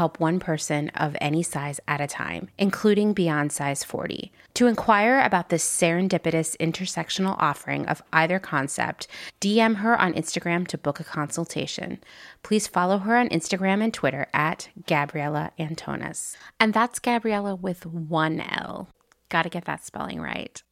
[0.00, 4.32] help one person of any size at a time, including beyond size 40.
[4.54, 9.06] To inquire about this serendipitous intersectional offering of either concept,
[9.42, 11.98] DM her on Instagram to book a consultation.
[12.42, 16.34] Please follow her on Instagram and Twitter at Gabriella Antonis.
[16.58, 18.88] And that's Gabriella with one L.
[19.28, 20.62] Gotta get that spelling right.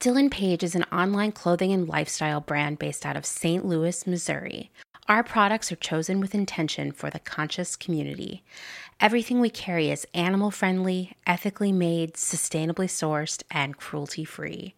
[0.00, 3.64] Dylan Page is an online clothing and lifestyle brand based out of St.
[3.64, 4.72] Louis, Missouri.
[5.08, 8.44] Our products are chosen with intention for the conscious community.
[9.00, 14.74] Everything we carry is animal friendly, ethically made, sustainably sourced, and cruelty free.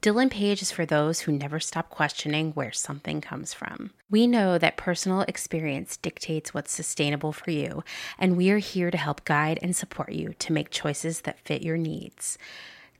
[0.00, 3.90] Dylan Page is for those who never stop questioning where something comes from.
[4.08, 7.82] We know that personal experience dictates what's sustainable for you,
[8.16, 11.62] and we are here to help guide and support you to make choices that fit
[11.62, 12.38] your needs.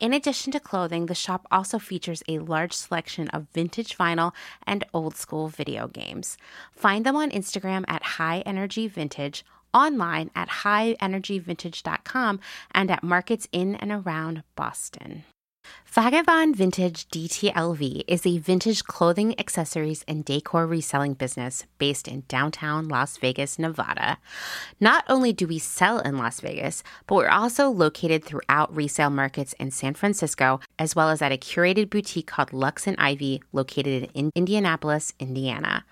[0.00, 4.32] In addition to clothing, the shop also features a large selection of vintage vinyl
[4.66, 6.36] and old school video games.
[6.72, 12.40] Find them on Instagram at High Energy Vintage, online at highenergyvintage.com,
[12.72, 15.24] and at markets in and around Boston.
[15.92, 22.88] Vagabond Vintage DTLV is a vintage clothing, accessories, and decor reselling business based in downtown
[22.88, 24.16] Las Vegas, Nevada.
[24.80, 29.52] Not only do we sell in Las Vegas, but we're also located throughout resale markets
[29.60, 34.10] in San Francisco, as well as at a curated boutique called Lux and Ivy, located
[34.14, 35.84] in Indianapolis, Indiana.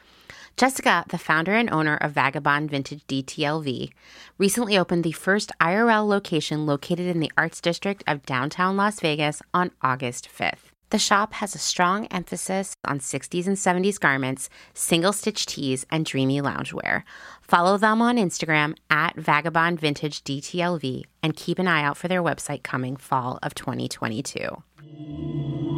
[0.57, 3.91] Jessica, the founder and owner of Vagabond Vintage DTLV,
[4.39, 9.41] recently opened the first IRL location located in the Arts District of downtown Las Vegas
[9.55, 10.71] on August 5th.
[10.91, 16.05] The shop has a strong emphasis on 60s and 70s garments, single stitch tees, and
[16.05, 17.05] dreamy loungewear.
[17.43, 22.23] Follow them on Instagram at Vagabond Vintage DTLV and keep an eye out for their
[22.23, 25.70] website coming fall of 2022.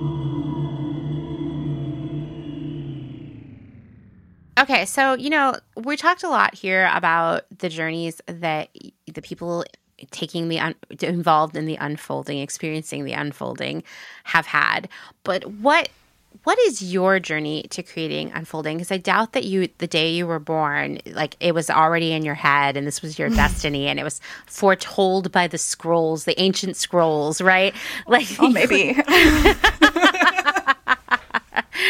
[4.59, 8.69] Okay, so you know, we talked a lot here about the journeys that
[9.07, 9.65] the people
[10.11, 13.83] taking the un- involved in the unfolding, experiencing the unfolding,
[14.25, 14.89] have had.
[15.25, 15.89] But what
[16.45, 18.79] what is your journey to creating unfolding?
[18.79, 22.25] Because I doubt that you, the day you were born, like it was already in
[22.25, 26.39] your head, and this was your destiny, and it was foretold by the scrolls, the
[26.41, 27.75] ancient scrolls, right?
[28.07, 28.97] Oh, like, oh, maybe.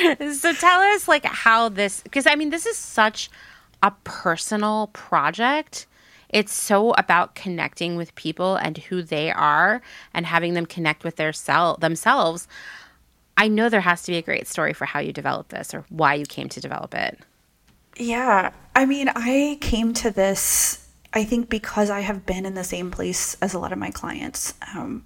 [0.32, 3.31] so tell us like how this because I mean this is such
[3.82, 5.86] a personal project.
[6.28, 9.82] It's so about connecting with people and who they are
[10.14, 12.48] and having them connect with their self themselves.
[13.36, 15.85] I know there has to be a great story for how you developed this or
[15.89, 17.19] why you came to develop it.
[17.97, 18.52] Yeah.
[18.74, 22.90] I mean, I came to this, I think, because I have been in the same
[22.90, 24.55] place as a lot of my clients.
[24.74, 25.05] Um,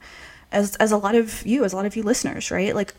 [0.53, 2.75] as, as a lot of you, as a lot of you listeners, right?
[2.75, 2.95] Like,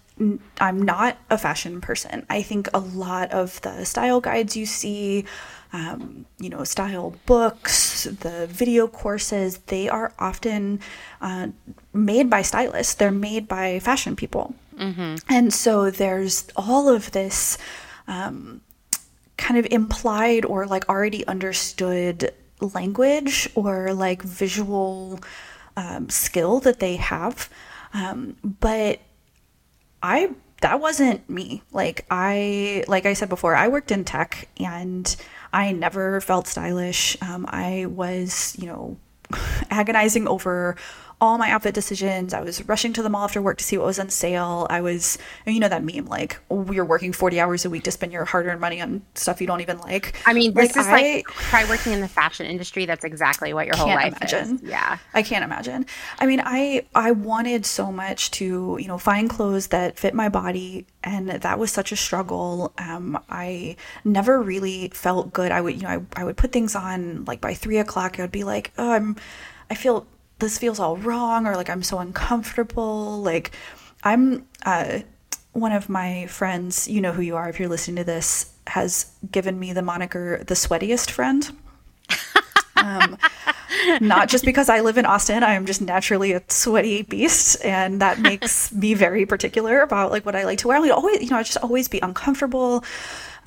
[0.59, 2.25] I'm not a fashion person.
[2.29, 5.25] I think a lot of the style guides you see,
[5.73, 10.79] um, you know, style books, the video courses, they are often
[11.21, 11.47] uh,
[11.93, 12.95] made by stylists.
[12.95, 14.55] They're made by fashion people.
[14.77, 15.15] Mm-hmm.
[15.29, 17.57] And so there's all of this
[18.07, 18.61] um,
[19.37, 25.19] kind of implied or like already understood language or like visual
[25.77, 27.49] um, skill that they have.
[27.93, 28.99] Um, but
[30.03, 30.31] I
[30.61, 31.61] that wasn't me.
[31.71, 35.15] Like I like I said before, I worked in tech and
[35.53, 37.15] I never felt stylish.
[37.21, 38.97] Um, I was, you know,
[39.69, 40.75] agonizing over
[41.19, 42.33] all my outfit decisions.
[42.33, 44.67] I was rushing to the mall after work to see what was on sale.
[44.69, 45.17] I was,
[45.47, 48.45] you know, that meme like you're working 40 hours a week to spend your hard
[48.45, 50.15] earned money on stuff you don't even like.
[50.27, 52.85] I mean, this like, is I, like try working in the fashion industry.
[52.85, 54.55] That's exactly what your whole life imagine.
[54.55, 54.63] is.
[54.63, 54.99] Yeah.
[55.15, 55.87] I can't imagine.
[56.19, 60.29] I mean, I, I wanted so much to, you know, find clothes that fit my
[60.29, 60.85] body.
[61.03, 62.73] And that was such a struggle.
[62.77, 65.51] Um, I never really felt good.
[65.51, 68.19] I would, you know, I, I would put things on like by three o'clock.
[68.19, 69.15] I would be like, oh, I'm,
[69.69, 70.05] I feel
[70.39, 73.21] this feels all wrong or like I'm so uncomfortable.
[73.21, 73.51] Like
[74.03, 74.99] I'm uh
[75.53, 79.11] one of my friends, you know who you are if you're listening to this, has
[79.31, 81.51] given me the moniker the sweatiest friend.
[82.75, 83.17] um,
[83.99, 88.01] not just because I live in Austin, I am just naturally a sweaty beast, and
[88.01, 90.77] that makes me very particular about like what I like to wear.
[90.77, 92.83] I always, you know, I just always be uncomfortable.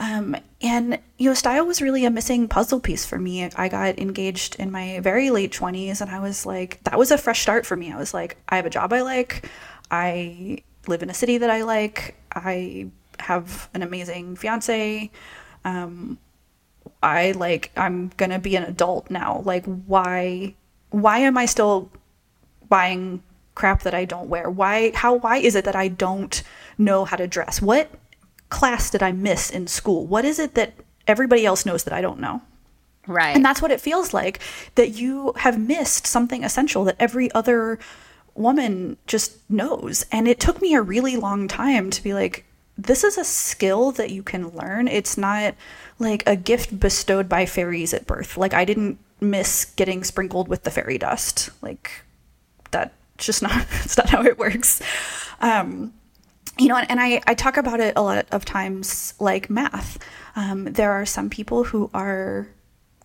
[0.01, 3.45] Um, and, you know, style was really a missing puzzle piece for me.
[3.55, 7.19] I got engaged in my very late 20s, and I was like, that was a
[7.19, 7.93] fresh start for me.
[7.93, 9.49] I was like, I have a job I like.
[9.91, 12.17] I live in a city that I like.
[12.33, 15.11] I have an amazing fiance.
[15.67, 16.19] Um,
[17.03, 19.43] I like, I'm to be an adult now.
[19.45, 20.55] Like, why,
[20.89, 21.91] why am I still
[22.71, 23.23] buying
[23.55, 24.49] crap that I don't wear?
[24.49, 26.43] Why, how, why is it that I don't
[26.79, 27.61] know how to dress?
[27.61, 27.91] What
[28.51, 30.07] class did I miss in school?
[30.07, 30.75] What is it that
[31.07, 32.43] everybody else knows that I don't know?
[33.07, 33.35] Right.
[33.35, 34.41] And that's what it feels like
[34.75, 37.79] that you have missed something essential that every other
[38.35, 40.05] woman just knows.
[40.13, 42.45] And it took me a really long time to be like,
[42.77, 44.89] this is a skill that you can learn.
[44.89, 45.55] It's not
[45.99, 48.37] like a gift bestowed by fairies at birth.
[48.37, 51.51] Like, I didn't miss getting sprinkled with the fairy dust.
[51.61, 51.91] Like,
[52.71, 54.81] that's just not, it's not how it works.
[55.41, 55.93] Um,
[56.61, 59.99] you know, and I, I talk about it a lot of times like math.
[60.37, 62.49] Um, there are some people who are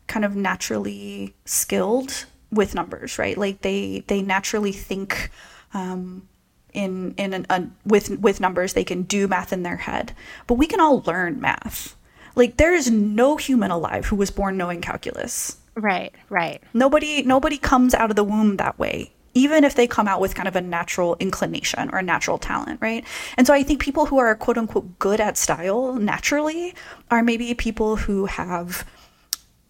[0.07, 3.37] kind of naturally skilled with numbers, right?
[3.37, 5.31] Like they they naturally think
[5.73, 6.27] um,
[6.73, 8.73] in in an, with with numbers.
[8.73, 10.13] They can do math in their head,
[10.47, 11.95] but we can all learn math.
[12.35, 15.57] Like there is no human alive who was born knowing calculus.
[15.75, 16.61] Right, right.
[16.73, 20.33] Nobody nobody comes out of the womb that way even if they come out with
[20.33, 23.05] kind of a natural inclination or a natural talent, right?
[23.37, 26.73] And so I think people who are quote unquote good at style naturally
[27.11, 28.89] are maybe people who have,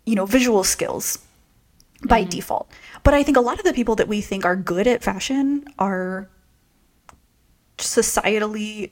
[0.06, 1.18] you know, visual skills
[2.08, 2.30] by mm-hmm.
[2.30, 2.72] default.
[3.04, 5.66] But I think a lot of the people that we think are good at fashion
[5.80, 6.30] are
[7.80, 8.92] societally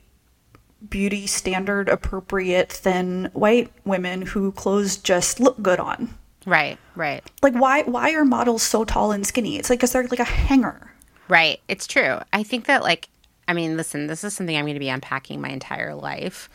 [0.90, 6.14] beauty standard appropriate thin white women who clothes just look good on
[6.46, 7.22] Right, right.
[7.42, 9.56] Like why why are models so tall and skinny?
[9.56, 10.92] It's like cuz they're like a hanger.
[11.28, 11.60] Right.
[11.68, 12.18] It's true.
[12.32, 13.08] I think that like
[13.46, 16.48] I mean, listen, this is something I'm going to be unpacking my entire life.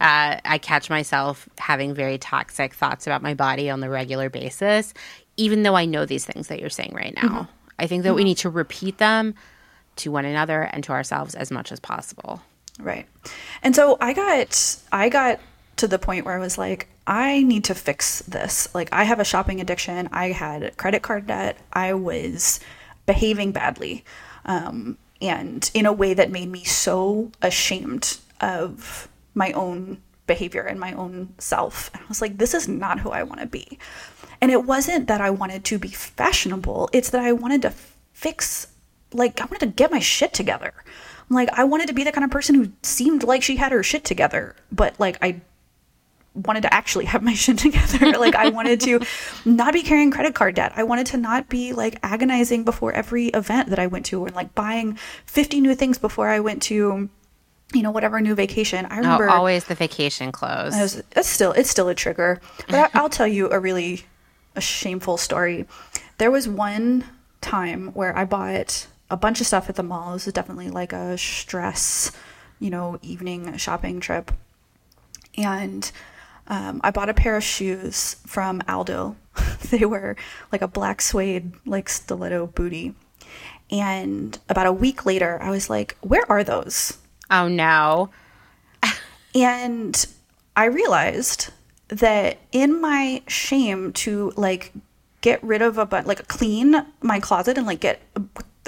[0.00, 4.92] Uh, I catch myself having very toxic thoughts about my body on the regular basis,
[5.36, 7.28] even though I know these things that you're saying right now.
[7.28, 7.50] Mm-hmm.
[7.78, 8.16] I think that mm-hmm.
[8.16, 9.34] we need to repeat them
[9.96, 12.42] to one another and to ourselves as much as possible.
[12.78, 13.06] Right.
[13.62, 15.40] And so I got I got
[15.76, 18.74] to the point where I was like, I need to fix this.
[18.74, 20.08] Like, I have a shopping addiction.
[20.12, 21.58] I had credit card debt.
[21.72, 22.60] I was
[23.06, 24.04] behaving badly
[24.44, 30.80] um, and in a way that made me so ashamed of my own behavior and
[30.80, 31.90] my own self.
[31.94, 33.78] And I was like, this is not who I want to be.
[34.40, 37.72] And it wasn't that I wanted to be fashionable, it's that I wanted to
[38.12, 38.68] fix,
[39.12, 40.74] like, I wanted to get my shit together.
[41.30, 43.82] like, I wanted to be the kind of person who seemed like she had her
[43.82, 45.40] shit together, but like, I
[46.36, 48.12] wanted to actually have my shit together.
[48.18, 49.00] like I wanted to
[49.44, 50.72] not be carrying credit card debt.
[50.76, 54.34] I wanted to not be like agonizing before every event that I went to and
[54.34, 57.08] like buying 50 new things before I went to
[57.72, 58.86] you know whatever new vacation.
[58.86, 60.74] I oh, remember oh, always the vacation clothes.
[60.74, 62.40] Was, it's still it's still a trigger.
[62.68, 64.04] But I, I'll tell you a really
[64.54, 65.66] a shameful story.
[66.18, 67.04] There was one
[67.40, 70.14] time where I bought a bunch of stuff at the mall.
[70.14, 72.12] This was definitely like a stress,
[72.58, 74.32] you know, evening shopping trip.
[75.36, 75.90] And
[76.48, 79.16] um, I bought a pair of shoes from Aldo.
[79.70, 80.16] they were
[80.52, 82.94] like a black suede, like stiletto booty.
[83.70, 86.98] And about a week later, I was like, where are those?
[87.30, 88.10] Oh, no.
[89.34, 90.06] and
[90.54, 91.50] I realized
[91.88, 94.72] that in my shame to like
[95.20, 98.00] get rid of a but like clean my closet and like get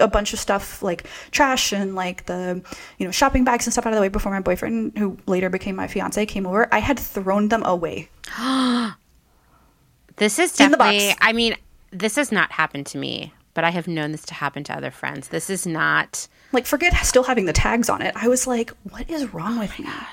[0.00, 2.62] a bunch of stuff like trash and like the
[2.98, 5.48] you know shopping bags and stuff out of the way before my boyfriend who later
[5.50, 8.08] became my fiance came over i had thrown them away
[10.16, 10.96] This is In the box.
[10.96, 11.54] definitely, I mean,
[11.92, 14.90] this has not happened to me, but I have known this to happen to other
[14.90, 15.28] friends.
[15.28, 19.08] This is not, like forget still having the tags on it i was like what
[19.10, 20.06] is wrong with me oh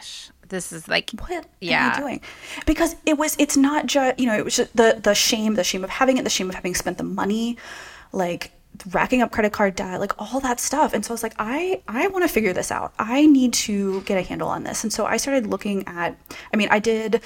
[0.49, 1.87] this is like, what Yeah.
[1.87, 2.21] am I doing?
[2.67, 5.63] Because it was, it's not just, you know, it was just the, the shame, the
[5.63, 7.57] shame of having it, the shame of having spent the money,
[8.11, 8.51] like
[8.91, 10.93] racking up credit card debt, like all that stuff.
[10.93, 12.93] And so I was like, I, I want to figure this out.
[12.99, 14.83] I need to get a handle on this.
[14.83, 16.17] And so I started looking at,
[16.53, 17.21] I mean, I did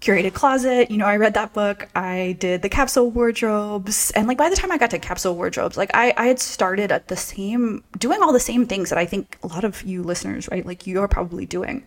[0.00, 4.36] curated closet you know i read that book i did the capsule wardrobes and like
[4.36, 7.16] by the time i got to capsule wardrobes like i i had started at the
[7.16, 10.66] same doing all the same things that i think a lot of you listeners right
[10.66, 11.86] like you're probably doing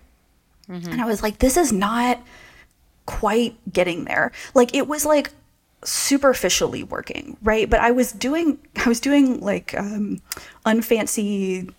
[0.70, 0.92] mm-hmm.
[0.92, 2.22] and I was like, this is not
[3.06, 4.32] quite getting there.
[4.54, 5.32] Like it was like
[5.88, 7.70] superficially working, right?
[7.70, 10.20] But I was doing I was doing like um
[10.66, 11.74] unfancy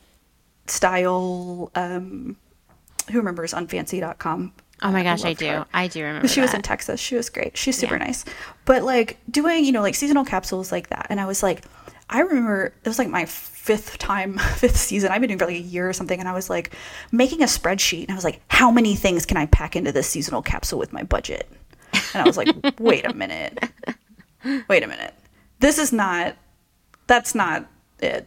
[0.66, 2.36] style um
[3.10, 4.52] who remembers unfancy.com?
[4.82, 5.46] oh my gosh, I loved do.
[5.48, 5.66] her.
[5.74, 6.28] I do remember.
[6.28, 6.62] She was in.
[6.62, 7.00] Texas.
[7.00, 7.56] She was great.
[7.56, 8.04] She's super Yeah.
[8.06, 8.24] nice.
[8.64, 11.06] But like doing, you know, like seasonal capsules like that.
[11.10, 11.64] And I was like,
[12.10, 15.10] I remember it was like my fifth time, fifth season.
[15.10, 16.20] I've been doing for like a year or something.
[16.20, 16.72] And I was like
[17.10, 18.02] making a spreadsheet.
[18.02, 20.92] And I was like, how many things can I pack into this seasonal capsule with
[20.92, 21.48] my budget?
[22.14, 22.48] And I was like,
[22.78, 23.58] wait a minute.
[24.68, 25.14] Wait a minute.
[25.60, 26.36] This is not,
[27.06, 27.66] that's not
[28.00, 28.26] it.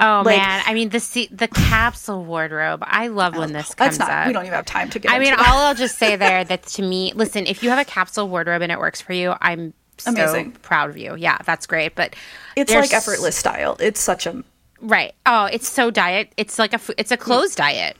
[0.00, 2.84] Oh like- man, I mean the se- the capsule wardrobe.
[2.86, 4.26] I love oh, when this comes That's not, up.
[4.28, 5.40] we don't even have time to get I mean, that.
[5.40, 8.62] all I'll just say there that to me, listen, if you have a capsule wardrobe
[8.62, 10.52] and it works for you, I'm so Amazing.
[10.62, 11.16] proud of you.
[11.16, 11.96] Yeah, that's great.
[11.96, 12.14] But
[12.54, 13.76] It's like effortless style.
[13.80, 14.44] It's such a,
[14.80, 15.14] right?
[15.26, 16.32] Oh, it's so diet.
[16.36, 17.96] It's like a it's a clothes diet.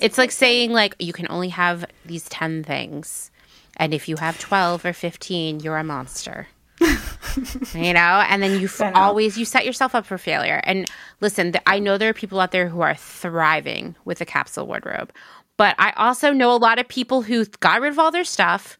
[0.00, 3.30] It's like saying like you can only have these ten things,
[3.76, 6.48] and if you have twelve or fifteen, you're a monster.
[6.80, 9.00] you know, and then you f- I know.
[9.00, 10.60] always you set yourself up for failure.
[10.64, 10.86] And
[11.20, 14.66] listen, th- I know there are people out there who are thriving with a capsule
[14.66, 15.12] wardrobe,
[15.56, 18.76] but I also know a lot of people who got rid of all their stuff,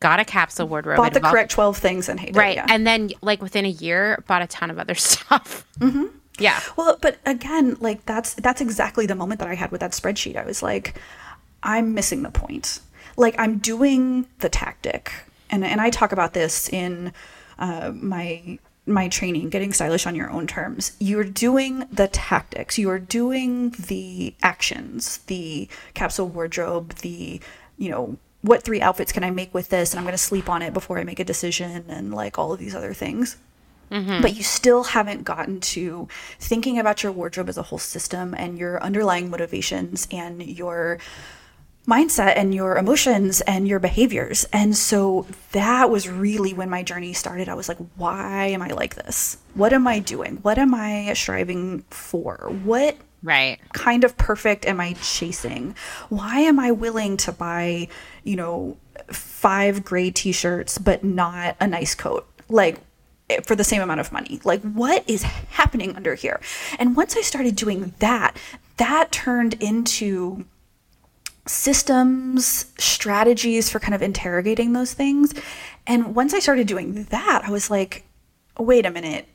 [0.00, 2.56] got a capsule wardrobe, bought the correct 12 things and hated right, it.
[2.56, 2.66] Yeah.
[2.70, 5.66] and then like within a year, bought a ton of other stuff.
[5.78, 6.06] Mm-hmm.
[6.38, 9.92] Yeah, Well, but again, like that's that's exactly the moment that I had with that
[9.92, 10.34] spreadsheet.
[10.34, 10.98] I was like,
[11.62, 12.80] I'm missing the point.
[13.16, 15.12] Like I'm doing the tactic,
[15.50, 17.12] and and I talk about this in
[17.58, 20.96] uh, my my training, getting stylish on your own terms.
[20.98, 22.78] You're doing the tactics.
[22.78, 27.40] You are doing the actions, the capsule wardrobe, the
[27.78, 30.48] you know what three outfits can I make with this, and I'm going to sleep
[30.48, 33.36] on it before I make a decision, and like all of these other things
[34.22, 36.08] but you still haven't gotten to
[36.40, 40.98] thinking about your wardrobe as a whole system and your underlying motivations and your
[41.86, 44.44] mindset and your emotions and your behaviors.
[44.52, 47.48] And so that was really when my journey started.
[47.48, 49.38] I was like, why am I like this?
[49.54, 50.36] What am I doing?
[50.42, 52.52] What am I striving for?
[52.62, 53.58] What right.
[53.72, 55.74] kind of perfect am I chasing?
[56.08, 57.88] Why am I willing to buy,
[58.22, 58.76] you know,
[59.08, 62.28] five gray t shirts but not a nice coat?
[62.48, 62.78] Like,
[63.28, 64.40] eh, for the same amount of money.
[64.44, 66.40] Like, what is happening under here?
[66.78, 68.36] And once I started doing that,
[68.76, 70.44] that turned into
[71.46, 75.34] systems, strategies for kind of interrogating those things.
[75.86, 78.04] And once I started doing that, I was like,
[78.58, 79.26] wait a minute,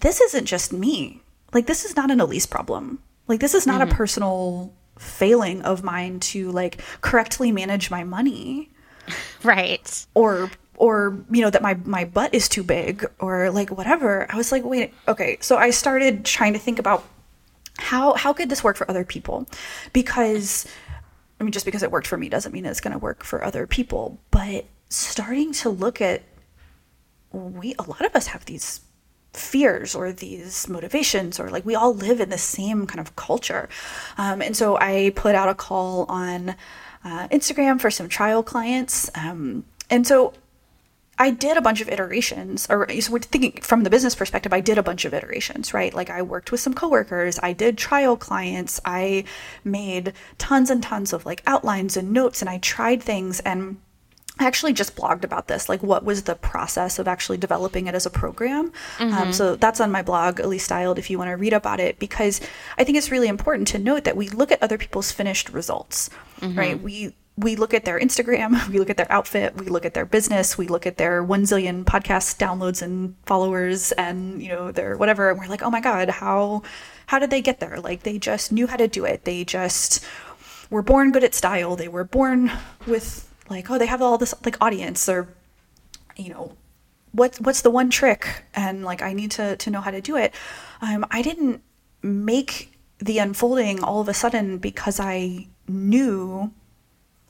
[0.00, 1.22] this isn't just me.
[1.52, 3.00] Like, this is not an Elyse problem.
[3.28, 3.96] Like, this is not a mm-hmm.
[3.96, 8.70] personal failing of mine to like correctly manage my money
[9.42, 10.06] Right.
[10.14, 14.36] or or you know that my my butt is too big or like whatever i
[14.36, 17.04] was like wait okay so i started trying to think about
[17.78, 19.46] how how could this work for other people
[19.92, 20.66] because
[21.40, 23.44] i mean just because it worked for me doesn't mean it's going to work for
[23.44, 26.22] other people but starting to look at
[27.32, 28.80] we a lot of us have these
[29.32, 33.68] fears or these motivations or like we all live in the same kind of culture.
[34.16, 36.56] Um, and so i put out a call on
[37.04, 40.32] uh, instagram for some trial clients um, and so
[41.18, 44.60] I did a bunch of iterations, or so we're thinking from the business perspective, I
[44.60, 45.94] did a bunch of iterations, right?
[45.94, 49.24] Like I worked with some coworkers, I did trial clients, I
[49.64, 53.78] made tons and tons of like outlines and notes, and I tried things and
[54.38, 57.94] I actually just blogged about this, like what was the process of actually developing it
[57.94, 58.70] as a program.
[59.14, 61.98] Um, so that's on my blog, Elyse Styled, if you want to read about it,
[61.98, 62.42] because
[62.76, 66.10] I think it's really important to note that we look at other people's finished results,
[66.54, 66.78] right?
[66.78, 70.06] We we look at their Instagram, we look at their outfit, we look at their
[70.06, 74.96] business, we look at their one zillion podcast downloads and followers, and you know their
[74.96, 76.62] whatever, and we're like, oh my god, how
[77.06, 77.80] how did they get there?
[77.80, 79.24] Like they just knew how to do it.
[79.24, 80.04] They just
[80.70, 81.76] were born good at style.
[81.76, 82.50] They were born
[82.86, 85.28] with like, oh, they have all this like audience or
[86.16, 86.56] you know
[87.12, 90.16] what's what's the one trick and like i need to to know how to do
[90.16, 90.34] it
[90.80, 91.62] um, i didn't
[92.02, 96.52] make the unfolding all of a sudden because i knew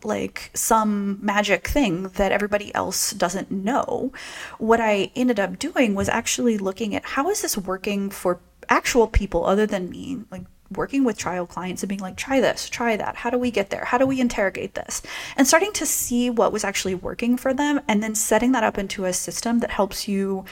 [0.06, 4.12] like some magic thing that everybody else doesn't know
[4.58, 9.06] what i ended up doing was actually looking at how is this working for actual
[9.06, 12.96] people other than me like working with trial clients and being like, try this, try
[12.96, 13.16] that.
[13.16, 13.84] How do we get there?
[13.84, 15.02] How do we interrogate this?
[15.36, 18.78] And starting to see what was actually working for them and then setting that up
[18.78, 20.44] into a system that helps you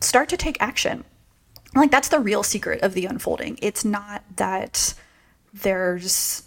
[0.00, 1.04] start to take action.
[1.74, 3.58] Like, that's the real secret of the unfolding.
[3.62, 4.94] It's not that
[5.52, 6.42] there's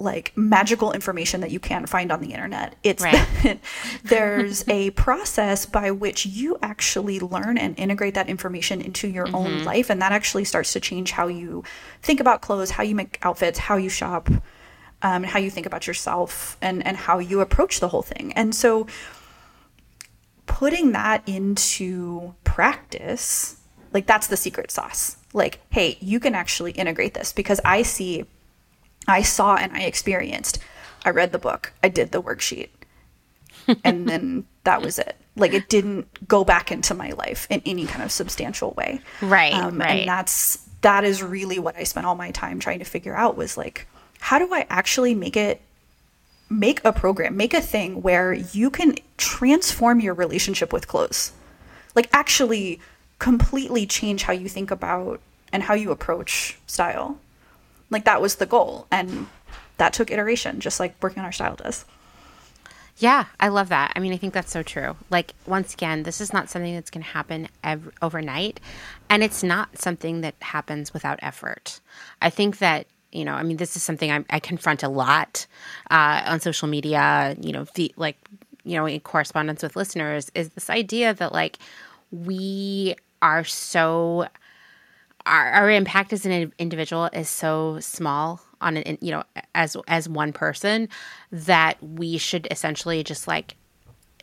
[0.00, 2.74] like magical information that you can't find on the internet.
[2.82, 3.26] It's right.
[3.42, 3.58] that
[4.04, 9.34] there's a process by which you actually learn and integrate that information into your mm-hmm.
[9.34, 9.90] own life.
[9.90, 11.62] And that actually starts to change how you
[12.02, 14.28] think about clothes, how you make outfits, how you shop,
[15.02, 18.32] um, how you think about yourself, and, and how you approach the whole thing.
[18.32, 18.86] And so
[20.46, 23.60] putting that into practice,
[23.92, 25.16] like that's the secret sauce.
[25.32, 28.24] Like, hey, you can actually integrate this because I see
[29.06, 30.58] I saw and I experienced.
[31.04, 32.68] I read the book, I did the worksheet,
[33.84, 35.16] and then that was it.
[35.36, 39.00] Like it didn't go back into my life in any kind of substantial way.
[39.22, 39.54] Right.
[39.54, 40.00] Um, right.
[40.00, 43.36] And that's that is really what I spent all my time trying to figure out
[43.36, 43.86] was like,
[44.18, 45.60] how do I actually make it
[46.50, 51.32] make a program, make a thing where you can transform your relationship with clothes.
[51.94, 52.80] Like actually
[53.20, 55.20] completely change how you think about
[55.52, 57.18] and how you approach style.
[57.90, 58.86] Like that was the goal.
[58.90, 59.26] And
[59.76, 61.84] that took iteration, just like working on our style does.
[62.98, 63.94] Yeah, I love that.
[63.96, 64.94] I mean, I think that's so true.
[65.08, 68.60] Like, once again, this is not something that's going to happen ev- overnight,
[69.08, 71.80] and it's not something that happens without effort.
[72.20, 75.46] I think that, you know, I mean, this is something I, I confront a lot
[75.90, 78.18] uh, on social media, you know, the, like,
[78.64, 81.56] you know, in correspondence with listeners, is this idea that, like,
[82.10, 84.26] we are so
[85.30, 89.22] our, our impact as an individual is so small on an you know
[89.54, 90.88] as as one person
[91.32, 93.54] that we should essentially just like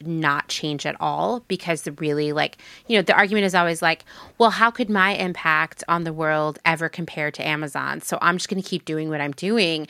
[0.02, 2.58] not change at all because the really like
[2.88, 4.06] you know the argument is always like
[4.38, 8.48] well how could my impact on the world ever compare to amazon so i'm just
[8.48, 9.88] going to keep doing what i'm doing.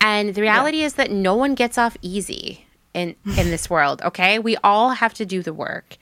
[0.00, 0.86] And the reality yeah.
[0.86, 2.64] is that no one gets off easy
[2.94, 4.38] in in this world okay?
[4.38, 5.96] We all have to do the work.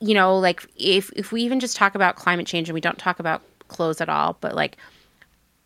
[0.00, 2.98] You know like if if we even just talk about climate change and we don't
[2.98, 4.76] talk about clothes at all, but like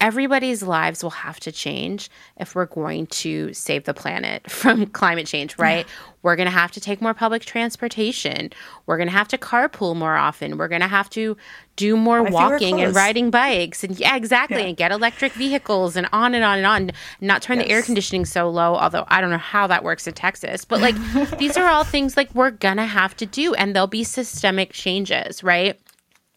[0.05, 5.26] everybody's lives will have to change if we're going to save the planet from climate
[5.26, 5.86] change, right?
[5.86, 5.93] Yeah.
[6.22, 8.51] We're going to have to take more public transportation.
[8.86, 10.59] We're going to have to carpool more often.
[10.59, 11.36] We're going to have to
[11.76, 13.85] do more walking and riding bikes.
[13.85, 14.59] And yeah, exactly.
[14.59, 14.68] Yeah.
[14.68, 16.90] And get electric vehicles and on and on and on.
[17.20, 17.66] Not turn yes.
[17.66, 20.64] the air conditioning so low, although I don't know how that works in Texas.
[20.64, 20.97] But like
[21.39, 24.72] these are all things like we're going to have to do and there'll be systemic
[24.72, 25.78] changes, right?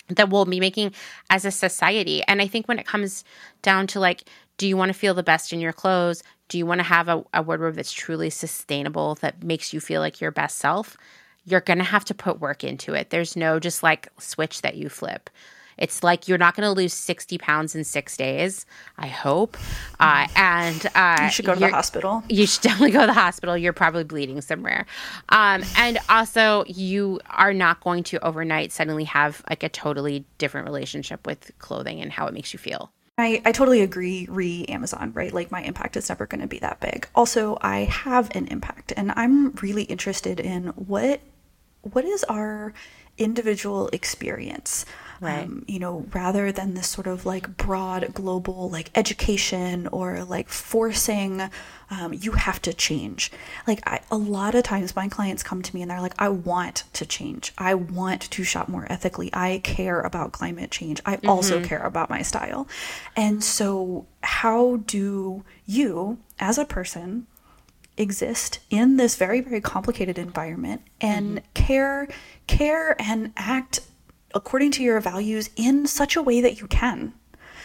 [0.09, 0.93] That we'll be making
[1.29, 2.23] as a society.
[2.27, 3.23] And I think when it comes
[3.61, 4.23] down to like,
[4.57, 6.23] do you want to feel the best in your clothes?
[6.49, 10.01] Do you want to have a, a wardrobe that's truly sustainable, that makes you feel
[10.01, 10.97] like your best self?
[11.45, 13.09] You're going to have to put work into it.
[13.09, 15.29] There's no just like switch that you flip.
[15.77, 18.65] It's like you're not going to lose 60 pounds in six days,
[18.97, 19.57] I hope.
[19.99, 22.23] Uh, and uh, you should go to the hospital.
[22.29, 23.57] You should definitely go to the hospital.
[23.57, 24.85] You're probably bleeding somewhere.
[25.29, 30.65] Um, and also, you are not going to overnight suddenly have like a totally different
[30.67, 32.91] relationship with clothing and how it makes you feel.
[33.19, 35.33] I, I totally agree, re Amazon, right?
[35.33, 37.07] Like, my impact is never going to be that big.
[37.15, 41.21] Also, I have an impact, and I'm really interested in what
[41.81, 42.73] what is our
[43.17, 44.85] individual experience
[45.19, 45.45] right.
[45.45, 50.49] um, you know, rather than this sort of like broad global like education or like
[50.49, 51.49] forcing
[51.89, 53.31] um, you have to change.
[53.65, 56.29] Like I, a lot of times my clients come to me and they're like, I
[56.29, 57.53] want to change.
[57.57, 59.29] I want to shop more ethically.
[59.33, 61.01] I care about climate change.
[61.05, 61.29] I mm-hmm.
[61.29, 62.67] also care about my style.
[63.15, 67.27] And so, how do you, as a person,
[67.95, 71.53] exist in this very very complicated environment and mm-hmm.
[71.55, 72.07] care
[72.45, 73.79] care and act
[74.33, 77.13] according to your values in such a way that you can.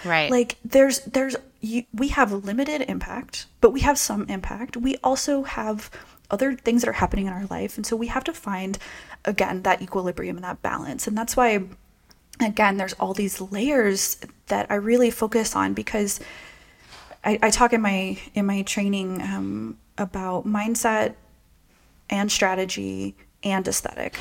[0.04, 0.30] Right.
[0.30, 4.76] Like there's there's you, we have limited impact, but we have some impact.
[4.76, 5.90] We also have
[6.30, 8.78] other things that are happening in our life, and so we have to find
[9.24, 11.06] again that equilibrium and that balance.
[11.06, 11.64] And that's why
[12.40, 16.20] again there's all these layers that I really focus on because
[17.24, 21.14] I, I talk in my in my training um, about mindset
[22.10, 24.18] and strategy and aesthetic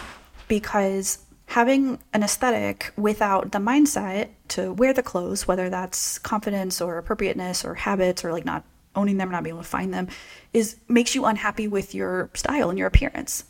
[0.47, 1.19] because
[1.51, 7.65] having an aesthetic without the mindset to wear the clothes, whether that's confidence or appropriateness
[7.65, 8.63] or habits or like not
[8.95, 10.07] owning them, or not being able to find them,
[10.53, 13.43] is makes you unhappy with your style and your appearance.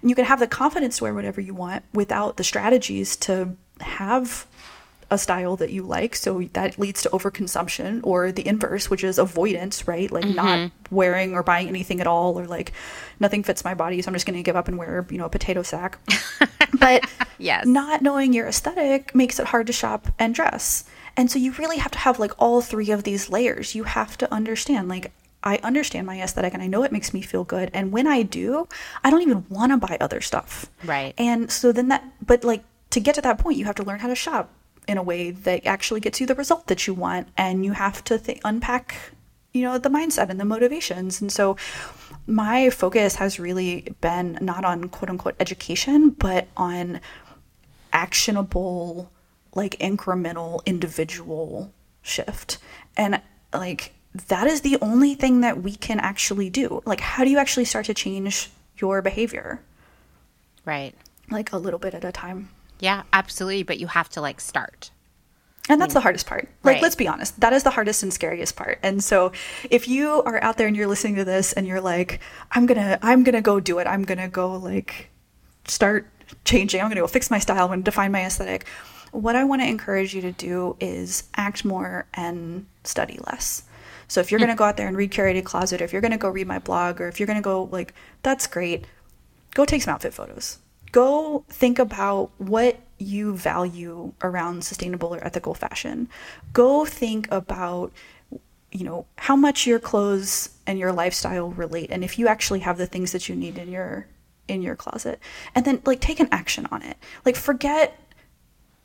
[0.00, 3.56] And you can have the confidence to wear whatever you want without the strategies to
[3.78, 4.48] have
[5.14, 6.14] a style that you like.
[6.16, 10.10] So that leads to overconsumption or the inverse, which is avoidance, right?
[10.10, 10.34] Like mm-hmm.
[10.34, 12.72] not wearing or buying anything at all, or like
[13.20, 14.02] nothing fits my body.
[14.02, 15.98] So I'm just going to give up and wear, you know, a potato sack.
[16.78, 17.08] but
[17.38, 17.64] yes.
[17.64, 20.84] not knowing your aesthetic makes it hard to shop and dress.
[21.16, 23.74] And so you really have to have like all three of these layers.
[23.74, 25.12] You have to understand, like,
[25.44, 27.70] I understand my aesthetic and I know it makes me feel good.
[27.72, 28.66] And when I do,
[29.04, 30.66] I don't even want to buy other stuff.
[30.84, 31.14] Right.
[31.18, 34.00] And so then that, but like to get to that point, you have to learn
[34.00, 34.50] how to shop
[34.86, 38.04] in a way that actually gets you the result that you want and you have
[38.04, 38.94] to th- unpack
[39.54, 41.20] you know the mindset and the motivations.
[41.20, 41.56] And so
[42.26, 47.00] my focus has really been not on quote unquote education but on
[47.92, 49.10] actionable
[49.54, 52.58] like incremental individual shift.
[52.96, 53.94] And like
[54.28, 56.82] that is the only thing that we can actually do.
[56.84, 59.60] Like how do you actually start to change your behavior?
[60.64, 60.94] Right.
[61.30, 62.48] Like a little bit at a time
[62.84, 63.62] yeah, absolutely.
[63.62, 64.90] But you have to like start.
[65.70, 66.46] And that's the hardest part.
[66.62, 66.82] Like, right.
[66.82, 68.78] let's be honest, that is the hardest and scariest part.
[68.82, 69.32] And so,
[69.70, 72.20] if you are out there and you're listening to this and you're like,
[72.52, 73.86] I'm gonna, I'm gonna go do it.
[73.86, 75.08] I'm gonna go like
[75.66, 76.06] start
[76.44, 76.82] changing.
[76.82, 77.64] I'm gonna go fix my style.
[77.64, 78.66] I'm gonna define my aesthetic.
[79.12, 83.62] What I want to encourage you to do is act more and study less.
[84.08, 84.46] So if you're mm.
[84.46, 86.28] going to go out there and read curated closet, or if you're going to go
[86.28, 88.86] read my blog, or if you're going to go like, that's great.
[89.54, 90.58] Go take some outfit photos
[90.94, 96.08] go think about what you value around sustainable or ethical fashion.
[96.52, 97.92] Go think about
[98.70, 102.78] you know how much your clothes and your lifestyle relate and if you actually have
[102.78, 104.06] the things that you need in your
[104.46, 105.18] in your closet.
[105.52, 106.96] And then like take an action on it.
[107.24, 107.98] Like forget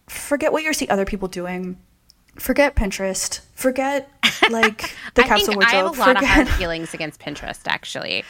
[0.07, 1.77] forget what you see other people doing.
[2.38, 3.41] Forget pinterest.
[3.53, 4.10] Forget
[4.49, 6.23] like the capsule wardrobe i have a lot forget...
[6.23, 8.23] of hard feelings against pinterest actually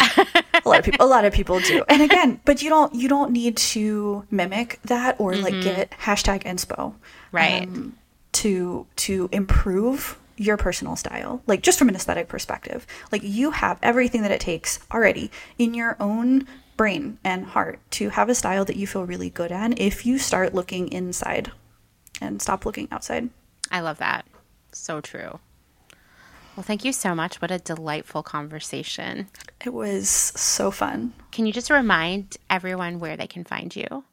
[0.64, 1.84] a lot of people a lot of people do.
[1.88, 5.44] And again but you don't you don't need to mimic that or mm-hmm.
[5.44, 6.94] like get hashtag inspo
[7.32, 7.62] right.
[7.62, 7.96] um,
[8.32, 12.86] to to improve your personal style like just from an aesthetic perspective.
[13.12, 16.46] Like you have everything that it takes already in your own
[16.76, 20.18] brain and heart to have a style that you feel really good at if you
[20.18, 21.52] start looking inside
[22.22, 23.28] and stop looking outside.
[23.70, 24.24] I love that.
[24.72, 25.40] So true
[26.60, 27.40] well, thank you so much.
[27.40, 29.28] What a delightful conversation.
[29.64, 31.14] It was so fun.
[31.32, 34.04] Can you just remind everyone where they can find you?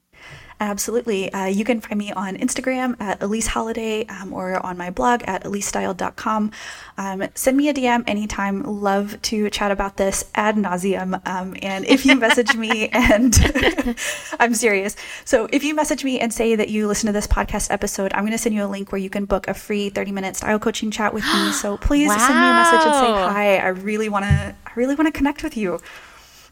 [0.59, 1.31] Absolutely.
[1.31, 5.21] Uh, you can find me on Instagram at Elyse Holladay um, or on my blog
[5.25, 6.51] at elysestyled.com.
[6.97, 8.63] Um, send me a DM anytime.
[8.63, 11.21] Love to chat about this ad nauseum.
[11.27, 13.37] Um, and if you message me, and
[14.39, 14.95] I'm serious.
[15.25, 18.21] So if you message me and say that you listen to this podcast episode, I'm
[18.21, 20.57] going to send you a link where you can book a free 30 minute style
[20.57, 21.51] coaching chat with me.
[21.51, 22.17] So please wow.
[22.17, 23.57] send me a message and say hi.
[23.57, 24.55] I really want to.
[24.65, 25.79] I really want to connect with you.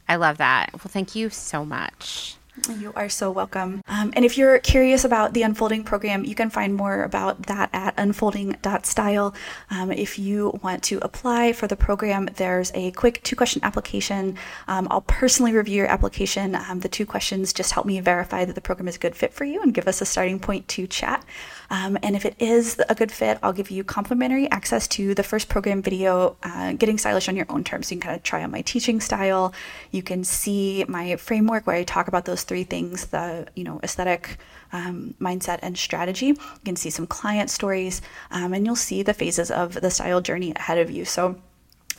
[0.08, 0.70] I love that.
[0.74, 2.38] Well, thank you so much.
[2.80, 3.82] You are so welcome.
[3.88, 7.70] Um, and if you're curious about the Unfolding program, you can find more about that
[7.74, 9.36] at unfolding.style.
[9.70, 14.38] Um, if you want to apply for the program, there's a quick two question application.
[14.70, 16.56] Um, I'll personally review your application.
[16.56, 19.34] Um, the two questions just help me verify that the program is a good fit
[19.34, 21.26] for you and give us a starting point to chat.
[21.70, 25.24] Um, and if it is a good fit, I'll give you complimentary access to the
[25.24, 27.88] first program video, uh, Getting Stylish on Your Own Terms.
[27.88, 29.54] So you can kind of try out my teaching style.
[29.92, 33.80] You can see my framework where I talk about those three things the, you know,
[33.84, 34.38] aesthetic,
[34.72, 36.28] um, mindset, and strategy.
[36.28, 38.02] You can see some client stories,
[38.32, 41.06] um, and you'll see the phases of the style journey ahead of you.
[41.06, 41.36] So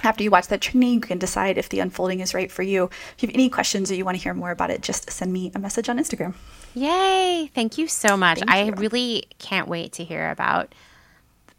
[0.03, 2.85] after you watch that training, you can decide if the unfolding is right for you.
[2.85, 5.33] If you have any questions or you want to hear more about it, just send
[5.33, 6.35] me a message on Instagram.
[6.75, 7.51] Yay!
[7.55, 8.39] Thank you so much.
[8.39, 8.73] Thank I you.
[8.73, 10.75] really can't wait to hear about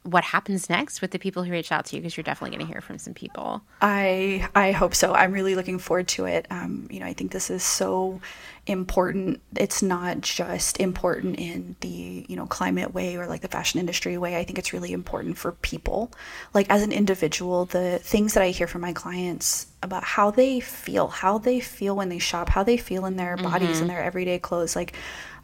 [0.04, 2.66] what happens next with the people who reach out to you because you're definitely going
[2.66, 3.62] to hear from some people.
[3.82, 5.14] I I hope so.
[5.14, 6.46] I'm really looking forward to it.
[6.50, 8.22] Um, you know, I think this is so
[8.68, 9.42] important.
[9.56, 14.18] It's not just important in the you know climate way or like the fashion industry
[14.18, 14.38] way.
[14.38, 16.12] I think it's really important for people.
[16.54, 20.60] Like as an individual, the things that I hear from my clients about how they
[20.60, 23.82] feel, how they feel when they shop, how they feel in their bodies mm-hmm.
[23.82, 24.76] and their everyday clothes.
[24.76, 24.94] Like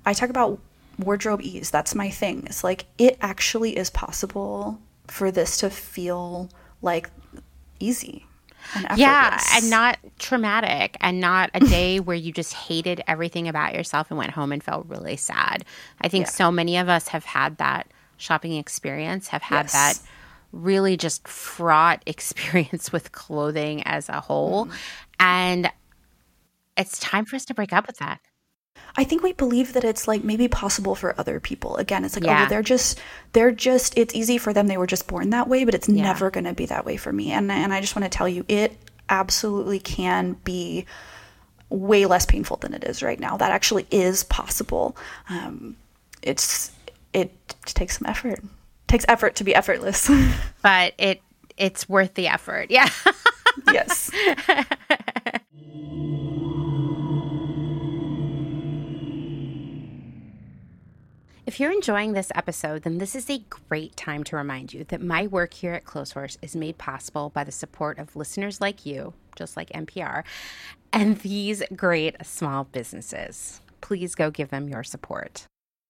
[0.06, 0.60] I talk about
[1.00, 1.72] wardrobe ease.
[1.72, 2.44] That's my thing.
[2.45, 6.50] It's like it actually is possible for this to feel
[6.82, 7.10] like
[7.80, 8.26] easy.
[8.76, 13.74] And yeah, and not traumatic, and not a day where you just hated everything about
[13.74, 15.66] yourself and went home and felt really sad.
[16.02, 16.32] I think yeah.
[16.32, 17.88] so many of us have had that
[18.18, 19.74] shopping experience, have had yes.
[19.74, 20.00] that
[20.52, 24.66] really just fraught experience with clothing as a whole.
[24.66, 24.74] Mm.
[25.20, 25.72] And
[26.78, 28.20] it's time for us to break up with that.
[28.95, 31.78] I think we believe that it's like maybe possible for other people.
[31.78, 32.45] Again, it's like, oh, yeah.
[32.45, 33.02] oh, they're just,
[33.34, 34.68] they're just, it's easy for them.
[34.68, 36.04] They were just born that way, but it's yeah.
[36.04, 37.32] never going to be that way for me.
[37.32, 38.78] And, and I just want to tell you, it
[39.10, 40.86] absolutely can be
[41.70, 43.38] way less painful than it is right now.
[43.38, 44.95] That actually is possible.
[45.28, 45.76] Um,
[46.22, 46.72] it's
[47.14, 47.32] it
[47.66, 48.40] takes some effort.
[48.40, 48.45] It
[48.88, 50.10] takes effort to be effortless.
[50.62, 51.22] but it
[51.58, 52.70] it's worth the effort.
[52.70, 52.90] Yeah.
[53.72, 54.12] yes.
[61.45, 65.02] If you're enjoying this episode, then this is a great time to remind you that
[65.02, 69.14] my work here at Clotheshorse is made possible by the support of listeners like you,
[69.36, 70.24] just like NPR,
[70.94, 73.60] and these great small businesses.
[73.82, 75.45] Please go give them your support.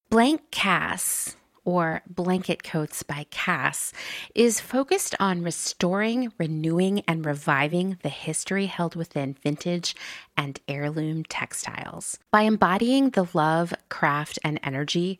[0.09, 1.35] Blank Cass
[1.65, 3.93] or Blanket Coats by Cass,
[4.35, 9.95] is focused on restoring, renewing, and reviving the history held within vintage
[10.35, 12.17] and heirloom textiles.
[12.31, 15.19] By embodying the love, craft, and energy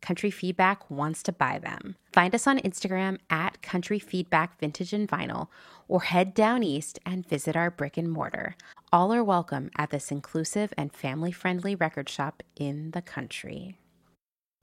[0.01, 1.95] Country Feedback wants to buy them.
[2.11, 5.47] Find us on Instagram at Country Feedback Vintage and Vinyl
[5.87, 8.55] or head down east and visit our brick and mortar.
[8.93, 13.79] All are welcome at this inclusive and family friendly record shop in the country.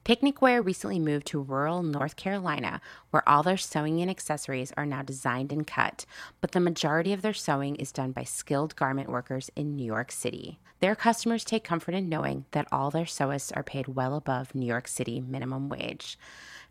[0.03, 2.81] Picnic Wear recently moved to rural North Carolina,
[3.11, 6.05] where all their sewing and accessories are now designed and cut,
[6.41, 10.11] but the majority of their sewing is done by skilled garment workers in New York
[10.11, 10.59] City.
[10.81, 14.67] Their customers take comfort in knowing that all their sewists are paid well above New
[14.67, 16.19] York City minimum wage.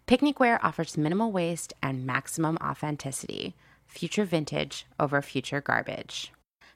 [0.08, 3.56] Picnic Wear offers minimal waste and maximum authenticity.
[3.88, 6.32] Future vintage over future garbage.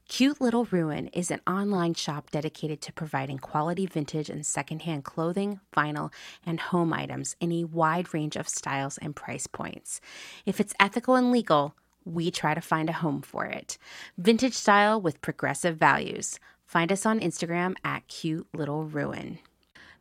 [0.07, 5.59] Cute Little Ruin is an online shop dedicated to providing quality vintage and secondhand clothing,
[5.77, 6.11] vinyl,
[6.43, 10.01] and home items in a wide range of styles and price points.
[10.47, 11.75] If it's ethical and legal,
[12.05, 13.77] we try to find a home for it.
[14.17, 16.39] Vintage style with progressive values.
[16.65, 19.37] Find us on Instagram at Cute Little Ruin.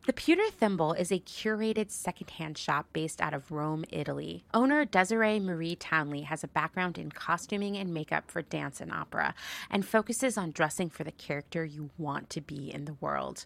[0.08, 4.42] The Pewter Thimble is a curated secondhand shop based out of Rome, Italy.
[4.54, 9.34] Owner Desiree Marie Townley has a background in costuming and makeup for dance and opera
[9.70, 13.44] and focuses on dressing for the character you want to be in the world.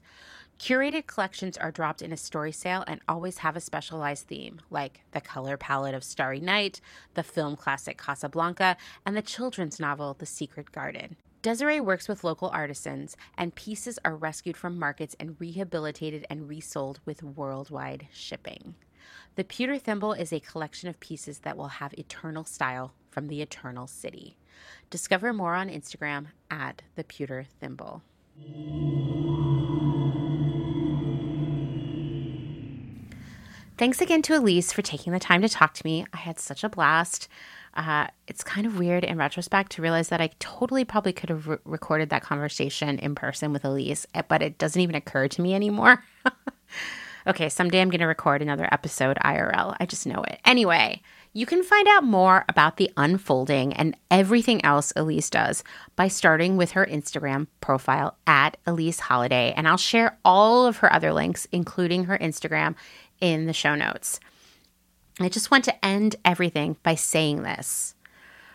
[0.60, 5.00] Curated collections are dropped in a story sale and always have a specialized theme, like
[5.10, 6.80] the color palette of Starry Night,
[7.14, 11.16] the film classic Casablanca, and the children's novel The Secret Garden.
[11.42, 17.00] Desiree works with local artisans, and pieces are rescued from markets and rehabilitated and resold
[17.04, 18.76] with worldwide shipping.
[19.34, 23.42] The Pewter Thimble is a collection of pieces that will have eternal style from the
[23.42, 24.36] Eternal City.
[24.88, 28.02] Discover more on Instagram at the Pewter Thimble.
[33.78, 36.06] Thanks again to Elyse for taking the time to talk to me.
[36.12, 37.26] I had such a blast.
[37.74, 41.48] Uh, it's kind of weird in retrospect to realize that I totally probably could have
[41.48, 45.42] re- recorded that conversation in person with Elyse, eh, but it doesn't even occur to
[45.42, 46.04] me anymore.
[47.26, 49.76] okay, someday I'm going to record another episode IRL.
[49.80, 50.38] I just know it.
[50.44, 51.00] Anyway,
[51.32, 55.64] you can find out more about the unfolding and everything else Elyse does
[55.96, 60.92] by starting with her Instagram profile at Elyse Holladay, and I'll share all of her
[60.92, 62.74] other links, including her Instagram,
[63.22, 64.20] in the show notes.
[65.20, 67.94] I just want to end everything by saying this.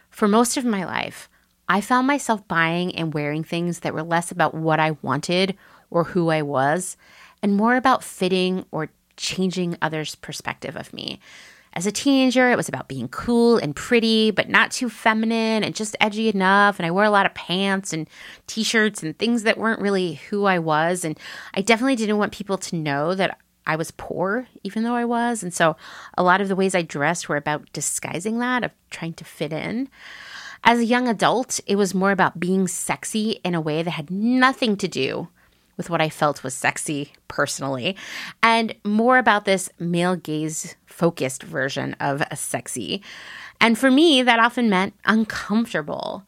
[0.10, 1.30] For most of my life,
[1.70, 5.58] I found myself buying and wearing things that were less about what I wanted
[5.90, 6.98] or who I was,
[7.44, 11.20] and more about fitting or changing others' perspective of me.
[11.74, 15.76] As a teenager, it was about being cool and pretty, but not too feminine and
[15.76, 16.80] just edgy enough.
[16.80, 18.10] And I wore a lot of pants and
[18.48, 21.06] t shirts and things that weren't really who I was.
[21.06, 21.20] And
[21.54, 25.44] I definitely didn't want people to know that I was poor, even though I was.
[25.44, 25.76] And so
[26.18, 29.52] a lot of the ways I dressed were about disguising that, of trying to fit
[29.52, 29.90] in.
[30.64, 34.10] As a young adult, it was more about being sexy in a way that had
[34.10, 35.28] nothing to do
[35.76, 37.96] with what I felt was sexy personally,
[38.42, 43.04] and more about this male gaze focused version of a sexy.
[43.62, 46.24] And for me, that often meant uncomfortable.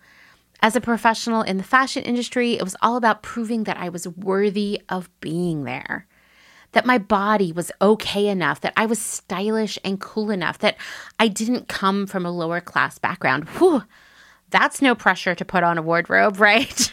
[0.61, 4.07] As a professional in the fashion industry, it was all about proving that I was
[4.07, 6.05] worthy of being there
[6.71, 10.77] that my body was okay enough, that I was stylish and cool enough, that
[11.19, 13.47] I didn't come from a lower class background.
[13.49, 13.83] Whew,
[14.49, 16.91] that's no pressure to put on a wardrobe, right?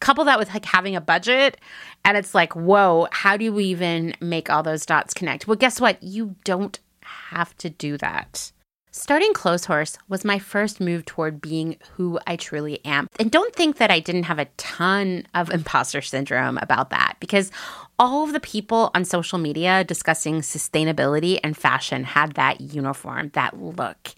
[0.00, 1.58] Couple that with like having a budget,
[2.04, 5.46] and it's like, whoa, how do you even make all those dots connect?
[5.46, 6.02] Well, guess what?
[6.02, 8.52] You don't have to do that.
[8.96, 13.08] Starting Clotheshorse was my first move toward being who I truly am.
[13.18, 17.50] And don't think that I didn't have a ton of imposter syndrome about that because
[17.98, 23.60] all of the people on social media discussing sustainability and fashion had that uniform, that
[23.60, 24.14] look.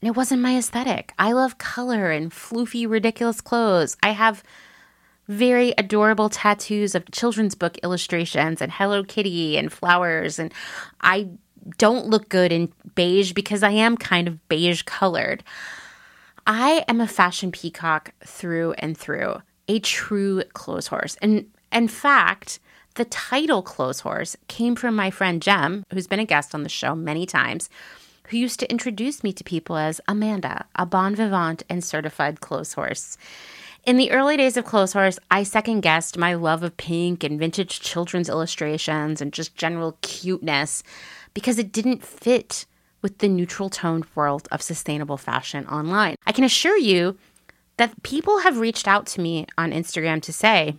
[0.00, 1.12] And it wasn't my aesthetic.
[1.18, 3.96] I love color and floofy, ridiculous clothes.
[4.04, 4.44] I have
[5.26, 10.38] very adorable tattoos of children's book illustrations and Hello Kitty and flowers.
[10.38, 10.54] And
[11.00, 11.30] I
[11.78, 15.42] don't look good in beige because I am kind of beige colored.
[16.46, 21.16] I am a fashion peacock through and through, a true clothes horse.
[21.20, 22.60] And in fact,
[22.94, 26.94] the title Clotheshorse came from my friend Jem, who's been a guest on the show
[26.94, 27.68] many times,
[28.28, 32.72] who used to introduce me to people as Amanda, a bon vivant and certified clothes
[32.72, 33.18] horse.
[33.84, 37.80] In the early days of Clotheshorse, I second guessed my love of pink and vintage
[37.80, 40.82] children's illustrations and just general cuteness
[41.36, 42.64] because it didn't fit
[43.02, 46.16] with the neutral toned world of sustainable fashion online.
[46.26, 47.18] I can assure you
[47.76, 50.76] that people have reached out to me on Instagram to say,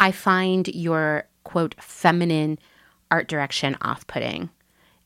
[0.00, 2.58] I find your quote feminine
[3.10, 4.48] art direction off putting.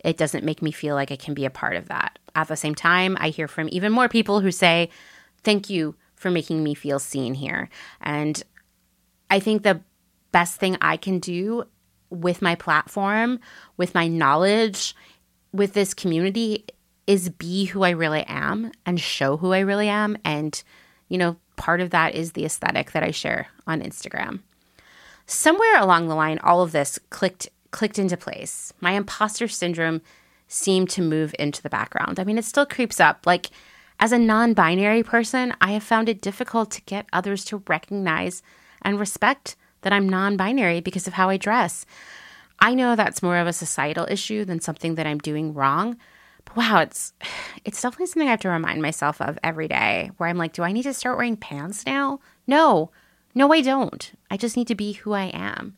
[0.05, 2.21] It doesn't make me feel like I can be a part of that.
[2.37, 4.89] At the same time, I hear from even more people who say,
[5.43, 7.69] Thank you for making me feel seen here.
[8.01, 8.41] And
[9.31, 9.81] I think the
[10.31, 11.65] best thing I can do
[12.11, 13.41] with my platform,
[13.77, 14.95] with my knowledge,
[15.53, 16.65] with this community
[17.07, 20.17] is be who I really am and show who I really am.
[20.25, 20.61] And,
[21.09, 24.41] you know, part of that is the aesthetic that I share on Instagram.
[25.27, 28.73] Somewhere along the line, all of this clicked clicked into place.
[28.81, 30.01] My imposter syndrome
[30.49, 32.19] seemed to move into the background.
[32.19, 33.27] I mean, it still creeps up.
[33.27, 33.51] Like
[33.99, 38.43] as a non-binary person, I have found it difficult to get others to recognize
[38.83, 39.57] and respect
[39.87, 41.87] that I'm non binary because of how I dress.
[42.59, 45.97] I know that's more of a societal issue than something that I'm doing wrong.
[46.45, 47.13] But wow, it's
[47.65, 50.65] it's definitely something I have to remind myself of every day where I'm like, do
[50.65, 52.19] I need to start wearing pants now?
[52.49, 52.91] No.
[53.33, 54.11] No, I don't.
[54.29, 55.77] I just need to be who I am.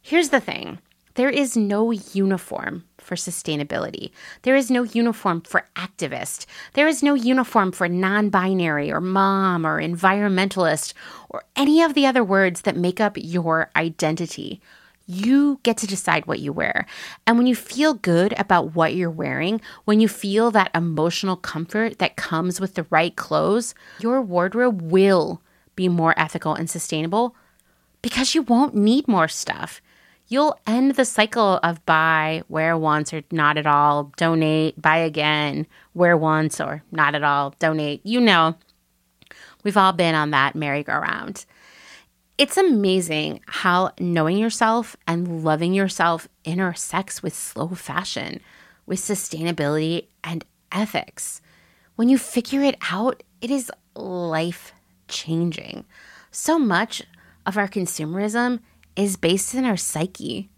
[0.00, 0.78] Here's the thing.
[1.14, 4.10] There is no uniform for sustainability.
[4.42, 6.46] There is no uniform for activist.
[6.72, 10.94] There is no uniform for non binary or mom or environmentalist
[11.28, 14.60] or any of the other words that make up your identity.
[15.06, 16.86] You get to decide what you wear.
[17.26, 21.98] And when you feel good about what you're wearing, when you feel that emotional comfort
[21.98, 25.42] that comes with the right clothes, your wardrobe will
[25.74, 27.34] be more ethical and sustainable
[28.00, 29.82] because you won't need more stuff.
[30.32, 35.66] You'll end the cycle of buy, wear once or not at all, donate, buy again,
[35.92, 38.00] wear once or not at all, donate.
[38.02, 38.54] You know,
[39.62, 41.44] we've all been on that merry-go-round.
[42.38, 48.40] It's amazing how knowing yourself and loving yourself intersects with slow fashion,
[48.86, 51.42] with sustainability and ethics.
[51.96, 54.72] When you figure it out, it is life
[55.08, 55.84] changing.
[56.30, 57.02] So much
[57.44, 58.60] of our consumerism
[58.96, 60.48] is based in our psyche.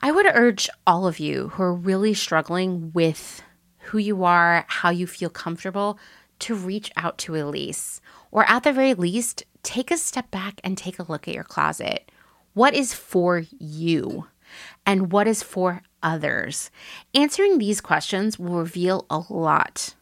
[0.00, 3.42] I would urge all of you who are really struggling with
[3.78, 5.98] who you are, how you feel comfortable,
[6.40, 8.00] to reach out to Elyse,
[8.30, 11.44] or at the very least, take a step back and take a look at your
[11.44, 12.10] closet.
[12.54, 14.26] What is for you?
[14.86, 16.70] And what is for others?
[17.14, 19.94] Answering these questions will reveal a lot.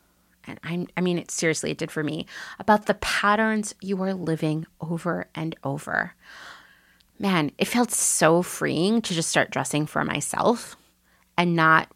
[0.46, 2.26] And I, I mean, it seriously, it did for me
[2.58, 6.14] about the patterns you are living over and over.
[7.18, 10.76] Man, it felt so freeing to just start dressing for myself
[11.38, 11.88] and not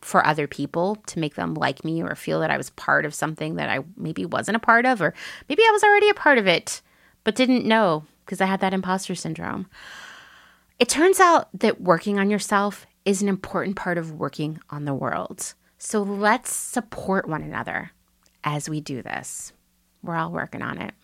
[0.00, 3.14] for other people to make them like me or feel that I was part of
[3.14, 5.14] something that I maybe wasn't a part of, or
[5.48, 6.80] maybe I was already a part of it,
[7.22, 9.66] but didn't know because I had that imposter syndrome.
[10.78, 14.94] It turns out that working on yourself is an important part of working on the
[14.94, 15.54] world.
[15.78, 17.92] So let's support one another
[18.44, 19.52] as we do this.
[20.02, 20.94] We're all working on it.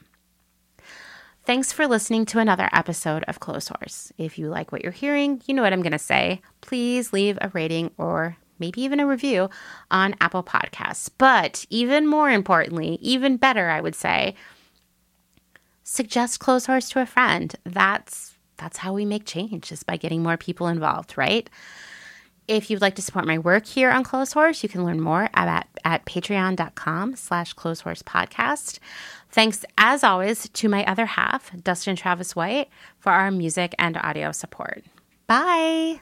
[1.46, 4.10] Thanks for listening to another episode of Clotheshorse.
[4.18, 6.42] If you like what you're hearing, you know what I'm going to say.
[6.60, 9.48] Please leave a rating or maybe even a review
[9.88, 11.08] on Apple Podcasts.
[11.16, 14.34] But even more importantly, even better, I would say,
[15.84, 17.54] suggest Clotheshorse to a friend.
[17.62, 21.48] That's that's how we make change is by getting more people involved, right?
[22.48, 25.66] If you'd like to support my work here on Clotheshorse, you can learn more at,
[25.84, 28.78] at patreon.com slash clotheshorse podcast.
[29.30, 32.68] Thanks, as always, to my other half, Dustin Travis White,
[32.98, 34.84] for our music and audio support.
[35.26, 36.00] Bye.